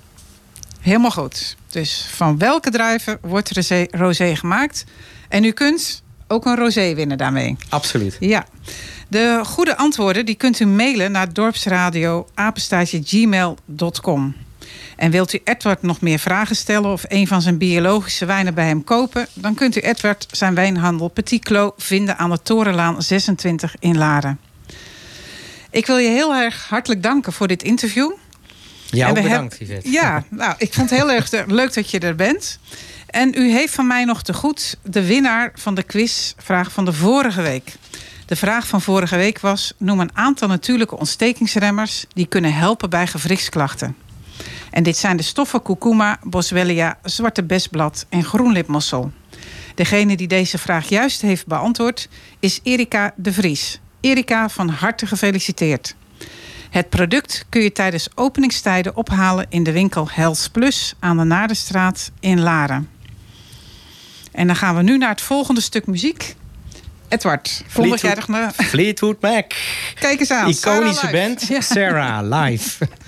Helemaal 0.79 1.11
goed. 1.11 1.55
Dus 1.75 2.05
van 2.11 2.37
welke 2.37 2.69
druiven 2.69 3.17
wordt 3.21 3.51
rosé, 3.51 3.87
rosé 3.91 4.35
gemaakt? 4.35 4.85
En 5.29 5.43
u 5.43 5.51
kunt 5.51 6.03
ook 6.27 6.45
een 6.45 6.55
rosé 6.55 6.93
winnen 6.93 7.17
daarmee. 7.17 7.55
Absoluut. 7.69 8.17
Ja. 8.19 8.45
De 9.07 9.41
goede 9.45 9.77
antwoorden 9.77 10.25
die 10.25 10.35
kunt 10.35 10.59
u 10.59 10.65
mailen 10.65 11.11
naar 11.11 11.33
dorpsradio 11.33 12.27
gmail.com. 13.03 14.35
En 14.95 15.11
wilt 15.11 15.33
u 15.33 15.41
Edward 15.43 15.81
nog 15.81 16.01
meer 16.01 16.19
vragen 16.19 16.55
stellen 16.55 16.91
of 16.91 17.03
een 17.07 17.27
van 17.27 17.41
zijn 17.41 17.57
biologische 17.57 18.25
wijnen 18.25 18.53
bij 18.53 18.67
hem 18.67 18.83
kopen, 18.83 19.27
dan 19.33 19.55
kunt 19.55 19.75
u 19.75 19.79
Edward 19.79 20.27
zijn 20.31 20.55
wijnhandel 20.55 21.07
Petit 21.07 21.43
Clos 21.43 21.71
vinden 21.77 22.17
aan 22.17 22.29
de 22.29 22.41
Torenlaan 22.41 23.01
26 23.01 23.75
in 23.79 23.97
Laren. 23.97 24.39
Ik 25.69 25.85
wil 25.85 25.97
je 25.97 26.09
heel 26.09 26.35
erg 26.35 26.67
hartelijk 26.69 27.03
danken 27.03 27.33
voor 27.33 27.47
dit 27.47 27.63
interview. 27.63 28.11
We 28.89 29.13
bedankt, 29.13 29.57
hebben- 29.57 29.75
Yvette. 29.75 29.91
Ja, 29.91 30.23
nou, 30.29 30.53
ik 30.57 30.73
vond 30.73 30.89
het 30.89 30.99
heel 30.99 31.11
erg 31.11 31.31
leuk 31.47 31.73
dat 31.73 31.91
je 31.91 31.99
er 31.99 32.15
bent. 32.15 32.59
En 33.07 33.33
u 33.37 33.51
heeft 33.51 33.73
van 33.73 33.87
mij 33.87 34.05
nog 34.05 34.21
te 34.23 34.33
goed 34.33 34.77
de 34.83 35.05
winnaar 35.05 35.51
van 35.55 35.75
de 35.75 35.83
quizvraag 35.83 36.71
van 36.71 36.85
de 36.85 36.93
vorige 36.93 37.41
week. 37.41 37.75
De 38.25 38.35
vraag 38.35 38.67
van 38.67 38.81
vorige 38.81 39.15
week 39.15 39.39
was: 39.39 39.73
noem 39.77 39.99
een 39.99 40.17
aantal 40.17 40.47
natuurlijke 40.47 40.97
ontstekingsremmers 40.97 42.05
die 42.13 42.25
kunnen 42.27 42.53
helpen 42.53 42.89
bij 42.89 43.07
gewrichtsklachten. 43.07 43.95
En 44.71 44.83
dit 44.83 44.97
zijn 44.97 45.17
de 45.17 45.23
stoffen 45.23 45.61
kurkuma, 45.61 46.19
boswellia, 46.23 46.97
zwarte 47.03 47.43
besblad 47.43 48.05
en 48.09 48.23
groenlipmossel. 48.23 49.11
Degene 49.75 50.15
die 50.15 50.27
deze 50.27 50.57
vraag 50.57 50.89
juist 50.89 51.21
heeft 51.21 51.47
beantwoord 51.47 52.09
is 52.39 52.59
Erika 52.63 53.13
de 53.15 53.33
Vries. 53.33 53.79
Erika, 54.01 54.49
van 54.49 54.69
harte 54.69 55.07
gefeliciteerd. 55.07 55.95
Het 56.69 56.89
product 56.89 57.45
kun 57.49 57.61
je 57.61 57.71
tijdens 57.71 58.07
openingstijden 58.15 58.95
ophalen 58.95 59.45
in 59.49 59.63
de 59.63 59.71
winkel 59.71 60.07
Hels 60.11 60.49
Plus 60.49 60.93
aan 60.99 61.17
de 61.17 61.23
Naardenstraat 61.23 62.11
in 62.19 62.41
Laren. 62.41 62.89
En 64.31 64.47
dan 64.47 64.55
gaan 64.55 64.75
we 64.75 64.81
nu 64.81 64.97
naar 64.97 65.09
het 65.09 65.21
volgende 65.21 65.61
stuk 65.61 65.87
muziek. 65.87 66.35
Edward, 67.07 67.63
kondig 67.73 68.01
jij. 68.01 68.51
Fleetwood 68.53 69.21
Mac. 69.21 69.53
Kijk 69.99 70.19
eens 70.19 70.31
aan. 70.31 70.49
Iconische 70.49 70.99
Sarah 70.99 71.11
band. 71.11 71.63
Sarah 71.63 72.41
live. 72.41 72.87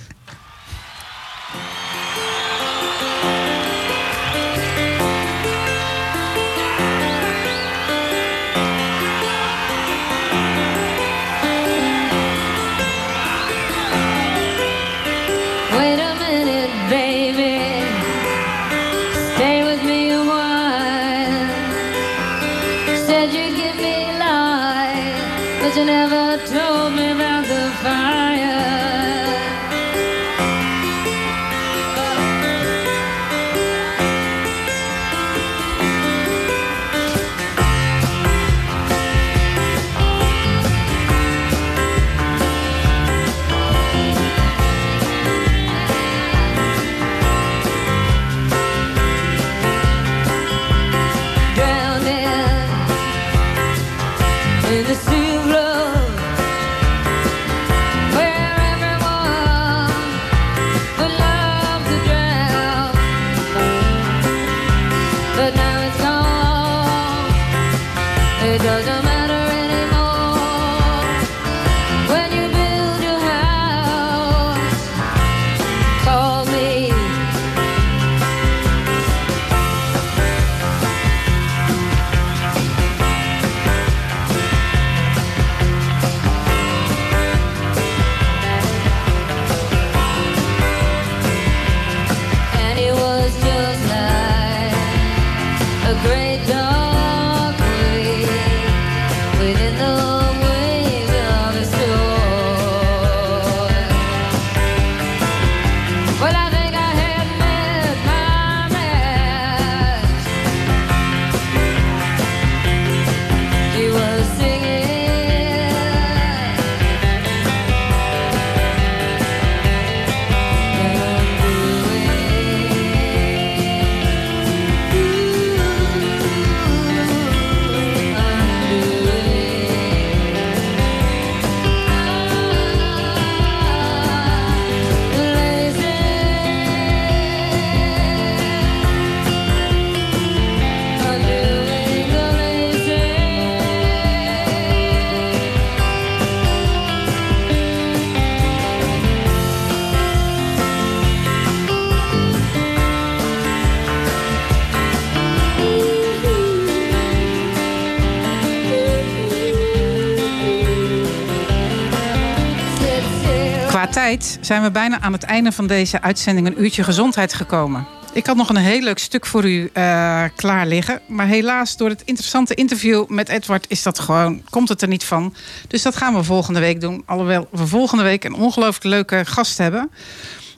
zijn 164.41 164.63
we 164.63 164.71
bijna 164.71 165.01
aan 165.01 165.13
het 165.13 165.23
einde 165.23 165.51
van 165.51 165.67
deze 165.67 166.01
uitzending 166.01 166.47
een 166.47 166.61
uurtje 166.63 166.83
gezondheid 166.83 167.33
gekomen. 167.33 167.87
Ik 168.13 168.25
had 168.25 168.35
nog 168.35 168.49
een 168.49 168.55
heel 168.55 168.81
leuk 168.81 168.97
stuk 168.97 169.25
voor 169.25 169.45
u 169.45 169.69
eh, 169.73 170.23
klaar 170.35 170.67
liggen. 170.67 171.01
Maar 171.07 171.27
helaas, 171.27 171.77
door 171.77 171.89
het 171.89 172.01
interessante 172.05 172.53
interview 172.53 173.07
met 173.07 173.29
Edward 173.29 173.65
is 173.69 173.83
dat 173.83 173.99
gewoon, 173.99 174.41
komt 174.49 174.69
het 174.69 174.81
er 174.81 174.87
niet 174.87 175.03
van. 175.03 175.35
Dus 175.67 175.81
dat 175.81 175.95
gaan 175.95 176.13
we 176.13 176.23
volgende 176.23 176.59
week 176.59 176.81
doen. 176.81 177.03
Alhoewel 177.05 177.47
we 177.51 177.67
volgende 177.67 178.03
week 178.03 178.23
een 178.23 178.33
ongelooflijk 178.33 178.83
leuke 178.83 179.25
gast 179.25 179.57
hebben. 179.57 179.91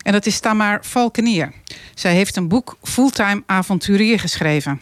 En 0.01 0.11
dat 0.11 0.25
is 0.25 0.39
Tamar 0.39 0.79
Valkenier. 0.81 1.51
Zij 1.93 2.13
heeft 2.13 2.35
een 2.35 2.47
boek 2.47 2.77
Fulltime 2.83 3.43
Avonturier 3.45 4.19
geschreven. 4.19 4.81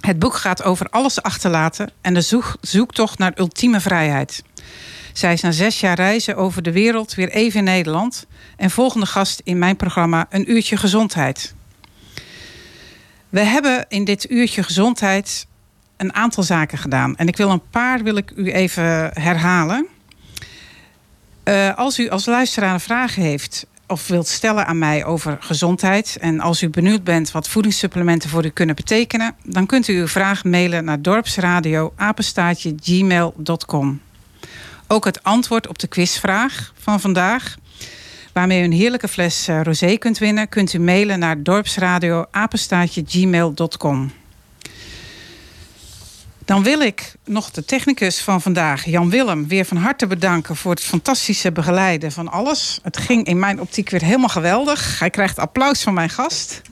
Het 0.00 0.18
boek 0.18 0.36
gaat 0.36 0.62
over 0.62 0.86
alles 0.90 1.22
achterlaten 1.22 1.90
en 2.00 2.14
de 2.14 2.20
zoek- 2.20 2.56
zoektocht 2.60 3.18
naar 3.18 3.32
ultieme 3.36 3.80
vrijheid. 3.80 4.42
Zij 5.12 5.32
is 5.32 5.40
na 5.40 5.50
zes 5.50 5.80
jaar 5.80 5.96
reizen 5.96 6.36
over 6.36 6.62
de 6.62 6.72
wereld 6.72 7.14
weer 7.14 7.28
even 7.28 7.58
in 7.58 7.64
Nederland. 7.64 8.26
En 8.56 8.70
volgende 8.70 9.06
gast 9.06 9.40
in 9.44 9.58
mijn 9.58 9.76
programma 9.76 10.26
Een 10.30 10.50
Uurtje 10.50 10.76
Gezondheid. 10.76 11.54
We 13.28 13.40
hebben 13.40 13.86
in 13.88 14.04
dit 14.04 14.30
Uurtje 14.30 14.62
Gezondheid 14.62 15.46
een 15.96 16.14
aantal 16.14 16.42
zaken 16.42 16.78
gedaan. 16.78 17.16
En 17.16 17.28
ik 17.28 17.36
wil 17.36 17.50
een 17.50 17.68
paar 17.70 18.02
wil 18.02 18.16
ik 18.16 18.32
u 18.36 18.52
even 18.52 19.10
herhalen. 19.12 19.86
Eh, 21.42 21.76
als 21.76 21.98
u 21.98 22.08
als 22.08 22.26
luisteraar 22.26 22.80
vragen 22.80 23.22
heeft 23.22 23.66
of 23.86 24.08
wilt 24.08 24.28
stellen 24.28 24.66
aan 24.66 24.78
mij 24.78 25.04
over 25.04 25.36
gezondheid... 25.40 26.16
en 26.20 26.40
als 26.40 26.62
u 26.62 26.68
benieuwd 26.70 27.04
bent 27.04 27.30
wat 27.30 27.48
voedingssupplementen 27.48 28.30
voor 28.30 28.44
u 28.44 28.48
kunnen 28.48 28.74
betekenen... 28.74 29.34
dan 29.44 29.66
kunt 29.66 29.88
u 29.88 29.98
uw 29.98 30.08
vraag 30.08 30.44
mailen 30.44 30.84
naar 30.84 31.02
dorpsradio 31.02 31.92
gmail.com. 32.80 34.00
Ook 34.92 35.04
het 35.04 35.22
antwoord 35.22 35.68
op 35.68 35.78
de 35.78 35.86
quizvraag 35.86 36.72
van 36.78 37.00
vandaag... 37.00 37.56
waarmee 38.32 38.60
u 38.60 38.64
een 38.64 38.72
heerlijke 38.72 39.08
fles 39.08 39.48
eh, 39.48 39.60
rosé 39.62 39.96
kunt 39.96 40.18
winnen... 40.18 40.48
kunt 40.48 40.72
u 40.72 40.78
mailen 40.78 41.18
naar 41.18 41.42
dorpsradio 41.42 42.26
apenstaatje 42.30 43.02
gmail.com. 43.06 44.12
Dan 46.44 46.62
wil 46.62 46.80
ik 46.80 47.14
nog 47.24 47.50
de 47.50 47.64
technicus 47.64 48.20
van 48.20 48.40
vandaag, 48.40 48.84
Jan 48.84 49.10
Willem, 49.10 49.48
weer 49.48 49.64
van 49.64 49.76
harte 49.76 50.06
bedanken 50.06 50.56
voor 50.56 50.70
het 50.70 50.80
fantastische 50.80 51.52
begeleiden 51.52 52.12
van 52.12 52.28
alles. 52.28 52.78
Het 52.82 52.96
ging 52.96 53.26
in 53.26 53.38
mijn 53.38 53.60
optiek 53.60 53.90
weer 53.90 54.02
helemaal 54.02 54.28
geweldig. 54.28 54.98
Hij 54.98 55.10
krijgt 55.10 55.38
applaus 55.38 55.82
van 55.82 55.94
mijn 55.94 56.10
gast. 56.10 56.62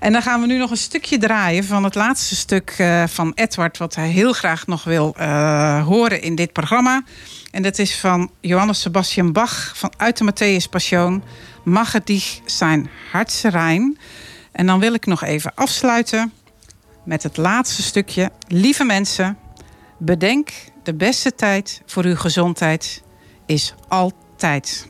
En 0.00 0.12
dan 0.12 0.22
gaan 0.22 0.40
we 0.40 0.46
nu 0.46 0.58
nog 0.58 0.70
een 0.70 0.76
stukje 0.76 1.18
draaien 1.18 1.64
van 1.64 1.84
het 1.84 1.94
laatste 1.94 2.36
stuk 2.36 2.74
eh, 2.78 3.04
van 3.06 3.32
Edward, 3.34 3.78
wat 3.78 3.94
hij 3.94 4.08
heel 4.08 4.32
graag 4.32 4.66
nog 4.66 4.84
wil 4.84 5.14
eh, 5.16 5.86
horen 5.86 6.22
in 6.22 6.34
dit 6.34 6.52
programma. 6.52 7.02
En 7.50 7.62
dat 7.62 7.78
is 7.78 7.96
van 7.96 8.30
Johannes 8.40 8.80
Sebastian 8.80 9.32
Bach 9.32 9.72
van 9.76 9.92
uit 9.96 10.18
de 10.18 10.32
Matthäus 10.32 10.70
Passion. 10.70 11.22
Mag 11.64 11.92
het 11.92 12.06
dich 12.06 12.40
zijn 12.44 12.90
hartserein. 13.10 13.98
En 14.52 14.66
dan 14.66 14.80
wil 14.80 14.94
ik 14.94 15.06
nog 15.06 15.24
even 15.24 15.52
afsluiten 15.54 16.32
met 17.10 17.22
het 17.22 17.36
laatste 17.36 17.82
stukje. 17.82 18.30
Lieve 18.48 18.84
mensen, 18.84 19.38
bedenk 19.98 20.50
de 20.82 20.94
beste 20.94 21.34
tijd 21.34 21.82
voor 21.86 22.04
uw 22.04 22.16
gezondheid 22.16 23.02
is 23.46 23.74
altijd. 23.88 24.89